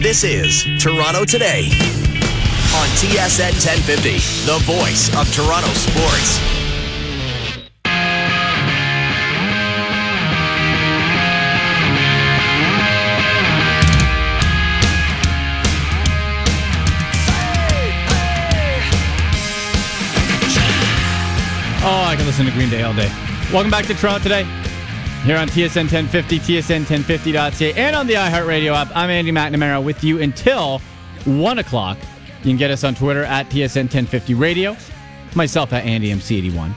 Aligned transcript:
This 0.00 0.24
is 0.24 0.64
Toronto 0.82 1.26
Today 1.26 1.64
on 2.74 2.88
TSN 2.96 3.52
1050, 3.52 4.12
the 4.46 4.58
voice 4.64 5.14
of 5.14 5.30
Toronto 5.30 5.68
sports. 5.74 6.40
Oh, 21.82 22.04
I 22.06 22.14
can 22.16 22.24
listen 22.24 22.46
to 22.46 22.52
Green 22.52 22.70
Day 22.70 22.84
all 22.84 22.94
day. 22.94 23.12
Welcome 23.52 23.70
back 23.70 23.84
to 23.84 23.92
Toronto 23.92 24.22
today. 24.22 24.59
Here 25.24 25.36
on 25.36 25.48
TSN 25.48 25.92
1050, 25.92 26.38
TSN1050.ca, 26.38 27.74
and 27.74 27.94
on 27.94 28.06
the 28.06 28.14
iHeartRadio 28.14 28.72
app. 28.74 28.88
I'm 28.96 29.10
Andy 29.10 29.30
McNamara 29.30 29.84
with 29.84 30.02
you 30.02 30.22
until 30.22 30.78
1 31.26 31.58
o'clock. 31.58 31.98
You 32.38 32.44
can 32.50 32.56
get 32.56 32.70
us 32.70 32.84
on 32.84 32.94
Twitter 32.94 33.24
at 33.24 33.50
TSN 33.50 33.82
1050 33.82 34.32
Radio. 34.32 34.74
Myself 35.34 35.74
at 35.74 35.84
AndyMC81. 35.84 36.72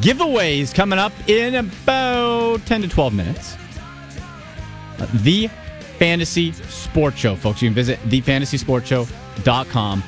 Giveaways 0.00 0.74
coming 0.74 0.98
up 0.98 1.12
in 1.28 1.56
about 1.56 2.64
10 2.64 2.82
to 2.82 2.88
12 2.88 3.12
minutes. 3.12 3.56
Uh, 4.98 5.06
The 5.16 5.48
Fantasy 5.98 6.52
Sports 6.52 7.18
Show, 7.18 7.36
folks. 7.36 7.60
You 7.60 7.68
can 7.68 7.74
visit 7.74 7.98
thefantasysportshow.com. 8.08 10.02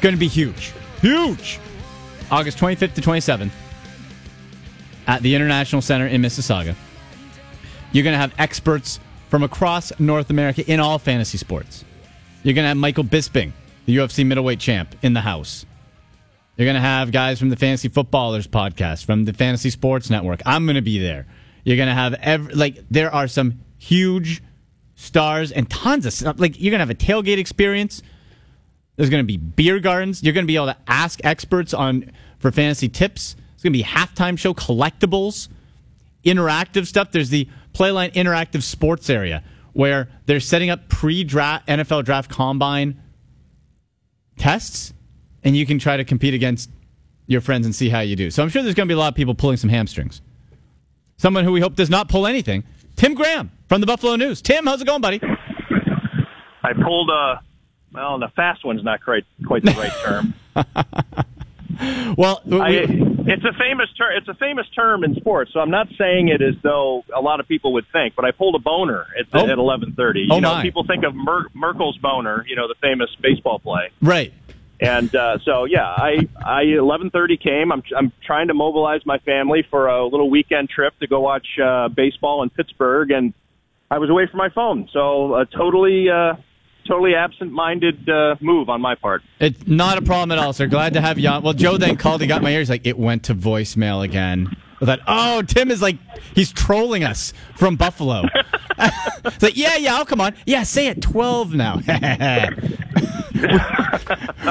Going 0.00 0.14
to 0.14 0.18
be 0.20 0.28
huge. 0.28 0.72
Huge! 1.00 1.58
August 2.30 2.58
25th 2.58 2.94
to 2.94 3.00
27th 3.00 3.50
at 5.06 5.22
the 5.22 5.34
International 5.34 5.82
Center 5.82 6.06
in 6.06 6.22
Mississauga. 6.22 6.74
You're 7.92 8.04
going 8.04 8.14
to 8.14 8.18
have 8.18 8.34
experts 8.38 9.00
from 9.28 9.42
across 9.42 9.98
North 9.98 10.30
America 10.30 10.68
in 10.70 10.80
all 10.80 10.98
fantasy 10.98 11.38
sports. 11.38 11.84
You're 12.42 12.54
going 12.54 12.64
to 12.64 12.68
have 12.68 12.76
Michael 12.76 13.04
Bisping, 13.04 13.52
the 13.86 13.96
UFC 13.96 14.26
middleweight 14.26 14.60
champ, 14.60 14.94
in 15.02 15.12
the 15.12 15.20
house. 15.20 15.64
You're 16.56 16.66
going 16.66 16.74
to 16.74 16.80
have 16.80 17.10
guys 17.10 17.38
from 17.38 17.50
the 17.50 17.56
Fantasy 17.56 17.88
Footballers 17.88 18.46
podcast, 18.46 19.04
from 19.04 19.24
the 19.24 19.32
Fantasy 19.32 19.70
Sports 19.70 20.10
Network. 20.10 20.40
I'm 20.46 20.66
going 20.66 20.76
to 20.76 20.82
be 20.82 20.98
there. 20.98 21.26
You're 21.64 21.76
going 21.76 21.88
to 21.88 21.94
have 21.94 22.14
every, 22.14 22.54
like 22.54 22.78
there 22.90 23.12
are 23.12 23.26
some 23.26 23.60
huge 23.78 24.42
stars 24.94 25.50
and 25.50 25.68
tons 25.68 26.06
of 26.06 26.12
stuff. 26.12 26.38
Like 26.38 26.60
you're 26.60 26.70
going 26.70 26.78
to 26.78 26.86
have 26.86 26.90
a 26.90 26.94
tailgate 26.94 27.38
experience. 27.38 28.02
There's 28.96 29.10
going 29.10 29.22
to 29.22 29.26
be 29.26 29.36
beer 29.36 29.80
gardens. 29.80 30.22
You're 30.22 30.34
going 30.34 30.44
to 30.44 30.48
be 30.48 30.56
able 30.56 30.66
to 30.66 30.76
ask 30.86 31.20
experts 31.24 31.74
on 31.74 32.12
for 32.38 32.52
fantasy 32.52 32.88
tips. 32.88 33.34
Going 33.64 33.72
to 33.72 33.78
be 33.78 33.82
halftime 33.82 34.38
show 34.38 34.52
collectibles, 34.52 35.48
interactive 36.22 36.86
stuff. 36.86 37.12
There's 37.12 37.30
the 37.30 37.48
Playline 37.72 38.12
Interactive 38.12 38.62
Sports 38.62 39.08
area 39.08 39.42
where 39.72 40.10
they're 40.26 40.38
setting 40.38 40.68
up 40.68 40.90
pre-draft 40.90 41.66
NFL 41.66 42.04
draft 42.04 42.30
combine 42.30 43.00
tests, 44.36 44.92
and 45.44 45.56
you 45.56 45.64
can 45.64 45.78
try 45.78 45.96
to 45.96 46.04
compete 46.04 46.34
against 46.34 46.68
your 47.26 47.40
friends 47.40 47.64
and 47.64 47.74
see 47.74 47.88
how 47.88 48.00
you 48.00 48.16
do. 48.16 48.30
So 48.30 48.42
I'm 48.42 48.50
sure 48.50 48.62
there's 48.62 48.74
going 48.74 48.86
to 48.86 48.94
be 48.94 48.96
a 48.96 49.00
lot 49.00 49.08
of 49.08 49.14
people 49.14 49.34
pulling 49.34 49.56
some 49.56 49.70
hamstrings. 49.70 50.20
Someone 51.16 51.44
who 51.44 51.52
we 51.52 51.62
hope 51.62 51.74
does 51.74 51.88
not 51.88 52.10
pull 52.10 52.26
anything. 52.26 52.64
Tim 52.96 53.14
Graham 53.14 53.50
from 53.70 53.80
the 53.80 53.86
Buffalo 53.86 54.16
News. 54.16 54.42
Tim, 54.42 54.66
how's 54.66 54.82
it 54.82 54.86
going, 54.86 55.00
buddy? 55.00 55.22
I 56.62 56.74
pulled 56.74 57.08
a 57.08 57.40
well, 57.94 58.18
the 58.18 58.28
fast 58.36 58.62
one's 58.62 58.84
not 58.84 59.02
quite 59.02 59.24
quite 59.46 59.62
the 59.64 59.70
right 59.70 59.92
term. 60.04 60.34
Well, 62.18 62.42
I, 62.60 62.70
we- 62.70 63.13
it's 63.26 63.44
a 63.44 63.52
famous 63.58 63.88
term. 63.96 64.12
It's 64.16 64.28
a 64.28 64.34
famous 64.34 64.66
term 64.74 65.04
in 65.04 65.14
sports, 65.16 65.52
so 65.52 65.60
I'm 65.60 65.70
not 65.70 65.88
saying 65.98 66.28
it 66.28 66.42
as 66.42 66.54
though 66.62 67.04
a 67.14 67.20
lot 67.20 67.40
of 67.40 67.48
people 67.48 67.72
would 67.74 67.86
think. 67.92 68.14
But 68.14 68.24
I 68.24 68.30
pulled 68.30 68.54
a 68.54 68.58
boner 68.58 69.06
at, 69.18 69.26
Oh. 69.32 69.46
at 69.48 69.58
11:30. 69.58 70.20
You 70.20 70.26
Oh, 70.30 70.38
know, 70.40 70.54
my. 70.54 70.62
people 70.62 70.84
think 70.84 71.04
of 71.04 71.14
Mer- 71.14 71.48
Merkle's 71.54 71.96
boner. 71.98 72.44
You 72.48 72.56
know, 72.56 72.68
the 72.68 72.74
famous 72.80 73.10
baseball 73.20 73.58
play. 73.58 73.90
right. 74.02 74.32
And 74.80 75.14
uh, 75.14 75.38
so, 75.44 75.64
yeah, 75.66 75.86
I, 75.86 76.28
I 76.44 76.64
11:30 76.64 77.40
came. 77.40 77.70
I'm 77.72 77.82
I'm 77.96 78.12
trying 78.26 78.48
to 78.48 78.54
mobilize 78.54 79.06
my 79.06 79.18
family 79.18 79.62
for 79.70 79.86
a 79.86 80.04
little 80.04 80.28
weekend 80.28 80.68
trip 80.68 80.98
to 80.98 81.06
go 81.06 81.20
watch 81.20 81.46
uh, 81.62 81.88
baseball 81.88 82.42
in 82.42 82.50
Pittsburgh, 82.50 83.10
and 83.12 83.32
I 83.90 83.98
was 83.98 84.10
away 84.10 84.26
from 84.26 84.38
my 84.38 84.48
phone. 84.48 84.88
So, 84.92 85.36
a 85.36 85.46
totally 85.46 86.10
uh, 86.10 86.34
totally 86.86 87.14
absent-minded 87.14 88.08
uh, 88.08 88.36
move 88.40 88.68
on 88.68 88.80
my 88.80 88.94
part. 88.94 89.22
It's 89.40 89.66
not 89.66 89.98
a 89.98 90.02
problem 90.02 90.32
at 90.36 90.38
all, 90.44 90.52
sir. 90.52 90.66
Glad 90.66 90.94
to 90.94 91.00
have 91.00 91.18
you 91.18 91.28
on. 91.28 91.42
Well, 91.42 91.52
Joe 91.54 91.76
then 91.76 91.96
called. 91.96 92.20
He 92.20 92.26
got 92.26 92.42
my 92.42 92.50
ears 92.50 92.68
like 92.70 92.86
it 92.86 92.98
went 92.98 93.24
to 93.24 93.34
voicemail 93.34 94.04
again. 94.04 94.54
I 94.80 94.84
thought, 94.86 95.00
oh, 95.06 95.42
Tim 95.42 95.70
is 95.70 95.80
like 95.80 95.96
he's 96.34 96.52
trolling 96.52 97.04
us 97.04 97.32
from 97.56 97.76
Buffalo. 97.76 98.24
it's 98.78 99.42
like, 99.42 99.56
yeah, 99.56 99.76
yeah, 99.76 99.94
I'll 99.94 100.04
come 100.04 100.20
on. 100.20 100.34
Yeah, 100.46 100.62
say 100.64 100.88
it 100.88 101.00
twelve 101.00 101.54
now. 101.54 101.76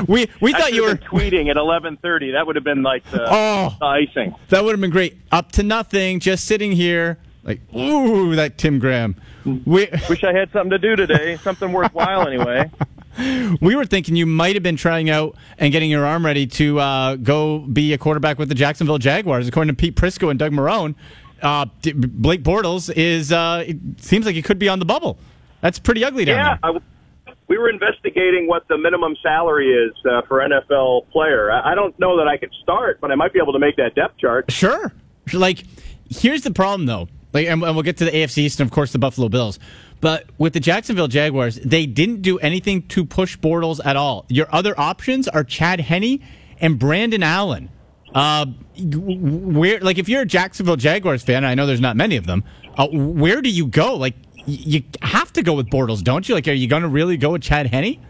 we 0.08 0.28
we 0.42 0.54
I 0.54 0.60
thought 0.60 0.74
you 0.74 0.84
were. 0.84 0.96
tweeting 0.96 1.50
at 1.50 1.58
11:30. 1.58 2.32
That 2.34 2.46
would 2.48 2.56
have 2.56 2.64
been 2.64 2.84
like 2.84 3.04
the, 3.12 3.26
Oh. 3.30 3.76
the 3.80 3.86
icing. 3.86 4.34
That 4.50 4.64
would 4.64 4.72
have 4.72 4.82
been 4.82 4.90
great. 4.92 5.18
Up 5.32 5.52
to 5.54 5.64
nothing, 5.64 6.20
just 6.20 6.46
sitting 6.46 6.72
here. 6.72 7.18
Like, 7.44 7.60
ooh, 7.76 8.36
that 8.36 8.58
Tim 8.58 8.80
Graham. 8.80 9.16
We 9.46 9.88
Wish 10.10 10.24
I 10.24 10.34
had 10.34 10.52
something 10.52 10.72
to 10.72 10.78
do 10.80 10.96
today, 10.96 11.38
something 11.38 11.72
worthwhile 11.72 12.28
anyway. 12.28 12.70
we 13.62 13.76
were 13.76 13.86
thinking 13.86 14.16
you 14.16 14.26
might 14.26 14.56
have 14.56 14.64
been 14.64 14.76
trying 14.78 15.10
out 15.10 15.36
and 15.58 15.72
getting 15.72 15.92
your 15.92 16.06
arm 16.06 16.26
ready 16.26 16.48
to 16.48 16.80
uh, 16.80 17.16
go 17.18 17.60
be 17.60 17.94
a 17.94 17.98
quarterback 17.98 18.40
with 18.40 18.50
the 18.50 18.56
Jacksonville 18.56 18.98
Jaguars, 18.98 19.48
according 19.48 19.74
to 19.76 19.80
Pete 19.80 19.96
Prisco 19.96 20.30
and 20.30 20.40
Doug 20.40 20.52
Marrone. 20.52 20.96
Uh, 21.42 21.66
D- 21.82 21.92
Blake 21.94 22.42
Bortles 22.44 22.92
is 22.96 23.32
uh, 23.32 23.64
it 23.68 23.78
seems 23.98 24.26
like 24.26 24.36
he 24.36 24.42
could 24.42 24.60
be 24.60 24.70
on 24.70 24.80
the 24.80 24.86
bubble. 24.86 25.18
That's 25.62 25.78
pretty 25.78 26.04
ugly 26.04 26.26
down 26.26 26.38
Yeah, 26.38 26.58
there. 26.72 26.82
I, 26.82 27.34
we 27.48 27.58
were 27.58 27.70
investigating 27.70 28.48
what 28.48 28.68
the 28.70 28.78
minimum 28.78 29.16
salary 29.22 29.70
is 29.72 29.94
uh, 30.10 30.22
for 30.28 30.40
NFL 30.40 31.10
player. 31.12 31.52
I, 31.52 31.74
I 31.74 31.76
don't 31.76 31.98
know 32.00 32.18
that 32.18 32.28
I 32.28 32.38
could 32.38 32.52
start, 32.64 33.00
but 33.02 33.12
I 33.12 33.16
might 33.16 33.34
be 33.34 33.40
able 33.40 33.54
to 33.54 33.60
make 33.60 33.76
that 33.76 33.94
depth 33.94 34.18
chart. 34.18 34.50
Sure. 34.52 34.94
Like, 35.34 35.64
here's 36.10 36.42
the 36.44 36.52
problem, 36.52 36.86
though. 36.86 37.08
Like, 37.34 37.48
and, 37.48 37.64
and 37.64 37.76
we'll 37.76 37.84
get 37.84 37.98
to 37.98 38.06
the 38.06 38.12
AFC 38.12 38.40
East 38.40 38.60
and, 38.60 38.68
of 38.68 38.74
course, 38.74 38.92
the 38.92 39.00
Buffalo 39.00 39.28
Bills. 39.28 39.60
But 40.02 40.26
with 40.38 40.54
the 40.54 40.60
Jacksonville 40.60 41.08
Jaguars, 41.08 41.56
they 41.56 41.86
didn't 41.86 42.22
do 42.22 42.38
anything 42.40 42.88
to 42.90 43.06
push 43.06 43.38
Bortles 43.38 43.80
at 43.84 43.96
all. 43.96 44.26
Your 44.30 44.48
other 44.54 44.80
options 44.80 45.28
are 45.28 45.44
Chad 45.44 45.80
Henne 45.80 46.20
and 46.60 46.78
Brandon 46.78 47.24
Allen. 47.24 47.70
Uh, 48.14 48.46
where, 48.78 49.80
like, 49.80 49.98
if 49.98 50.08
you're 50.08 50.22
a 50.22 50.26
Jacksonville 50.26 50.76
Jaguars 50.76 51.24
fan, 51.24 51.44
I 51.44 51.56
know 51.56 51.66
there's 51.66 51.82
not 51.82 51.96
many 51.98 52.18
of 52.18 52.28
them. 52.28 52.44
Uh, 52.78 52.88
where 52.92 53.42
do 53.42 53.50
you 53.50 53.66
go? 53.66 53.96
Like, 53.96 54.16
you 54.46 54.84
have 55.02 55.34
to 55.34 55.42
go 55.42 55.54
with 55.54 55.70
Bortles, 55.70 56.04
don't 56.04 56.28
you? 56.28 56.36
Like, 56.36 56.48
are 56.48 56.54
you 56.54 56.68
going 56.68 56.84
to 56.84 56.90
really 56.90 57.18
go 57.18 57.32
with 57.32 57.42
Chad 57.42 57.68
Henne? 57.68 58.06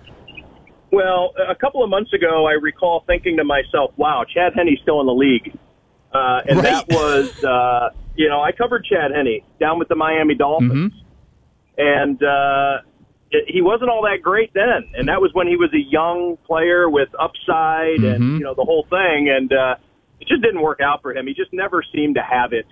Well, 0.92 1.34
a 1.50 1.56
couple 1.56 1.84
of 1.84 1.90
months 1.90 2.14
ago, 2.14 2.46
I 2.46 2.54
recall 2.54 3.04
thinking 3.08 3.38
to 3.38 3.44
myself, 3.44 3.94
"Wow, 3.98 4.26
Chad 4.32 4.54
Henne's 4.56 4.80
still 4.82 5.00
in 5.00 5.08
the 5.08 5.14
league," 5.14 5.58
uh, 6.13 6.41
and 6.47 6.57
Right. 6.59 6.63
that 6.66 6.88
was, 6.90 7.44
uh, 7.44 7.90
you 8.16 8.29
know, 8.29 8.41
I 8.41 8.51
covered 8.51 8.85
Chad 8.85 9.12
Henne 9.12 9.41
down 9.59 9.79
with 9.79 9.88
the 9.88 9.96
Miami 9.96 10.35
Dolphins, 10.35 10.94
and 11.78 12.22
uh, 12.22 12.78
it, 13.31 13.46
he 13.47 13.62
wasn't 13.62 13.90
all 13.90 14.03
that 14.03 14.22
great 14.22 14.53
then, 14.53 14.91
and 14.96 15.07
that 15.07 15.19
was 15.22 15.31
when 15.34 15.47
he 15.47 15.56
was 15.56 15.72
a 15.74 15.81
young 15.91 16.38
player 16.46 16.90
with 16.90 17.09
upside 17.19 18.00
and 18.03 18.38
you 18.38 18.44
know 18.44 18.53
the 18.53 18.63
whole 18.63 18.85
thing, 18.90 19.29
and 19.29 19.51
uh, 19.51 19.75
it 20.19 20.28
just 20.28 20.41
didn't 20.44 20.62
work 20.62 20.79
out 20.81 21.01
for 21.01 21.16
him. 21.16 21.25
He 21.28 21.34
just 21.34 21.51
never 21.51 21.84
seemed 21.94 22.16
to 22.16 22.22
have 22.22 22.53
it, 22.53 22.68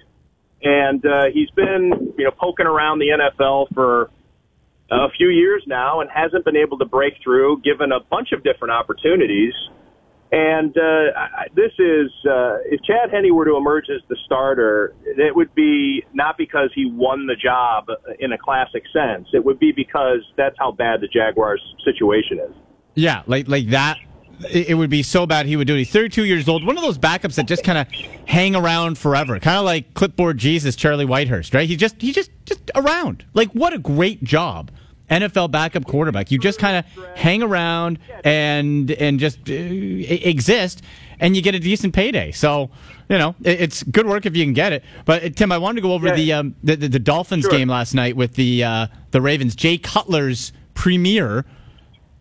and 0.62 1.04
uh, 1.06 1.26
he's 1.34 1.50
been 1.52 2.14
you 2.18 2.26
know 2.26 2.32
poking 2.32 2.68
around 2.68 3.00
the 3.00 3.08
NFL 3.08 3.74
for 3.74 4.12
a 4.92 5.10
few 5.18 5.30
years 5.30 5.64
now 5.66 6.02
and 6.02 6.10
hasn't 6.14 6.44
been 6.46 6.58
able 6.58 6.78
to 6.78 6.86
break 6.86 7.14
through, 7.24 7.62
given 7.62 7.92
a 7.92 8.00
bunch 8.00 8.32
of 8.34 8.44
different 8.44 8.72
opportunities. 8.74 9.54
And 10.32 10.76
uh, 10.78 11.12
this 11.56 11.72
is 11.78 12.10
uh, 12.26 12.60
if 12.66 12.82
Chad 12.84 13.12
Henne 13.12 13.36
were 13.36 13.44
to 13.44 13.58
emerge 13.58 13.86
as 13.94 14.02
the 14.08 14.16
starter, 14.26 14.96
it 15.04 15.36
would 15.36 15.54
be 15.56 16.06
not 16.14 16.38
because 16.38 16.70
he 16.74 16.86
won 16.86 17.28
the 17.28 17.36
job 17.36 17.88
in 18.20 18.32
a 18.32 18.38
classic 18.38 18.84
sense. 18.94 19.28
It 19.34 19.44
would 19.44 19.60
be 19.60 19.74
because 19.74 20.20
that's 20.38 20.56
how 20.58 20.72
bad 20.72 21.02
the 21.02 21.10
Jaguars' 21.10 21.62
situation 21.84 22.40
is. 22.40 22.56
Yeah, 22.96 23.24
like 23.28 23.50
like 23.50 23.68
that. 23.70 23.98
It 24.50 24.76
would 24.76 24.90
be 24.90 25.04
so 25.04 25.28
bad 25.28 25.46
he 25.46 25.56
would 25.56 25.68
do 25.68 25.76
it. 25.76 25.80
He's 25.80 25.92
32 25.92 26.24
years 26.26 26.50
old. 26.50 26.66
One 26.66 26.76
of 26.76 26.84
those 26.84 26.98
backups 26.98 27.36
that 27.36 27.46
just 27.46 27.64
kind 27.64 27.78
of 27.78 27.88
hang 28.26 28.56
around 28.56 28.98
forever, 28.98 29.38
kind 29.40 29.60
of 29.60 29.66
like 29.66 29.94
clipboard 29.94 30.40
Jesus, 30.40 30.76
Charlie 30.76 31.06
Whitehurst, 31.06 31.54
right? 31.54 31.70
He 31.70 31.76
just 31.76 32.02
he 32.02 32.12
just 32.14 32.32
just 32.46 32.72
around. 32.74 33.26
Like 33.34 33.52
what 33.52 33.74
a 33.74 33.78
great 33.78 34.24
job, 34.24 34.72
NFL 35.12 35.52
backup 35.52 35.86
quarterback. 35.86 36.32
You 36.32 36.40
just 36.40 36.58
kind 36.58 36.78
of 36.78 37.06
hang 37.16 37.44
around 37.44 38.00
and 38.24 38.90
and 38.92 39.20
just 39.20 39.38
uh, 39.50 39.54
exist, 39.54 40.82
and 41.20 41.36
you 41.36 41.42
get 41.42 41.54
a 41.54 41.60
decent 41.60 41.94
payday. 41.94 42.32
So 42.32 42.70
you 43.10 43.18
know 43.18 43.36
it, 43.44 43.62
it's 43.62 43.84
good 43.84 44.08
work 44.08 44.26
if 44.26 44.36
you 44.36 44.44
can 44.46 44.54
get 44.54 44.72
it. 44.74 44.84
But 45.06 45.24
uh, 45.24 45.30
Tim, 45.30 45.52
I 45.52 45.58
wanted 45.58 45.76
to 45.76 45.82
go 45.82 45.94
over 45.94 46.08
Yeah. 46.08 46.16
the, 46.16 46.34
um, 46.34 46.56
the 46.64 46.76
the 46.78 46.88
the 46.88 47.00
Dolphins 47.00 47.44
Sure. 47.44 47.52
game 47.52 47.68
last 47.68 47.94
night 47.94 48.16
with 48.16 48.36
the 48.36 48.64
uh, 48.64 48.88
the 49.12 49.22
Ravens. 49.22 49.56
Jay 49.56 49.78
Cutler's 49.78 50.54
premiere 50.74 51.46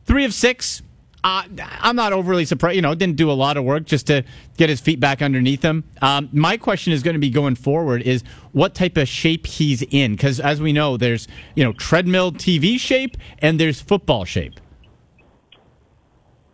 three 0.04 0.24
of 0.24 0.34
six, 0.34 0.82
Uh, 1.22 1.42
I'm 1.80 1.96
not 1.96 2.12
overly 2.12 2.44
surprised. 2.44 2.76
You 2.76 2.82
know, 2.82 2.94
didn't 2.94 3.16
do 3.16 3.30
a 3.30 3.34
lot 3.34 3.56
of 3.56 3.64
work 3.64 3.84
just 3.84 4.06
to 4.06 4.24
get 4.56 4.68
his 4.70 4.80
feet 4.80 5.00
back 5.00 5.20
underneath 5.20 5.62
him. 5.62 5.84
Um, 6.00 6.28
my 6.32 6.56
question 6.56 6.92
is 6.92 7.02
going 7.02 7.14
to 7.14 7.20
be 7.20 7.30
going 7.30 7.56
forward 7.56 8.02
is 8.02 8.22
what 8.52 8.74
type 8.74 8.96
of 8.96 9.08
shape 9.08 9.46
he's 9.46 9.82
in 9.82 10.12
because 10.12 10.40
as 10.40 10.60
we 10.60 10.72
know, 10.72 10.96
there's 10.96 11.28
you 11.54 11.64
know 11.64 11.72
treadmill 11.74 12.32
TV 12.32 12.78
shape 12.78 13.16
and 13.40 13.60
there's 13.60 13.80
football 13.80 14.24
shape. 14.24 14.60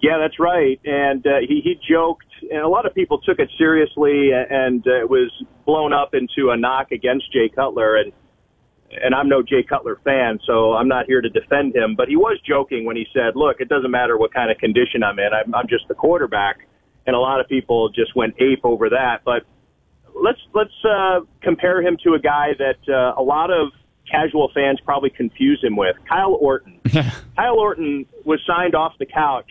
Yeah, 0.03 0.19
that's 0.19 0.39
right. 0.39 0.81
And 0.85 1.27
uh, 1.27 1.39
he 1.49 1.61
he 1.63 1.81
joked, 1.89 2.27
and 2.51 2.61
a 2.61 2.69
lot 2.69 2.87
of 2.87 2.95
people 2.95 3.19
took 3.21 3.39
it 3.39 3.51
seriously, 3.57 4.31
and 4.33 4.87
uh, 4.87 5.01
it 5.01 5.09
was 5.09 5.31
blown 5.65 5.93
up 5.93 6.15
into 6.15 6.51
a 6.51 6.57
knock 6.57 6.93
against 6.93 7.33
Jay 7.33 7.49
Cutler 7.49 7.97
and 7.97 8.13
and 8.91 9.15
I'm 9.15 9.29
no 9.29 9.43
Jay 9.43 9.63
Cutler 9.63 9.99
fan, 10.05 10.39
so 10.47 10.75
I'm 10.75 10.89
not 10.89 11.07
here 11.07 11.21
to 11.21 11.29
defend 11.29 11.75
him, 11.75 11.95
but 11.97 12.09
he 12.09 12.17
was 12.17 12.39
joking 12.47 12.85
when 12.85 12.97
he 12.97 13.07
said, 13.13 13.35
look, 13.35 13.61
it 13.61 13.69
doesn't 13.69 13.91
matter 13.91 14.17
what 14.17 14.33
kind 14.33 14.51
of 14.51 14.59
condition 14.59 15.03
I'm 15.03 15.19
in. 15.19 15.31
I'm, 15.33 15.55
I'm 15.55 15.69
just 15.69 15.89
the 15.89 15.95
quarterback. 15.95 16.67
And 17.07 17.15
a 17.15 17.19
lot 17.19 17.41
of 17.41 17.49
people 17.49 17.89
just 17.91 18.17
went 18.17 18.35
ape 18.41 18.65
over 18.65 18.91
that. 18.91 19.23
But 19.25 19.45
let's, 20.15 20.41
let's, 20.55 20.75
uh, 20.85 21.21
compare 21.41 21.81
him 21.83 21.97
to 22.05 22.15
a 22.15 22.19
guy 22.19 22.49
that, 22.59 22.93
uh, 22.93 23.21
a 23.21 23.23
lot 23.23 23.51
of 23.51 23.73
casual 24.11 24.51
fans 24.55 24.81
probably 24.85 25.11
confuse 25.11 25.63
him 25.63 25.77
with 25.77 25.97
Kyle 26.09 26.37
Orton. 26.41 26.81
Kyle 27.37 27.59
Orton 27.59 28.07
was 28.25 28.41
signed 28.47 28.75
off 28.75 28.93
the 28.99 29.07
couch 29.07 29.51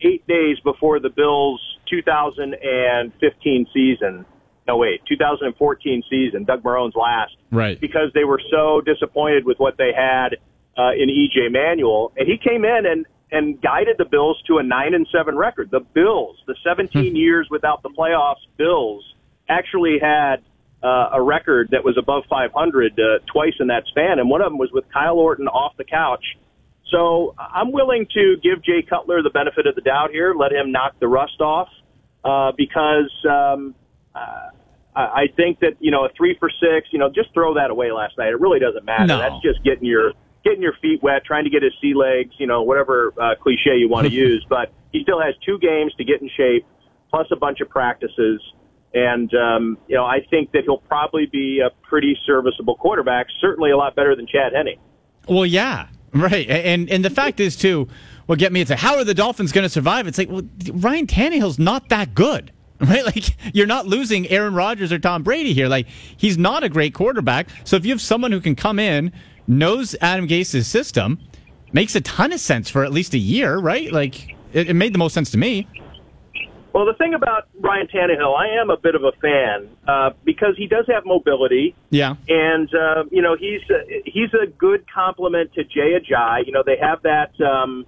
eight 0.00 0.26
days 0.26 0.58
before 0.60 1.00
the 1.00 1.10
Bills 1.10 1.60
2015 1.90 3.66
season 3.72 4.26
no 4.66 4.76
wait, 4.76 5.00
2014 5.08 6.02
season, 6.08 6.44
Doug 6.44 6.64
Marrone's 6.64 6.94
last, 6.94 7.36
right? 7.50 7.80
Because 7.80 8.10
they 8.14 8.24
were 8.24 8.40
so 8.50 8.80
disappointed 8.80 9.44
with 9.44 9.58
what 9.58 9.76
they 9.76 9.90
had 9.94 10.36
uh, 10.76 10.92
in 10.92 11.08
EJ 11.08 11.52
Manuel, 11.52 12.12
and 12.16 12.28
he 12.28 12.38
came 12.38 12.64
in 12.64 12.86
and 12.86 13.06
and 13.30 13.60
guided 13.60 13.96
the 13.98 14.04
Bills 14.04 14.40
to 14.46 14.58
a 14.58 14.62
nine 14.62 14.94
and 14.94 15.06
seven 15.10 15.36
record. 15.36 15.70
The 15.70 15.80
Bills, 15.80 16.36
the 16.46 16.54
17 16.64 17.10
hmm. 17.10 17.16
years 17.16 17.48
without 17.50 17.82
the 17.82 17.90
playoffs, 17.90 18.46
Bills 18.56 19.04
actually 19.48 19.98
had 20.00 20.36
uh, 20.82 21.10
a 21.14 21.22
record 21.22 21.68
that 21.72 21.82
was 21.82 21.96
above 21.98 22.24
500 22.28 22.92
uh, 22.92 23.18
twice 23.32 23.54
in 23.58 23.68
that 23.68 23.84
span, 23.88 24.18
and 24.18 24.28
one 24.28 24.40
of 24.40 24.50
them 24.50 24.58
was 24.58 24.70
with 24.72 24.84
Kyle 24.92 25.18
Orton 25.18 25.48
off 25.48 25.76
the 25.76 25.84
couch. 25.84 26.24
So 26.90 27.34
I'm 27.38 27.72
willing 27.72 28.06
to 28.14 28.36
give 28.42 28.62
Jay 28.62 28.84
Cutler 28.88 29.22
the 29.22 29.30
benefit 29.30 29.66
of 29.66 29.74
the 29.74 29.80
doubt 29.80 30.10
here, 30.10 30.34
let 30.34 30.52
him 30.52 30.70
knock 30.70 30.94
the 31.00 31.08
rust 31.08 31.40
off, 31.40 31.68
uh, 32.22 32.52
because 32.56 33.10
um, 33.28 33.74
uh, 34.14 34.50
I 34.96 35.26
think 35.36 35.58
that 35.60 35.74
you 35.80 35.90
know 35.90 36.04
a 36.04 36.08
three 36.16 36.36
for 36.38 36.48
six, 36.48 36.88
you 36.92 36.98
know, 36.98 37.10
just 37.10 37.32
throw 37.34 37.54
that 37.54 37.70
away 37.70 37.90
last 37.90 38.16
night. 38.16 38.28
It 38.28 38.40
really 38.40 38.60
doesn't 38.60 38.84
matter. 38.84 39.06
No. 39.06 39.18
That's 39.18 39.42
just 39.42 39.62
getting 39.64 39.84
your 39.84 40.12
getting 40.44 40.62
your 40.62 40.74
feet 40.80 41.02
wet, 41.02 41.24
trying 41.24 41.44
to 41.44 41.50
get 41.50 41.62
his 41.62 41.72
sea 41.80 41.94
legs, 41.94 42.34
you 42.38 42.46
know, 42.46 42.62
whatever 42.62 43.12
uh, 43.20 43.34
cliche 43.42 43.76
you 43.76 43.88
want 43.88 44.06
to 44.06 44.12
use. 44.26 44.46
But 44.48 44.72
he 44.92 45.02
still 45.02 45.20
has 45.20 45.34
two 45.44 45.58
games 45.58 45.92
to 45.94 46.04
get 46.04 46.22
in 46.22 46.30
shape, 46.36 46.64
plus 47.10 47.26
a 47.32 47.36
bunch 47.36 47.60
of 47.60 47.68
practices. 47.68 48.40
And 48.92 49.34
um, 49.34 49.78
you 49.88 49.96
know, 49.96 50.04
I 50.04 50.20
think 50.30 50.52
that 50.52 50.62
he'll 50.62 50.78
probably 50.78 51.26
be 51.26 51.60
a 51.60 51.70
pretty 51.88 52.16
serviceable 52.24 52.76
quarterback. 52.76 53.26
Certainly 53.40 53.72
a 53.72 53.76
lot 53.76 53.96
better 53.96 54.14
than 54.14 54.28
Chad 54.28 54.52
Henne. 54.52 54.76
Well, 55.28 55.46
yeah, 55.46 55.88
right. 56.12 56.48
And 56.48 56.88
and 56.88 57.04
the 57.04 57.10
fact 57.10 57.40
is 57.40 57.56
too, 57.56 57.88
what 58.26 58.38
get 58.38 58.52
me 58.52 58.60
is 58.60 58.68
how 58.70 58.96
are 58.96 59.04
the 59.04 59.14
Dolphins 59.14 59.50
going 59.50 59.64
to 59.64 59.68
survive? 59.68 60.06
It's 60.06 60.18
like 60.18 60.28
well, 60.28 60.42
Ryan 60.72 61.08
Tannehill's 61.08 61.58
not 61.58 61.88
that 61.88 62.14
good. 62.14 62.52
right? 62.88 63.04
Like 63.04 63.36
you're 63.54 63.66
not 63.66 63.86
losing 63.86 64.28
Aaron 64.28 64.54
Rodgers 64.54 64.92
or 64.92 64.98
Tom 64.98 65.22
Brady 65.22 65.52
here. 65.52 65.68
Like 65.68 65.86
he's 66.16 66.38
not 66.38 66.62
a 66.62 66.68
great 66.68 66.94
quarterback. 66.94 67.48
So 67.64 67.76
if 67.76 67.84
you 67.84 67.92
have 67.92 68.00
someone 68.00 68.32
who 68.32 68.40
can 68.40 68.54
come 68.54 68.78
in, 68.78 69.12
knows 69.46 69.94
Adam 70.00 70.26
Gase's 70.26 70.66
system, 70.66 71.18
makes 71.72 71.94
a 71.94 72.00
ton 72.00 72.32
of 72.32 72.40
sense 72.40 72.70
for 72.70 72.84
at 72.84 72.92
least 72.92 73.14
a 73.14 73.18
year, 73.18 73.58
right? 73.58 73.92
Like 73.92 74.30
it, 74.52 74.70
it 74.70 74.74
made 74.74 74.94
the 74.94 74.98
most 74.98 75.14
sense 75.14 75.30
to 75.32 75.38
me. 75.38 75.68
Well, 76.74 76.86
the 76.86 76.94
thing 76.94 77.14
about 77.14 77.46
Ryan 77.60 77.86
Tannehill, 77.86 78.36
I 78.36 78.60
am 78.60 78.68
a 78.68 78.76
bit 78.76 78.96
of 78.96 79.04
a 79.04 79.12
fan 79.12 79.68
uh, 79.86 80.10
because 80.24 80.56
he 80.56 80.66
does 80.66 80.86
have 80.88 81.04
mobility. 81.06 81.76
Yeah, 81.90 82.16
and 82.28 82.68
uh, 82.74 83.04
you 83.12 83.22
know 83.22 83.36
he's 83.36 83.60
uh, 83.70 83.84
he's 84.04 84.30
a 84.34 84.48
good 84.48 84.84
complement 84.92 85.52
to 85.54 85.62
Jay 85.62 85.96
Ajayi. 85.96 86.46
You 86.46 86.52
know 86.52 86.64
they 86.66 86.76
have 86.80 87.02
that. 87.02 87.40
Um, 87.40 87.86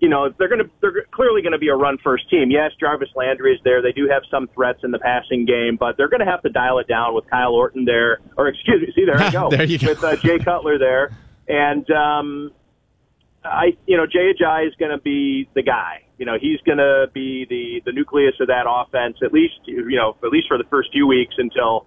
you 0.00 0.08
know, 0.08 0.32
they're 0.38 0.48
going 0.48 0.64
to 0.64 0.70
they're 0.80 1.04
clearly 1.10 1.42
going 1.42 1.52
to 1.52 1.58
be 1.58 1.68
a 1.68 1.74
run 1.74 1.98
first 2.02 2.30
team. 2.30 2.50
Yes, 2.50 2.70
Jarvis 2.78 3.08
Landry 3.16 3.54
is 3.54 3.60
there. 3.64 3.82
They 3.82 3.92
do 3.92 4.08
have 4.08 4.22
some 4.30 4.48
threats 4.54 4.80
in 4.84 4.90
the 4.92 4.98
passing 4.98 5.44
game, 5.44 5.76
but 5.78 5.96
they're 5.96 6.08
going 6.08 6.20
to 6.20 6.30
have 6.30 6.42
to 6.42 6.50
dial 6.50 6.78
it 6.78 6.86
down 6.86 7.14
with 7.14 7.28
Kyle 7.28 7.52
Orton 7.52 7.84
there, 7.84 8.20
or 8.36 8.48
excuse 8.48 8.80
me, 8.80 8.92
see 8.94 9.04
there 9.04 9.20
I 9.20 9.30
go, 9.32 9.50
there 9.50 9.64
you 9.64 9.78
go. 9.78 9.88
with 9.88 10.04
uh, 10.04 10.16
Jay 10.16 10.38
Cutler 10.38 10.78
there, 10.78 11.10
and 11.48 11.88
um, 11.90 12.52
I, 13.44 13.76
you 13.86 13.96
know, 13.96 14.06
Jay 14.06 14.32
Ajayi 14.32 14.68
is 14.68 14.74
going 14.78 14.92
to 14.92 15.02
be 15.02 15.48
the 15.54 15.62
guy. 15.62 16.04
You 16.16 16.26
know, 16.26 16.36
he's 16.40 16.60
going 16.60 16.78
to 16.78 17.06
be 17.12 17.46
the 17.48 17.82
the 17.84 17.92
nucleus 17.92 18.34
of 18.40 18.48
that 18.48 18.66
offense 18.68 19.16
at 19.24 19.32
least. 19.32 19.60
You 19.64 19.96
know, 19.96 20.16
at 20.22 20.30
least 20.30 20.46
for 20.46 20.58
the 20.58 20.64
first 20.70 20.90
few 20.92 21.08
weeks 21.08 21.34
until 21.38 21.86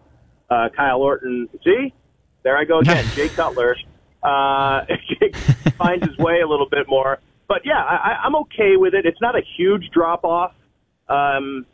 uh, 0.49 0.67
Kyle 0.75 1.01
Orton. 1.01 1.47
See, 1.63 1.93
there 2.43 2.57
I 2.57 2.65
go 2.65 2.79
again, 2.79 3.05
Jay 3.15 3.29
Cutler 3.29 3.77
uh, 4.21 4.85
finds 5.77 6.05
his 6.05 6.17
way 6.17 6.41
a 6.41 6.47
little 6.47 6.67
bit 6.69 6.87
more 6.89 7.19
but 7.51 7.65
yeah, 7.65 7.83
I, 7.83 8.21
I'm 8.23 8.35
okay 8.37 8.77
with 8.77 8.93
it. 8.93 9.05
It's 9.05 9.19
not 9.19 9.35
a 9.35 9.41
huge 9.57 9.89
drop 9.93 10.23
off. 10.23 10.53
Um, 11.09 11.65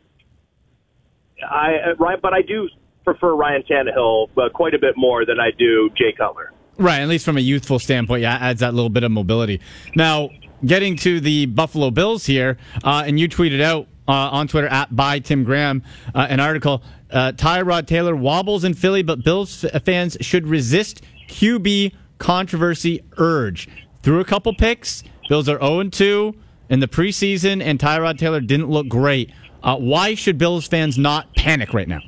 I 1.40 1.92
right, 2.00 2.20
but 2.20 2.34
I 2.34 2.42
do 2.42 2.68
prefer 3.04 3.32
Ryan 3.36 3.62
Tannehill 3.62 4.28
uh, 4.36 4.48
quite 4.52 4.74
a 4.74 4.80
bit 4.80 4.94
more 4.96 5.24
than 5.24 5.38
I 5.38 5.52
do 5.56 5.88
Jay 5.96 6.12
Cutler. 6.18 6.52
Right, 6.78 7.00
at 7.00 7.06
least 7.06 7.24
from 7.24 7.36
a 7.36 7.40
youthful 7.40 7.78
standpoint, 7.78 8.22
yeah, 8.22 8.38
adds 8.40 8.58
that 8.58 8.74
little 8.74 8.90
bit 8.90 9.04
of 9.04 9.12
mobility. 9.12 9.60
Now, 9.94 10.30
getting 10.66 10.96
to 10.96 11.20
the 11.20 11.46
Buffalo 11.46 11.92
Bills 11.92 12.26
here, 12.26 12.58
uh, 12.82 13.04
and 13.06 13.20
you 13.20 13.28
tweeted 13.28 13.60
out 13.60 13.86
uh, 14.08 14.12
on 14.12 14.48
Twitter 14.48 14.66
at 14.66 14.96
by 14.96 15.20
Tim 15.20 15.44
Graham 15.44 15.84
uh, 16.12 16.26
an 16.28 16.40
article. 16.40 16.82
Uh, 17.08 17.30
Tyrod 17.30 17.86
Taylor 17.86 18.16
wobbles 18.16 18.64
in 18.64 18.74
Philly, 18.74 19.04
but 19.04 19.22
Bills 19.22 19.64
fans 19.84 20.16
should 20.22 20.48
resist 20.48 21.04
QB 21.28 21.94
controversy 22.18 23.04
urge. 23.16 23.68
Through 24.02 24.20
a 24.20 24.24
couple 24.24 24.54
picks, 24.54 25.04
Bills 25.28 25.48
are 25.48 25.58
0 25.60 25.84
2 25.84 26.34
in 26.70 26.80
the 26.80 26.88
preseason, 26.88 27.62
and 27.62 27.78
Tyrod 27.78 28.18
Taylor 28.18 28.40
didn't 28.40 28.68
look 28.68 28.88
great. 28.88 29.30
Uh, 29.62 29.76
why 29.76 30.14
should 30.14 30.38
Bills 30.38 30.66
fans 30.66 30.98
not 30.98 31.34
panic 31.36 31.74
right 31.74 31.88
now? 31.88 32.00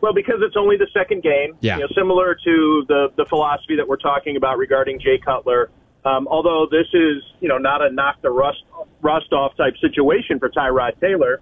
Well, 0.00 0.12
because 0.12 0.40
it's 0.42 0.56
only 0.56 0.76
the 0.76 0.88
second 0.92 1.22
game. 1.22 1.56
Yeah. 1.60 1.76
You 1.76 1.82
know, 1.82 1.88
similar 1.96 2.34
to 2.34 2.84
the 2.88 3.08
the 3.16 3.24
philosophy 3.24 3.76
that 3.76 3.88
we're 3.88 3.96
talking 3.96 4.36
about 4.36 4.58
regarding 4.58 5.00
Jay 5.00 5.18
Cutler. 5.18 5.70
Um, 6.04 6.28
although 6.28 6.66
this 6.70 6.86
is, 6.92 7.22
you 7.40 7.48
know, 7.48 7.56
not 7.56 7.80
a 7.80 7.90
knock 7.90 8.20
the 8.20 8.30
rust 8.30 8.62
rust 9.00 9.32
off 9.32 9.56
type 9.56 9.74
situation 9.80 10.38
for 10.38 10.50
Tyrod 10.50 11.00
Taylor, 11.00 11.40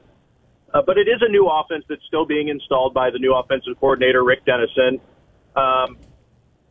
uh, 0.73 0.81
but 0.87 0.97
it 0.97 1.09
is 1.09 1.21
a 1.23 1.29
new 1.29 1.49
offense 1.49 1.85
that's 1.89 2.05
still 2.07 2.25
being 2.25 2.49
installed 2.49 2.95
by 2.95 3.11
the 3.11 3.19
new 3.19 3.35
offensive 3.35 3.79
coordinator 3.81 4.23
Rick 4.23 4.45
Dennison, 4.45 5.01
um, 5.57 5.99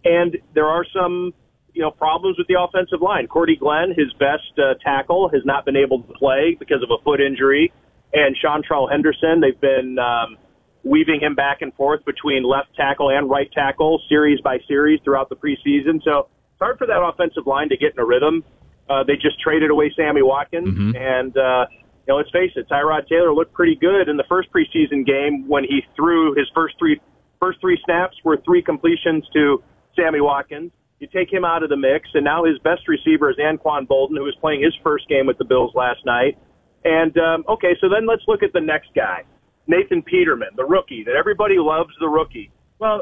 and 0.06 0.38
there 0.54 0.68
are 0.68 0.86
some 0.94 1.34
you 1.74 1.82
know, 1.82 1.92
problems 1.92 2.38
with 2.38 2.48
the 2.48 2.60
offensive 2.60 3.02
line. 3.02 3.28
Cordy 3.28 3.56
Glenn, 3.56 3.94
his 3.96 4.12
best 4.14 4.52
uh, 4.58 4.76
tackle, 4.84 5.30
has 5.30 5.42
not 5.46 5.66
been 5.66 5.76
able 5.76 6.02
to 6.04 6.14
play 6.14 6.56
because 6.60 6.84
of 6.84 6.90
a 6.92 7.02
foot 7.04 7.22
injury. 7.22 7.72
And 8.14 8.36
Seantrel 8.44 8.92
Henderson, 8.92 9.40
they've 9.40 9.60
been 9.60 9.98
um, 9.98 10.38
weaving 10.84 11.20
him 11.22 11.36
back 11.36 11.62
and 11.62 11.74
forth 11.74 12.04
between 12.06 12.44
left 12.44 12.76
tackle 12.76 13.10
and 13.10 13.30
right 13.30 13.50
tackle 13.52 14.02
series 14.10 14.42
by 14.42 14.58
series 14.68 15.00
throughout 15.04 15.30
the 15.30 15.36
preseason. 15.36 16.04
So 16.04 16.28
it's 16.52 16.60
hard 16.60 16.78
for 16.78 16.88
that 16.88 17.02
offensive 17.02 17.48
line 17.48 17.70
to 17.70 17.78
get 17.78 17.94
in 17.94 18.00
a 18.00 18.06
rhythm. 18.06 18.44
Uh, 18.90 19.04
they 19.04 19.16
just 19.16 19.40
traded 19.40 19.70
away 19.70 19.94
Sammy 19.96 20.22
Watkins, 20.22 20.68
mm-hmm. 20.68 20.96
and 20.98 21.38
uh, 21.38 21.66
you 21.72 22.14
know, 22.14 22.18
let's 22.18 22.32
face 22.32 22.52
it, 22.56 22.68
Tyrod 22.68 23.08
Taylor 23.08 23.34
looked 23.34 23.54
pretty 23.54 23.76
good 23.76 24.10
in 24.10 24.18
the 24.18 24.26
first 24.28 24.50
preseason 24.52 25.06
game 25.06 25.48
when 25.48 25.64
he 25.64 25.82
threw 25.96 26.34
his 26.36 26.50
first 26.54 26.76
three 26.78 27.00
first 27.40 27.62
three 27.62 27.80
snaps 27.86 28.18
were 28.24 28.38
three 28.44 28.62
completions 28.62 29.24
to 29.34 29.64
Sammy 29.96 30.20
Watkins. 30.20 30.72
You 31.02 31.08
take 31.08 31.34
him 31.34 31.44
out 31.44 31.64
of 31.64 31.70
the 31.70 31.78
mix, 31.78 32.10
and 32.14 32.24
now 32.24 32.46
his 32.46 32.60
best 32.60 32.88
receiver 32.88 33.32
is 33.32 33.38
Anquan 33.38 33.88
Boldin, 33.88 34.18
who 34.18 34.24
was 34.24 34.36
playing 34.40 34.62
his 34.62 34.74
first 34.84 35.10
game 35.10 35.26
with 35.26 35.40
the 35.40 35.44
Bills 35.44 35.72
last 35.74 36.06
night. 36.06 36.38
And 36.86 37.18
um, 37.18 37.44
okay, 37.50 37.76
so 37.82 37.90
then 37.90 38.06
let's 38.06 38.22
look 38.28 38.44
at 38.44 38.54
the 38.54 38.62
next 38.62 38.90
guy, 38.96 39.24
Nathan 39.66 40.04
Peterman, 40.04 40.50
the 40.56 40.64
rookie. 40.64 41.04
That 41.04 41.16
everybody 41.16 41.56
loves 41.58 41.90
the 42.00 42.08
rookie. 42.08 42.52
Well, 42.78 43.02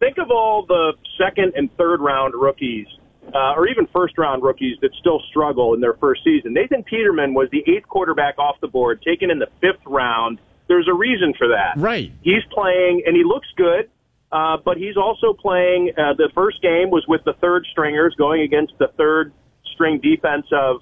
think 0.00 0.18
of 0.18 0.30
all 0.30 0.66
the 0.66 0.92
second 1.18 1.54
and 1.56 1.74
third 1.78 2.02
round 2.02 2.34
rookies, 2.34 2.86
uh, 3.34 3.54
or 3.56 3.66
even 3.68 3.86
first 3.86 4.18
round 4.18 4.42
rookies 4.42 4.76
that 4.82 4.90
still 5.00 5.22
struggle 5.30 5.72
in 5.72 5.80
their 5.80 5.94
first 5.94 6.22
season. 6.24 6.52
Nathan 6.52 6.82
Peterman 6.82 7.32
was 7.32 7.48
the 7.52 7.64
eighth 7.72 7.88
quarterback 7.88 8.38
off 8.38 8.56
the 8.60 8.68
board, 8.68 9.00
taken 9.00 9.30
in 9.30 9.38
the 9.38 9.48
fifth 9.62 9.80
round. 9.86 10.40
There's 10.68 10.88
a 10.88 10.94
reason 10.94 11.32
for 11.38 11.48
that. 11.48 11.80
Right. 11.80 12.12
He's 12.20 12.44
playing, 12.52 13.04
and 13.06 13.16
he 13.16 13.24
looks 13.24 13.48
good. 13.56 13.88
Uh, 14.30 14.58
but 14.62 14.76
he's 14.76 14.96
also 14.96 15.32
playing. 15.32 15.92
Uh, 15.96 16.12
the 16.14 16.28
first 16.34 16.60
game 16.60 16.90
was 16.90 17.04
with 17.08 17.24
the 17.24 17.32
third 17.34 17.66
stringers 17.70 18.14
going 18.18 18.42
against 18.42 18.74
the 18.78 18.88
third 18.98 19.32
string 19.72 20.00
defense 20.00 20.46
of 20.52 20.80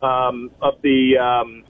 um, 0.00 0.50
of 0.62 0.80
the 0.82 1.18
um, 1.18 1.64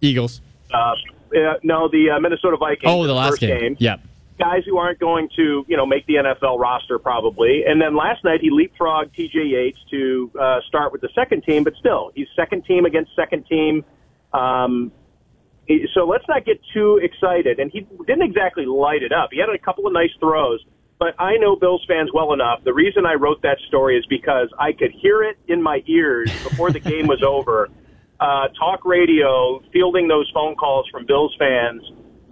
Eagles. 0.00 0.40
Uh, 0.72 0.94
uh, 1.36 1.54
no, 1.62 1.88
the 1.88 2.10
uh, 2.10 2.20
Minnesota 2.20 2.56
Vikings. 2.56 2.92
Oh, 2.92 3.06
the 3.06 3.14
last 3.14 3.38
game. 3.38 3.58
game. 3.58 3.76
Yep. 3.78 4.00
guys 4.38 4.62
who 4.66 4.78
aren't 4.78 4.98
going 4.98 5.28
to, 5.36 5.64
you 5.68 5.76
know, 5.76 5.86
make 5.86 6.06
the 6.06 6.14
NFL 6.14 6.58
roster 6.58 6.98
probably. 6.98 7.64
And 7.66 7.80
then 7.80 7.94
last 7.94 8.24
night 8.24 8.40
he 8.40 8.50
leapfrogged 8.50 9.14
TJ 9.16 9.50
Yates 9.50 9.78
to 9.90 10.30
uh, 10.40 10.60
start 10.66 10.92
with 10.92 11.00
the 11.00 11.08
second 11.14 11.42
team, 11.44 11.62
but 11.64 11.74
still, 11.76 12.10
he's 12.14 12.26
second 12.34 12.64
team 12.64 12.84
against 12.84 13.14
second 13.14 13.46
team. 13.46 13.84
Um, 14.32 14.92
so 15.94 16.06
let's 16.06 16.24
not 16.28 16.44
get 16.44 16.60
too 16.72 17.00
excited. 17.02 17.58
And 17.58 17.70
he 17.70 17.80
didn't 18.06 18.22
exactly 18.22 18.66
light 18.66 19.02
it 19.02 19.12
up. 19.12 19.30
He 19.32 19.38
had 19.38 19.48
a 19.48 19.58
couple 19.58 19.86
of 19.86 19.92
nice 19.92 20.10
throws, 20.20 20.64
but 20.98 21.14
I 21.18 21.36
know 21.36 21.56
Bills 21.56 21.84
fans 21.88 22.10
well 22.12 22.32
enough. 22.32 22.62
The 22.64 22.74
reason 22.74 23.06
I 23.06 23.14
wrote 23.14 23.42
that 23.42 23.58
story 23.68 23.96
is 23.98 24.06
because 24.06 24.48
I 24.58 24.72
could 24.72 24.92
hear 24.92 25.22
it 25.22 25.36
in 25.48 25.62
my 25.62 25.82
ears 25.86 26.30
before 26.42 26.70
the 26.70 26.80
game 26.80 27.06
was 27.06 27.22
over. 27.22 27.68
Uh, 28.20 28.46
talk 28.56 28.84
radio 28.84 29.60
fielding 29.72 30.06
those 30.06 30.30
phone 30.32 30.54
calls 30.54 30.88
from 30.90 31.04
Bills 31.04 31.34
fans 31.36 31.82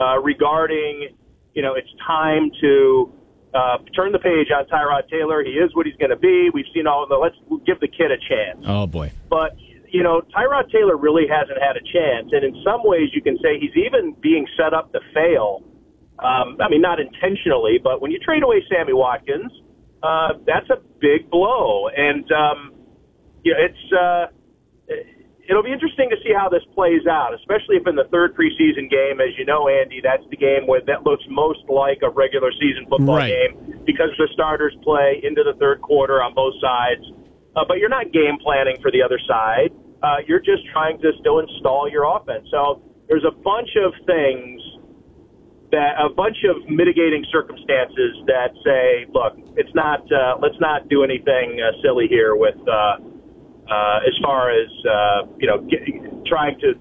uh, 0.00 0.16
regarding, 0.20 1.08
you 1.54 1.60
know, 1.60 1.74
it's 1.74 1.90
time 2.06 2.50
to 2.60 3.12
uh, 3.52 3.78
turn 3.94 4.12
the 4.12 4.18
page 4.18 4.48
on 4.56 4.64
Tyrod 4.66 5.08
Taylor. 5.10 5.42
He 5.44 5.50
is 5.50 5.74
what 5.74 5.86
he's 5.86 5.96
going 5.96 6.10
to 6.10 6.16
be. 6.16 6.50
We've 6.54 6.66
seen 6.72 6.86
all 6.86 7.06
the. 7.06 7.16
Let's 7.16 7.36
give 7.66 7.80
the 7.80 7.88
kid 7.88 8.10
a 8.10 8.16
chance. 8.16 8.64
Oh 8.66 8.86
boy! 8.86 9.12
But 9.28 9.56
you 9.92 10.02
know, 10.02 10.22
Tyrod 10.34 10.72
Taylor 10.72 10.96
really 10.96 11.28
hasn't 11.28 11.60
had 11.60 11.76
a 11.76 11.84
chance, 11.84 12.32
and 12.32 12.42
in 12.42 12.56
some 12.64 12.80
ways, 12.82 13.10
you 13.12 13.20
can 13.20 13.36
say 13.38 13.60
he's 13.60 13.76
even 13.76 14.16
being 14.20 14.46
set 14.56 14.72
up 14.72 14.92
to 14.92 15.00
fail. 15.14 15.62
Um, 16.18 16.56
I 16.60 16.68
mean, 16.68 16.80
not 16.80 16.98
intentionally, 16.98 17.78
but 17.82 18.00
when 18.00 18.10
you 18.10 18.18
trade 18.18 18.42
away 18.42 18.64
Sammy 18.70 18.92
Watkins, 18.92 19.52
uh, 20.02 20.40
that's 20.46 20.68
a 20.70 20.80
big 20.98 21.30
blow, 21.30 21.88
and 21.88 22.24
um, 22.32 22.72
you 23.44 23.52
know, 23.52 23.58
it's. 23.60 23.92
Uh, 23.92 24.26
it'll 25.48 25.62
be 25.62 25.72
interesting 25.72 26.08
to 26.10 26.16
see 26.22 26.32
how 26.32 26.48
this 26.48 26.62
plays 26.74 27.02
out, 27.10 27.34
especially 27.34 27.76
if 27.76 27.86
in 27.86 27.96
the 27.96 28.06
third 28.10 28.34
preseason 28.34 28.88
game, 28.88 29.20
as 29.20 29.34
you 29.36 29.44
know, 29.44 29.68
Andy, 29.68 30.00
that's 30.02 30.22
the 30.30 30.36
game 30.36 30.66
where 30.66 30.80
that 30.86 31.04
looks 31.04 31.24
most 31.28 31.66
like 31.68 31.98
a 32.02 32.10
regular 32.10 32.52
season 32.52 32.86
football 32.88 33.16
right. 33.18 33.28
game 33.28 33.82
because 33.84 34.10
the 34.18 34.28
starters 34.32 34.74
play 34.82 35.20
into 35.22 35.42
the 35.42 35.58
third 35.58 35.82
quarter 35.82 36.22
on 36.22 36.34
both 36.34 36.54
sides. 36.60 37.02
Uh, 37.54 37.64
but 37.66 37.78
you're 37.78 37.92
not 37.92 38.12
game 38.12 38.38
planning 38.40 38.78
for 38.80 38.90
the 38.90 39.02
other 39.02 39.18
side. 39.28 39.74
Uh, 40.02 40.16
you're 40.26 40.40
just 40.40 40.62
trying 40.72 41.00
to 41.00 41.12
still 41.20 41.38
install 41.38 41.88
your 41.88 42.04
offense. 42.04 42.46
So 42.50 42.82
there's 43.08 43.24
a 43.24 43.30
bunch 43.30 43.70
of 43.76 43.92
things 44.06 44.60
that 45.70 45.94
a 45.98 46.08
bunch 46.12 46.36
of 46.48 46.68
mitigating 46.68 47.24
circumstances 47.32 48.16
that 48.26 48.50
say, 48.64 49.06
look, 49.12 49.34
it's 49.56 49.74
not. 49.74 50.00
Uh, 50.12 50.36
let's 50.40 50.58
not 50.60 50.88
do 50.88 51.02
anything 51.02 51.60
uh, 51.60 51.72
silly 51.82 52.06
here 52.08 52.36
with. 52.36 52.56
Uh, 52.68 52.96
uh, 53.70 54.00
as 54.06 54.12
far 54.22 54.50
as 54.50 54.68
uh, 54.84 55.26
you 55.38 55.46
know, 55.46 55.60
get, 55.62 55.80
trying 56.26 56.58
to 56.60 56.74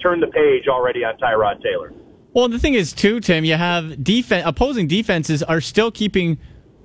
turn 0.00 0.20
the 0.20 0.28
page 0.28 0.68
already 0.68 1.04
on 1.04 1.16
Tyrod 1.18 1.62
Taylor. 1.62 1.92
Well, 2.32 2.48
the 2.48 2.58
thing 2.58 2.74
is, 2.74 2.92
too, 2.92 3.20
Tim, 3.20 3.44
you 3.44 3.56
have 3.56 4.02
defense 4.02 4.44
opposing 4.46 4.86
defenses 4.86 5.42
are 5.42 5.60
still 5.60 5.90
keeping 5.90 6.38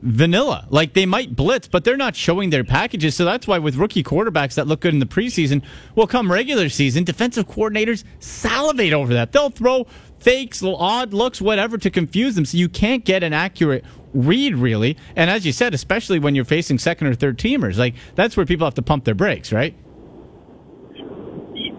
vanilla. 0.06 0.68
Like 0.70 0.94
they 0.94 1.06
might 1.06 1.36
blitz, 1.36 1.68
but 1.68 1.84
they're 1.84 1.98
not 1.98 2.16
showing 2.16 2.52
their 2.52 2.64
packages. 2.64 3.16
So 3.16 3.26
that's 3.26 3.48
why 3.48 3.58
with 3.58 3.76
rookie 3.76 4.04
quarterbacks 4.04 4.54
that 4.56 4.68
look 4.68 4.82
good 4.82 4.94
in 4.94 5.00
the 5.00 5.06
preseason, 5.06 5.64
will 5.96 6.08
come 6.08 6.32
regular 6.32 6.70
season, 6.70 7.04
defensive 7.04 7.48
coordinators 7.48 8.04
salivate 8.20 8.94
over 8.94 9.14
that. 9.14 9.32
They'll 9.32 9.50
throw 9.50 9.88
fakes, 10.20 10.64
odd 10.64 11.14
looks, 11.14 11.42
whatever 11.42 11.78
to 11.78 11.90
confuse 11.90 12.36
them. 12.36 12.46
So 12.46 12.58
you 12.58 12.70
can't 12.70 13.04
get 13.04 13.24
an 13.24 13.34
accurate 13.34 13.84
read 14.14 14.56
really. 14.56 14.96
And 15.16 15.30
as 15.30 15.46
you 15.46 15.52
said, 15.52 15.74
especially 15.74 16.20
when 16.20 16.36
you're 16.36 16.46
facing 16.46 16.80
second 16.80 17.08
or 17.08 17.16
third 17.16 17.38
teamers, 17.38 17.78
like 17.78 17.96
that's 18.14 18.38
where 18.38 18.46
people 18.46 18.66
have 18.66 18.76
to 18.76 18.82
pump 18.82 19.04
their 19.04 19.16
brakes, 19.16 19.52
right? 19.52 19.76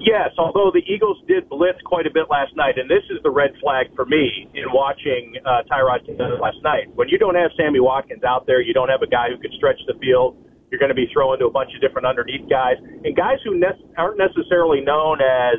Yes, 0.06 0.30
although 0.38 0.70
the 0.70 0.86
Eagles 0.86 1.18
did 1.26 1.48
blitz 1.48 1.82
quite 1.84 2.06
a 2.06 2.14
bit 2.14 2.30
last 2.30 2.54
night, 2.54 2.78
and 2.78 2.88
this 2.88 3.02
is 3.10 3.18
the 3.24 3.30
red 3.30 3.50
flag 3.60 3.90
for 3.96 4.06
me 4.06 4.46
in 4.54 4.70
watching 4.70 5.34
uh, 5.44 5.66
Tyrod 5.66 6.06
Taylor 6.06 6.38
last 6.38 6.62
night. 6.62 6.86
When 6.94 7.08
you 7.08 7.18
don't 7.18 7.34
have 7.34 7.50
Sammy 7.58 7.80
Watkins 7.80 8.22
out 8.22 8.46
there, 8.46 8.62
you 8.62 8.72
don't 8.72 8.88
have 8.88 9.02
a 9.02 9.10
guy 9.10 9.34
who 9.34 9.38
can 9.42 9.50
stretch 9.58 9.80
the 9.88 9.98
field. 9.98 10.38
You're 10.70 10.78
going 10.78 10.94
to 10.94 10.94
be 10.94 11.10
throwing 11.12 11.40
to 11.40 11.46
a 11.46 11.50
bunch 11.50 11.74
of 11.74 11.80
different 11.80 12.06
underneath 12.06 12.48
guys 12.48 12.76
and 12.78 13.16
guys 13.16 13.38
who 13.42 13.58
ne- 13.58 13.82
aren't 13.98 14.18
necessarily 14.18 14.80
known 14.80 15.18
as 15.18 15.58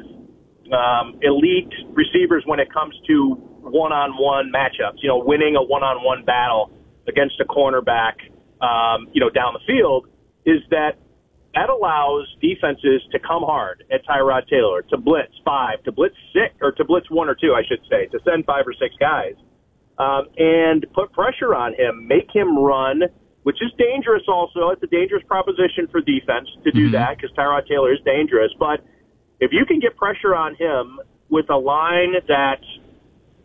um, 0.72 1.20
elite 1.24 1.72
receivers 1.92 2.44
when 2.46 2.62
it 2.62 2.72
comes 2.72 2.96
to 3.08 3.36
one-on-one 3.68 4.50
matchups. 4.56 5.04
You 5.04 5.10
know, 5.10 5.20
winning 5.20 5.58
a 5.58 5.64
one-on-one 5.64 6.24
battle 6.24 6.72
against 7.06 7.36
a 7.42 7.46
cornerback, 7.46 8.16
um, 8.64 9.12
you 9.12 9.20
know, 9.20 9.30
down 9.30 9.60
the 9.60 9.64
field, 9.68 10.08
is 10.46 10.64
that 10.72 10.96
that 11.58 11.70
allows 11.70 12.28
defenses 12.40 13.02
to 13.12 13.18
come 13.18 13.42
hard 13.42 13.84
at 13.92 14.06
Tyrod 14.06 14.48
Taylor, 14.48 14.84
to 14.92 14.98
blitz 14.98 15.34
five, 15.44 15.82
to 15.86 15.92
blitz 15.92 16.16
six, 16.32 16.54
or 16.62 16.72
to 16.74 16.86
blitz 16.86 17.10
one 17.10 17.28
or 17.28 17.34
two, 17.34 17.56
I 17.58 17.64
should 17.68 17.82
say, 17.90 18.06
to 18.14 18.20
send 18.24 18.46
five 18.46 18.68
or 18.68 18.74
six 18.74 18.94
guys, 19.00 19.34
um, 19.98 20.28
and 20.38 20.86
put 20.94 21.12
pressure 21.14 21.56
on 21.56 21.74
him, 21.74 22.08
make 22.08 22.30
him 22.32 22.60
run, 22.60 23.02
which 23.42 23.58
is 23.64 23.72
dangerous. 23.80 24.22
Also, 24.28 24.70
it's 24.70 24.84
a 24.84 24.88
dangerous 24.88 25.24
proposition 25.28 25.88
for 25.92 26.00
defense 26.00 26.48
to 26.64 26.72
do 26.72 26.84
mm-hmm. 26.84 26.92
that 26.92 27.18
because 27.18 27.36
Tyrod 27.36 27.68
Taylor 27.68 27.92
is 27.92 28.00
dangerous, 28.06 28.52
but 28.60 28.86
if 29.40 29.52
you 29.52 29.66
can 29.66 29.80
get 29.80 29.98
pressure 29.98 30.36
on 30.36 30.54
him 30.56 31.00
with 31.30 31.50
a 31.50 31.58
line 31.58 32.14
that, 32.28 32.62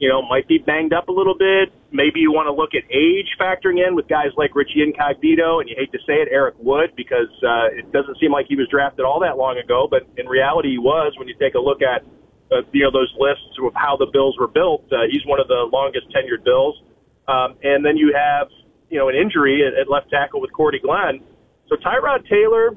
you 0.02 0.08
know, 0.08 0.20
might 0.20 0.48
be 0.48 0.58
banged 0.58 0.92
up 0.92 1.06
a 1.06 1.12
little 1.12 1.38
bit, 1.38 1.70
maybe 1.92 2.18
you 2.18 2.34
want 2.34 2.50
to 2.50 2.52
look 2.52 2.74
at 2.74 2.82
age 2.90 3.30
factoring 3.38 3.78
in 3.78 3.94
with 3.94 4.08
guys 4.08 4.34
like 4.36 4.50
Richie 4.50 4.82
Incognito, 4.82 5.60
and 5.62 5.70
you 5.70 5.76
hate 5.78 5.92
to 5.92 6.02
say 6.02 6.18
it, 6.18 6.26
Eric 6.26 6.56
Wood, 6.58 6.90
because 6.96 7.30
uh, 7.46 7.70
it 7.70 7.86
doesn't 7.94 8.18
seem 8.18 8.34
like 8.34 8.50
he 8.50 8.58
was 8.58 8.66
drafted 8.66 9.06
all 9.06 9.22
that 9.22 9.38
long 9.38 9.62
ago, 9.62 9.86
but 9.86 10.02
in 10.18 10.26
reality 10.26 10.74
he 10.74 10.78
was 10.82 11.14
when 11.22 11.28
you 11.28 11.38
take 11.38 11.54
a 11.54 11.62
look 11.62 11.86
at, 11.86 12.02
uh, 12.50 12.66
you 12.74 12.82
know, 12.82 12.90
those 12.90 13.14
lists 13.14 13.54
of 13.62 13.70
how 13.78 13.96
the 13.96 14.10
Bills 14.10 14.34
were 14.42 14.50
built. 14.50 14.82
Uh, 14.90 15.06
he's 15.06 15.22
one 15.24 15.38
of 15.38 15.46
the 15.46 15.70
longest 15.70 16.10
tenured 16.10 16.42
Bills. 16.42 16.82
Um, 17.30 17.54
and 17.62 17.86
then 17.86 17.96
you 17.96 18.10
have, 18.10 18.50
you 18.90 18.98
know, 18.98 19.08
an 19.08 19.14
injury 19.14 19.62
at, 19.62 19.78
at 19.78 19.86
left 19.88 20.10
tackle 20.10 20.40
with 20.40 20.52
Cordy 20.52 20.80
Glenn. 20.80 21.22
So 21.70 21.76
Tyrod 21.78 22.28
Taylor, 22.28 22.74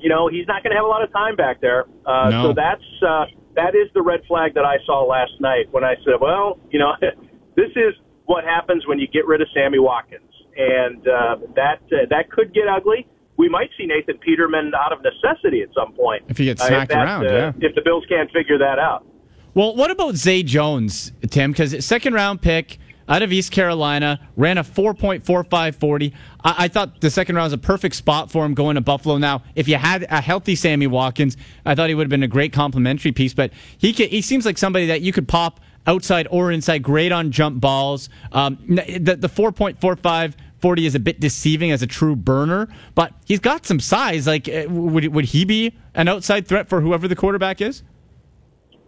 you 0.00 0.08
know, 0.08 0.32
he's 0.32 0.48
not 0.48 0.64
going 0.64 0.72
to 0.72 0.80
have 0.80 0.86
a 0.86 0.88
lot 0.88 1.04
of 1.04 1.12
time 1.12 1.36
back 1.36 1.60
there. 1.60 1.84
Uh, 2.06 2.30
no. 2.30 2.42
So 2.48 2.52
that's 2.56 2.88
uh, 3.04 3.26
that 3.58 3.74
is 3.74 3.90
the 3.92 4.02
red 4.02 4.20
flag 4.28 4.54
that 4.54 4.64
I 4.64 4.76
saw 4.86 5.02
last 5.02 5.32
night 5.40 5.66
when 5.72 5.82
I 5.82 5.94
said, 6.04 6.14
well, 6.20 6.58
you 6.70 6.78
know, 6.78 6.92
this 7.56 7.70
is 7.74 7.94
what 8.26 8.44
happens 8.44 8.86
when 8.86 8.98
you 8.98 9.08
get 9.08 9.26
rid 9.26 9.42
of 9.42 9.48
Sammy 9.52 9.78
Watkins, 9.78 10.30
and 10.56 11.02
uh, 11.06 11.36
that 11.56 11.82
uh, 11.90 12.06
that 12.10 12.30
could 12.30 12.54
get 12.54 12.68
ugly. 12.68 13.06
We 13.36 13.48
might 13.48 13.70
see 13.78 13.86
Nathan 13.86 14.18
Peterman 14.18 14.72
out 14.74 14.92
of 14.92 14.98
necessity 15.02 15.62
at 15.62 15.68
some 15.72 15.92
point 15.92 16.24
if 16.28 16.38
he 16.38 16.46
gets 16.46 16.64
smacked 16.64 16.92
uh, 16.92 16.94
that, 16.96 17.04
around. 17.04 17.24
yeah. 17.24 17.52
If 17.60 17.74
the 17.74 17.82
Bills 17.84 18.04
can't 18.08 18.30
figure 18.32 18.58
that 18.58 18.78
out. 18.78 19.06
Well, 19.54 19.74
what 19.74 19.90
about 19.90 20.14
Zay 20.14 20.42
Jones, 20.42 21.12
Tim? 21.30 21.52
Because 21.52 21.84
second 21.84 22.14
round 22.14 22.42
pick 22.42 22.78
out 23.08 23.22
of 23.22 23.32
East 23.32 23.52
Carolina, 23.52 24.20
ran 24.36 24.58
a 24.58 24.64
4.4540. 24.64 26.12
I, 26.44 26.54
I 26.58 26.68
thought 26.68 27.00
the 27.00 27.10
second 27.10 27.36
round 27.36 27.46
was 27.46 27.52
a 27.52 27.58
perfect 27.58 27.94
spot 27.94 28.30
for 28.30 28.44
him 28.44 28.54
going 28.54 28.74
to 28.74 28.80
Buffalo. 28.80 29.16
Now, 29.16 29.42
if 29.54 29.66
you 29.68 29.76
had 29.76 30.06
a 30.10 30.20
healthy 30.20 30.54
Sammy 30.54 30.86
Watkins, 30.86 31.36
I 31.64 31.74
thought 31.74 31.88
he 31.88 31.94
would 31.94 32.04
have 32.04 32.10
been 32.10 32.22
a 32.22 32.28
great 32.28 32.52
complementary 32.52 33.12
piece, 33.12 33.34
but 33.34 33.52
he, 33.78 33.92
can, 33.92 34.08
he 34.08 34.20
seems 34.20 34.44
like 34.44 34.58
somebody 34.58 34.86
that 34.86 35.00
you 35.00 35.12
could 35.12 35.28
pop 35.28 35.60
outside 35.86 36.28
or 36.30 36.52
inside, 36.52 36.82
great 36.82 37.12
on 37.12 37.30
jump 37.30 37.60
balls. 37.60 38.10
Um, 38.32 38.58
the, 38.68 39.16
the 39.18 39.28
4.45 39.28 40.34
40 40.58 40.86
is 40.86 40.94
a 40.94 41.00
bit 41.00 41.20
deceiving 41.20 41.70
as 41.70 41.82
a 41.82 41.86
true 41.86 42.16
burner, 42.16 42.68
but 42.94 43.12
he's 43.24 43.40
got 43.40 43.64
some 43.64 43.80
size. 43.80 44.26
Like, 44.26 44.48
uh, 44.48 44.64
would, 44.68 45.06
would 45.14 45.26
he 45.26 45.44
be 45.44 45.72
an 45.94 46.08
outside 46.08 46.46
threat 46.48 46.68
for 46.68 46.80
whoever 46.80 47.06
the 47.06 47.16
quarterback 47.16 47.60
is? 47.60 47.82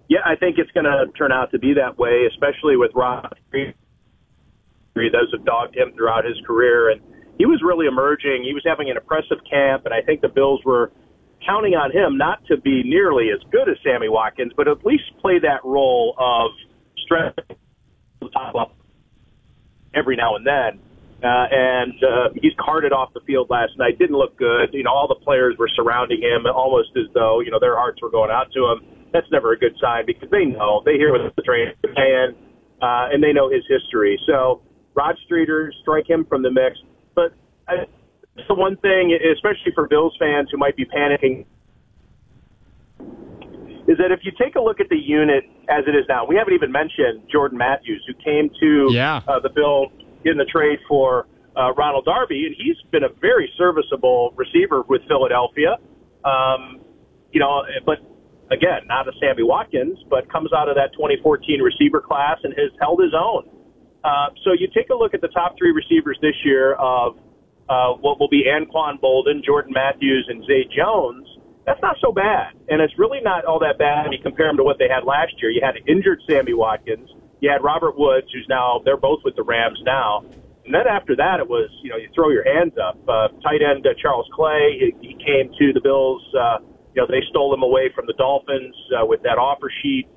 Yeah, 0.08 0.18
I 0.24 0.34
think 0.34 0.58
it's 0.58 0.70
going 0.72 0.84
to 0.84 1.06
turn 1.16 1.30
out 1.30 1.52
to 1.52 1.58
be 1.58 1.74
that 1.74 1.96
way, 1.96 2.26
especially 2.28 2.76
with 2.76 2.90
Rob 2.94 3.32
those 4.94 5.32
have 5.32 5.44
dogged 5.44 5.76
him 5.76 5.92
throughout 5.94 6.24
his 6.24 6.36
career, 6.46 6.90
and 6.90 7.00
he 7.38 7.46
was 7.46 7.62
really 7.64 7.86
emerging. 7.86 8.44
He 8.44 8.52
was 8.52 8.62
having 8.66 8.90
an 8.90 8.96
impressive 8.96 9.38
camp, 9.48 9.84
and 9.86 9.94
I 9.94 10.02
think 10.02 10.20
the 10.20 10.28
Bills 10.28 10.60
were 10.64 10.92
counting 11.46 11.72
on 11.74 11.90
him 11.90 12.18
not 12.18 12.44
to 12.46 12.56
be 12.60 12.82
nearly 12.84 13.30
as 13.32 13.40
good 13.50 13.68
as 13.68 13.76
Sammy 13.82 14.08
Watkins, 14.08 14.52
but 14.56 14.68
at 14.68 14.84
least 14.84 15.04
play 15.20 15.38
that 15.40 15.64
role 15.64 16.14
of 16.18 16.50
stress 17.04 17.32
top 18.32 18.54
up 18.54 18.76
every 19.94 20.16
now 20.16 20.36
and 20.36 20.46
then. 20.46 20.80
Uh, 21.20 21.46
and 21.52 21.92
uh, 22.00 22.28
he's 22.40 22.52
carted 22.56 22.92
off 22.92 23.12
the 23.12 23.20
field 23.26 23.48
last 23.50 23.72
night. 23.76 23.98
Didn't 23.98 24.16
look 24.16 24.38
good. 24.38 24.72
You 24.72 24.84
know, 24.84 24.92
all 24.92 25.08
the 25.08 25.20
players 25.20 25.54
were 25.58 25.68
surrounding 25.76 26.22
him 26.22 26.46
almost 26.48 26.96
as 26.96 27.12
though 27.12 27.40
you 27.40 27.50
know 27.50 27.60
their 27.60 27.76
hearts 27.76 28.00
were 28.00 28.10
going 28.10 28.30
out 28.30 28.48
to 28.56 28.60
him. 28.72 28.80
That's 29.12 29.26
never 29.30 29.52
a 29.52 29.58
good 29.58 29.76
sign 29.80 30.06
because 30.06 30.30
they 30.30 30.46
know 30.46 30.80
they 30.84 30.96
hear 30.96 31.12
what 31.12 31.36
the 31.36 31.42
train 31.42 31.76
saying, 31.84 32.32
uh, 32.80 33.12
and 33.12 33.22
they 33.22 33.34
know 33.34 33.50
his 33.50 33.64
history. 33.68 34.18
So 34.26 34.62
Rod 34.94 35.16
Streater, 35.24 35.72
strike 35.82 36.08
him 36.08 36.24
from 36.24 36.42
the 36.42 36.50
mix. 36.50 36.78
But 37.14 37.32
I, 37.68 37.86
the 38.48 38.54
one 38.54 38.76
thing, 38.78 39.16
especially 39.32 39.72
for 39.74 39.86
Bills 39.88 40.14
fans 40.18 40.48
who 40.50 40.58
might 40.58 40.76
be 40.76 40.84
panicking, 40.84 41.46
is 43.88 43.98
that 43.98 44.12
if 44.12 44.20
you 44.22 44.32
take 44.38 44.56
a 44.56 44.60
look 44.60 44.80
at 44.80 44.88
the 44.88 44.98
unit 44.98 45.44
as 45.68 45.84
it 45.86 45.94
is 45.96 46.04
now, 46.08 46.24
we 46.26 46.36
haven't 46.36 46.54
even 46.54 46.70
mentioned 46.70 47.22
Jordan 47.30 47.58
Matthews, 47.58 48.04
who 48.06 48.14
came 48.14 48.50
to 48.60 48.88
yeah. 48.92 49.20
uh, 49.26 49.40
the 49.40 49.50
Bills 49.50 49.90
in 50.24 50.36
the 50.36 50.44
trade 50.44 50.78
for 50.88 51.26
uh, 51.56 51.72
Ronald 51.72 52.04
Darby, 52.04 52.46
and 52.46 52.54
he's 52.56 52.76
been 52.90 53.04
a 53.04 53.08
very 53.20 53.50
serviceable 53.56 54.32
receiver 54.36 54.82
with 54.88 55.02
Philadelphia. 55.08 55.76
Um, 56.24 56.80
you 57.32 57.40
know, 57.40 57.62
but 57.84 57.98
again, 58.50 58.86
not 58.86 59.08
a 59.08 59.12
Sammy 59.20 59.42
Watkins, 59.42 59.98
but 60.08 60.30
comes 60.30 60.52
out 60.52 60.68
of 60.68 60.76
that 60.76 60.92
2014 60.92 61.60
receiver 61.60 62.00
class 62.00 62.38
and 62.42 62.52
has 62.54 62.70
held 62.80 63.00
his 63.02 63.14
own. 63.14 63.48
Uh, 64.02 64.28
so 64.44 64.52
you 64.52 64.68
take 64.74 64.88
a 64.90 64.94
look 64.94 65.14
at 65.14 65.20
the 65.20 65.28
top 65.28 65.56
three 65.58 65.72
receivers 65.72 66.18
this 66.22 66.34
year 66.44 66.74
of 66.74 67.16
uh, 67.68 67.92
what 68.00 68.18
will 68.18 68.28
be 68.28 68.44
Anquan 68.48 69.00
Boldin, 69.00 69.44
Jordan 69.44 69.72
Matthews, 69.72 70.26
and 70.28 70.44
Zay 70.46 70.66
Jones. 70.74 71.26
That's 71.66 71.80
not 71.82 71.96
so 72.00 72.10
bad, 72.10 72.54
and 72.68 72.80
it's 72.80 72.98
really 72.98 73.20
not 73.20 73.44
all 73.44 73.60
that 73.60 73.78
bad 73.78 74.04
when 74.04 74.12
you 74.12 74.18
compare 74.22 74.48
them 74.48 74.56
to 74.56 74.64
what 74.64 74.78
they 74.78 74.88
had 74.88 75.04
last 75.04 75.34
year. 75.40 75.50
You 75.50 75.60
had 75.62 75.76
an 75.76 75.84
injured 75.86 76.20
Sammy 76.28 76.54
Watkins. 76.54 77.08
You 77.40 77.50
had 77.50 77.62
Robert 77.62 77.96
Woods, 77.96 78.26
who's 78.32 78.46
now 78.48 78.80
they're 78.84 78.96
both 78.96 79.20
with 79.24 79.36
the 79.36 79.42
Rams 79.44 79.78
now. 79.84 80.24
And 80.64 80.74
then 80.74 80.86
after 80.88 81.14
that, 81.16 81.38
it 81.38 81.48
was 81.48 81.70
you 81.82 81.90
know 81.90 81.96
you 81.96 82.08
throw 82.14 82.30
your 82.30 82.44
hands 82.44 82.72
up. 82.80 82.98
Uh, 83.06 83.28
tight 83.42 83.60
end 83.62 83.86
uh, 83.86 83.90
Charles 84.00 84.26
Clay, 84.34 84.78
he, 84.80 85.08
he 85.08 85.14
came 85.14 85.52
to 85.58 85.72
the 85.72 85.80
Bills. 85.80 86.22
Uh, 86.34 86.58
you 86.94 87.02
know 87.02 87.06
they 87.06 87.22
stole 87.28 87.54
him 87.54 87.62
away 87.62 87.90
from 87.94 88.06
the 88.06 88.14
Dolphins 88.14 88.74
uh, 88.90 89.04
with 89.06 89.22
that 89.22 89.38
offer 89.38 89.70
sheet, 89.82 90.08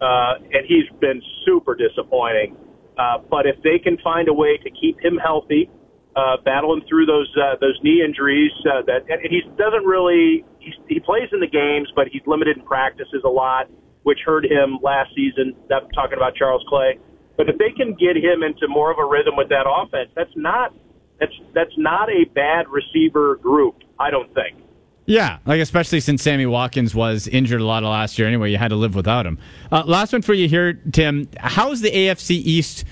uh, 0.00 0.34
and 0.52 0.64
he's 0.66 0.88
been 1.00 1.20
super 1.44 1.74
disappointing. 1.74 2.56
Uh, 2.98 3.18
but 3.30 3.46
if 3.46 3.56
they 3.62 3.78
can 3.78 3.96
find 4.04 4.28
a 4.28 4.32
way 4.32 4.58
to 4.58 4.70
keep 4.70 5.00
him 5.00 5.16
healthy, 5.16 5.70
uh, 6.14 6.36
battling 6.44 6.82
through 6.88 7.06
those 7.06 7.30
uh, 7.40 7.56
those 7.60 7.78
knee 7.82 8.02
injuries, 8.04 8.52
uh, 8.68 8.82
that 8.86 9.08
and 9.08 9.30
he 9.30 9.40
doesn't 9.56 9.84
really 9.84 10.44
he, 10.58 10.72
he 10.88 11.00
plays 11.00 11.28
in 11.32 11.40
the 11.40 11.48
games, 11.48 11.88
but 11.96 12.08
he's 12.12 12.22
limited 12.26 12.58
in 12.58 12.64
practices 12.64 13.22
a 13.24 13.28
lot, 13.28 13.70
which 14.02 14.18
hurt 14.24 14.44
him 14.44 14.78
last 14.82 15.10
season. 15.16 15.56
That 15.68 15.88
talking 15.94 16.18
about 16.18 16.34
Charles 16.36 16.64
Clay. 16.68 16.98
But 17.36 17.48
if 17.48 17.56
they 17.56 17.70
can 17.74 17.94
get 17.94 18.16
him 18.16 18.42
into 18.42 18.68
more 18.68 18.92
of 18.92 18.98
a 18.98 19.06
rhythm 19.06 19.36
with 19.36 19.48
that 19.48 19.64
offense, 19.64 20.10
that's 20.14 20.36
not 20.36 20.74
that's 21.18 21.32
that's 21.54 21.76
not 21.78 22.10
a 22.10 22.24
bad 22.34 22.68
receiver 22.68 23.36
group. 23.36 23.76
I 23.98 24.10
don't 24.10 24.32
think. 24.34 24.61
Yeah, 25.06 25.38
like 25.46 25.60
especially 25.60 26.00
since 26.00 26.22
Sammy 26.22 26.46
Watkins 26.46 26.94
was 26.94 27.26
injured 27.26 27.60
a 27.60 27.64
lot 27.64 27.82
of 27.82 27.88
last 27.88 28.18
year 28.18 28.28
anyway, 28.28 28.50
you 28.52 28.58
had 28.58 28.68
to 28.68 28.76
live 28.76 28.94
without 28.94 29.26
him. 29.26 29.38
Uh, 29.70 29.82
last 29.84 30.12
one 30.12 30.22
for 30.22 30.34
you 30.34 30.48
here, 30.48 30.74
Tim. 30.74 31.28
How's 31.38 31.80
the 31.80 31.90
AFC 31.90 32.30
East 32.30 32.84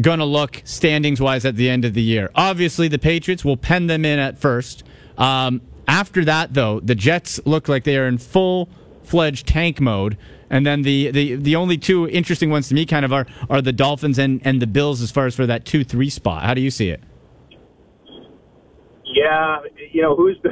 going 0.00 0.18
to 0.18 0.24
look 0.24 0.62
standings 0.64 1.20
wise 1.20 1.44
at 1.44 1.56
the 1.56 1.68
end 1.68 1.84
of 1.84 1.92
the 1.92 2.02
year? 2.02 2.30
Obviously, 2.34 2.88
the 2.88 2.98
Patriots 2.98 3.44
will 3.44 3.58
pen 3.58 3.86
them 3.86 4.04
in 4.06 4.18
at 4.18 4.38
first. 4.38 4.82
Um, 5.18 5.60
after 5.86 6.24
that, 6.24 6.54
though, 6.54 6.80
the 6.80 6.94
Jets 6.94 7.38
look 7.44 7.68
like 7.68 7.84
they 7.84 7.98
are 7.98 8.06
in 8.06 8.16
full 8.16 8.70
fledged 9.02 9.46
tank 9.46 9.80
mode. 9.80 10.16
And 10.50 10.66
then 10.66 10.82
the, 10.82 11.10
the, 11.10 11.34
the 11.34 11.56
only 11.56 11.76
two 11.76 12.08
interesting 12.08 12.50
ones 12.50 12.68
to 12.68 12.74
me 12.74 12.86
kind 12.86 13.04
of 13.04 13.12
are, 13.12 13.26
are 13.50 13.60
the 13.60 13.72
Dolphins 13.72 14.18
and, 14.18 14.40
and 14.44 14.62
the 14.62 14.66
Bills 14.66 15.02
as 15.02 15.10
far 15.10 15.26
as 15.26 15.34
for 15.34 15.46
that 15.46 15.66
2 15.66 15.84
3 15.84 16.08
spot. 16.08 16.44
How 16.44 16.54
do 16.54 16.62
you 16.62 16.70
see 16.70 16.88
it? 16.88 17.02
Yeah, 19.04 19.58
you 19.92 20.02
know, 20.02 20.14
who's 20.16 20.38
the 20.42 20.50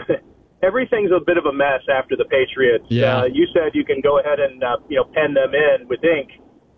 everything's 0.66 1.12
a 1.12 1.20
bit 1.20 1.38
of 1.38 1.46
a 1.46 1.52
mess 1.52 1.82
after 1.88 2.16
the 2.16 2.24
Patriots. 2.24 2.84
Yeah. 2.88 3.22
Uh, 3.22 3.24
you 3.24 3.46
said 3.54 3.70
you 3.74 3.84
can 3.84 4.00
go 4.00 4.18
ahead 4.18 4.40
and 4.40 4.62
uh, 4.62 4.76
you 4.88 4.96
know 4.96 5.04
pen 5.04 5.34
them 5.34 5.54
in 5.54 5.86
with 5.88 6.02
ink. 6.02 6.30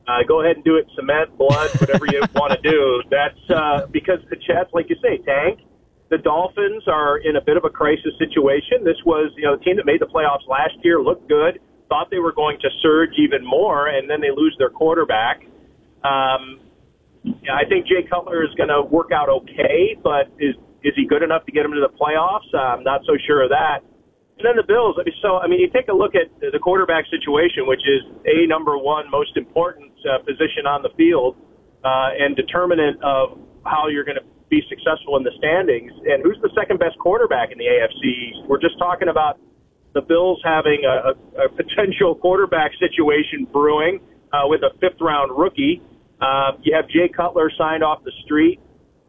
Uh, 0.06 0.24
go 0.26 0.40
ahead 0.40 0.56
and 0.56 0.64
do 0.64 0.76
it, 0.76 0.86
cement, 0.96 1.36
blood, 1.36 1.68
whatever 1.80 2.06
you 2.06 2.22
want 2.34 2.52
to 2.52 2.60
do. 2.70 3.02
That's 3.10 3.40
uh, 3.50 3.86
because 3.90 4.20
the 4.30 4.36
Jets, 4.36 4.70
like 4.72 4.88
you 4.88 4.96
say, 5.02 5.18
tank. 5.24 5.60
The 6.10 6.16
Dolphins 6.16 6.84
are 6.88 7.18
in 7.18 7.36
a 7.36 7.40
bit 7.42 7.58
of 7.58 7.64
a 7.66 7.68
crisis 7.68 8.16
situation. 8.18 8.80
This 8.82 8.96
was, 9.04 9.30
you 9.36 9.44
know, 9.44 9.58
the 9.58 9.62
team 9.62 9.76
that 9.76 9.84
made 9.84 10.00
the 10.00 10.08
playoffs 10.08 10.48
last 10.48 10.72
year 10.82 11.02
looked 11.02 11.28
good, 11.28 11.60
thought 11.90 12.08
they 12.10 12.18
were 12.18 12.32
going 12.32 12.56
to 12.62 12.68
surge 12.80 13.12
even 13.18 13.44
more, 13.44 13.88
and 13.88 14.08
then 14.08 14.22
they 14.22 14.30
lose 14.30 14.56
their 14.58 14.70
quarterback. 14.70 15.42
Um, 16.02 16.60
I 17.52 17.68
think 17.68 17.86
Jay 17.86 18.08
Cutler 18.08 18.42
is 18.42 18.54
going 18.56 18.70
to 18.70 18.80
work 18.80 19.12
out 19.12 19.28
okay, 19.28 19.98
but 20.02 20.32
is 20.38 20.54
is 20.84 20.94
he 20.96 21.06
good 21.06 21.22
enough 21.22 21.44
to 21.46 21.52
get 21.52 21.64
him 21.64 21.72
to 21.72 21.80
the 21.80 21.92
playoffs? 21.92 22.48
I'm 22.54 22.84
not 22.84 23.02
so 23.06 23.16
sure 23.26 23.42
of 23.42 23.50
that. 23.50 23.82
And 24.38 24.46
then 24.46 24.54
the 24.54 24.62
Bills. 24.62 24.94
So 25.20 25.38
I 25.38 25.48
mean, 25.48 25.58
you 25.58 25.68
take 25.70 25.88
a 25.88 25.96
look 25.96 26.14
at 26.14 26.30
the 26.38 26.58
quarterback 26.62 27.06
situation, 27.10 27.66
which 27.66 27.82
is 27.82 28.06
a 28.26 28.46
number 28.46 28.78
one 28.78 29.10
most 29.10 29.36
important 29.36 29.90
uh, 30.06 30.22
position 30.22 30.66
on 30.66 30.82
the 30.82 30.90
field 30.96 31.34
uh, 31.82 32.14
and 32.14 32.36
determinant 32.36 33.02
of 33.02 33.38
how 33.66 33.88
you're 33.88 34.06
going 34.06 34.18
to 34.18 34.26
be 34.48 34.62
successful 34.70 35.16
in 35.18 35.24
the 35.26 35.34
standings. 35.38 35.90
And 36.06 36.22
who's 36.22 36.38
the 36.40 36.50
second 36.54 36.78
best 36.78 36.96
quarterback 36.98 37.50
in 37.50 37.58
the 37.58 37.66
AFC? 37.66 38.46
We're 38.46 38.62
just 38.62 38.78
talking 38.78 39.08
about 39.08 39.38
the 39.94 40.02
Bills 40.02 40.40
having 40.44 40.86
a, 40.86 41.12
a, 41.12 41.46
a 41.46 41.48
potential 41.50 42.14
quarterback 42.14 42.70
situation 42.78 43.46
brewing 43.50 43.98
uh, 44.32 44.46
with 44.46 44.62
a 44.62 44.70
fifth 44.78 45.00
round 45.00 45.36
rookie. 45.36 45.82
Uh, 46.22 46.52
you 46.62 46.74
have 46.74 46.86
Jay 46.88 47.10
Cutler 47.10 47.50
signed 47.58 47.82
off 47.82 48.04
the 48.04 48.12
street 48.24 48.60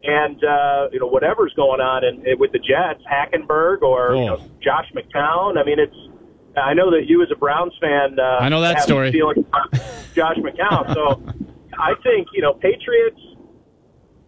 and 0.02 0.42
uh, 0.44 0.88
you 0.92 1.00
know 1.00 1.06
whatever's 1.06 1.52
going 1.54 1.80
on 1.80 2.04
in, 2.04 2.26
in, 2.26 2.38
with 2.38 2.52
the 2.52 2.58
Jets, 2.58 3.02
Hackenberg 3.10 3.82
or 3.82 4.14
you 4.14 4.26
know, 4.26 4.36
Josh 4.62 4.86
McCown. 4.94 5.58
I 5.58 5.64
mean, 5.64 5.78
it's. 5.78 5.96
I 6.56 6.74
know 6.74 6.90
that 6.90 7.06
you 7.06 7.22
as 7.22 7.28
a 7.30 7.36
Browns 7.36 7.72
fan. 7.80 8.18
Uh, 8.18 8.38
I 8.40 8.48
know 8.48 8.60
that 8.60 8.76
story. 8.82 9.10
Josh 10.14 10.36
McCown. 10.38 10.92
So 10.94 11.22
I 11.78 11.94
think 12.02 12.28
you 12.34 12.42
know 12.42 12.54
Patriots. 12.54 13.20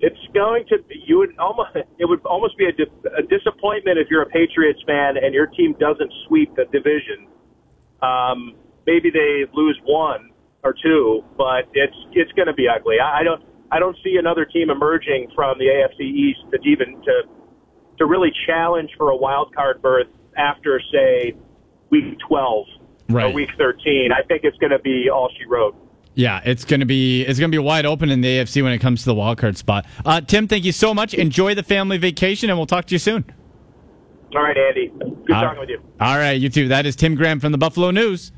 It's 0.05 0.19
going 0.35 0.65
to. 0.69 0.79
be, 0.89 1.03
You 1.07 1.19
would 1.19 1.39
almost. 1.39 1.71
It 1.99 2.05
would 2.07 2.25
almost 2.27 2.59
be 2.59 2.67
a, 2.67 2.73
di- 2.73 2.91
a 3.17 3.23
disappointment 3.23 3.99
if 3.99 4.09
you're 4.11 4.23
a 4.23 4.29
Patriots 4.29 4.81
fan 4.87 5.17
and 5.17 5.33
your 5.33 5.47
team 5.47 5.75
doesn't 5.79 6.13
sweep 6.27 6.55
the 6.57 6.65
division. 6.73 7.29
Um, 8.03 8.55
maybe 8.87 9.11
they 9.11 9.45
lose 9.55 9.79
one 9.85 10.31
or 10.65 10.75
two, 10.83 11.25
but 11.39 11.69
it's 11.73 11.95
it's 12.13 12.33
going 12.33 12.49
to 12.49 12.53
be 12.55 12.67
ugly. 12.69 12.97
I, 13.01 13.21
I 13.21 13.23
don't. 13.23 13.43
I 13.73 13.79
don't 13.79 13.97
see 14.05 14.17
another 14.19 14.45
team 14.45 14.69
emerging 14.69 15.33
from 15.35 15.59
the 15.59 15.65
AFC 15.65 16.01
East 16.03 16.41
that 16.51 16.61
even 16.65 17.01
to 17.03 17.23
to 17.99 18.07
really 18.07 18.31
challenge 18.47 18.91
for 18.99 19.09
a 19.09 19.17
wild 19.17 19.55
card 19.55 19.81
berth 19.81 20.09
after 20.37 20.81
say 20.93 21.35
week 21.91 22.19
12 22.29 22.67
right. 23.09 23.27
or 23.27 23.33
week 23.33 23.51
13. 23.57 24.11
I 24.13 24.23
think 24.27 24.45
it's 24.45 24.57
going 24.59 24.71
to 24.73 24.79
be 24.79 25.09
all 25.09 25.31
she 25.39 25.47
wrote. 25.47 25.77
Yeah, 26.15 26.43
it's 26.45 26.67
gonna 26.67 26.85
be 26.85 27.23
it's 27.23 27.41
gonna 27.41 27.49
be 27.49 27.57
wide 27.57 27.87
open 27.87 28.11
in 28.11 28.21
the 28.21 28.29
AFC 28.29 28.63
when 28.63 28.73
it 28.73 28.81
comes 28.81 29.01
to 29.01 29.07
the 29.07 29.15
wild 29.15 29.39
card 29.39 29.57
spot. 29.57 29.87
Uh, 30.05 30.21
Tim, 30.21 30.47
thank 30.47 30.63
you 30.63 30.73
so 30.73 30.93
much. 30.93 31.15
Enjoy 31.15 31.55
the 31.55 31.63
family 31.63 31.97
vacation, 31.97 32.51
and 32.51 32.59
we'll 32.59 32.67
talk 32.67 32.85
to 32.89 32.95
you 32.95 32.99
soon. 32.99 33.25
All 34.37 34.43
right, 34.43 34.55
Andy. 34.55 34.89
Good 34.89 35.29
talking 35.29 35.59
with 35.59 35.71
you. 35.71 35.81
All 35.99 36.19
right, 36.19 36.39
you 36.39 36.51
too. 36.51 36.69
That 36.69 36.85
is 36.85 36.97
Tim 36.97 37.15
Graham 37.15 37.41
from 37.41 37.51
the 37.51 37.57
Buffalo 37.57 37.91
News 37.91 38.31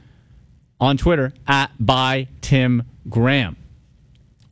on 0.79 0.97
Twitter 0.97 1.33
at 1.49 1.73
by 1.81 2.29
Tim 2.43 2.85
Graham. 3.09 3.57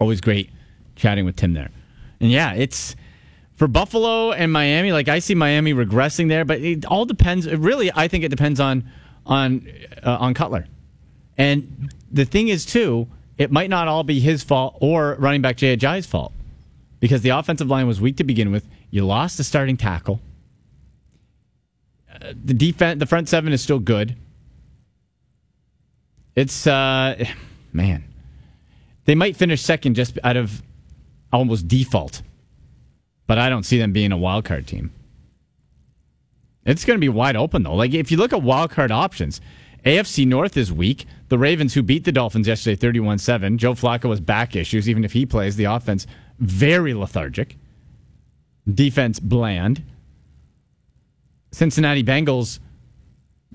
Always 0.01 0.21
great 0.21 0.51
chatting 1.03 1.25
with 1.25 1.37
Tim 1.37 1.53
there. 1.53 1.71
And 2.21 2.31
yeah, 2.31 2.55
it's 2.55 2.97
for 3.57 3.69
Buffalo 3.69 4.33
and 4.33 4.53
Miami. 4.53 4.93
Like 4.93 5.09
I 5.09 5.19
see 5.19 5.35
Miami 5.35 5.75
regressing 5.75 6.29
there, 6.29 6.45
but 6.45 6.61
it 6.61 6.87
all 6.87 7.05
depends. 7.05 7.47
Really, 7.53 7.91
I 7.95 8.09
think 8.09 8.25
it 8.25 8.29
depends 8.29 8.61
on 8.61 8.85
on 9.27 9.69
uh, 10.03 10.17
on 10.19 10.33
Cutler. 10.33 10.67
And 11.37 11.93
the 12.11 12.25
thing 12.25 12.49
is, 12.49 12.65
too, 12.65 13.09
it 13.39 13.51
might 13.51 13.71
not 13.71 13.89
all 13.89 14.05
be 14.05 14.21
his 14.21 14.43
fault 14.43 14.77
or 14.81 15.17
running 15.19 15.43
back 15.43 15.57
Jay 15.57 15.77
Ajayi's 15.77 16.07
fault 16.07 16.33
because 17.01 17.23
the 17.23 17.31
offensive 17.31 17.69
line 17.69 17.87
was 17.87 18.01
weak 18.01 18.17
to 18.19 18.25
begin 18.25 18.53
with. 18.53 18.67
You 18.91 19.05
lost 19.05 19.39
the 19.39 19.45
starting 19.45 19.77
tackle. 19.77 20.21
Uh, 22.13 22.35
the 22.45 22.55
defense, 22.55 23.01
the 23.01 23.07
front 23.07 23.29
seven 23.29 23.53
is 23.53 23.63
still 23.63 23.81
good. 23.81 24.17
It's 26.37 26.67
uh, 26.67 27.25
man, 27.73 28.05
they 29.07 29.15
might 29.15 29.37
finish 29.37 29.63
second 29.63 29.95
just 29.95 30.19
out 30.23 30.37
of 30.37 30.63
almost 31.33 31.69
default. 31.69 32.23
But 33.27 33.39
I 33.39 33.49
don't 33.49 33.65
see 33.65 33.79
them 33.79 33.93
being 33.93 34.13
a 34.13 34.17
wild 34.17 34.45
card 34.45 34.67
team. 34.67 34.93
It's 36.65 36.85
going 36.85 36.97
to 36.97 37.01
be 37.01 37.09
wide 37.09 37.37
open 37.37 37.63
though. 37.63 37.75
Like 37.75 37.95
if 37.95 38.11
you 38.11 38.17
look 38.17 38.33
at 38.33 38.43
wild 38.43 38.71
card 38.71 38.93
options, 38.93 39.41
AFC 39.85 40.27
North 40.27 40.57
is 40.57 40.73
weak. 40.73 41.07
The 41.29 41.39
Ravens, 41.39 41.75
who 41.75 41.83
beat 41.83 42.05
the 42.05 42.13
Dolphins 42.13 42.47
yesterday 42.47 42.77
31 42.77 43.19
7, 43.19 43.59
Joe 43.59 43.75
Flacco 43.75 44.11
has 44.11 44.21
back 44.21 44.55
issues. 44.55 44.89
Even 44.89 45.05
if 45.05 45.13
he 45.13 45.27
plays, 45.27 45.57
the 45.57 45.65
offense 45.65 46.07
very 46.39 46.95
lethargic. 46.95 47.57
Defense 48.73 49.19
bland. 49.19 49.83
Cincinnati 51.51 52.05
Bengals 52.05 52.61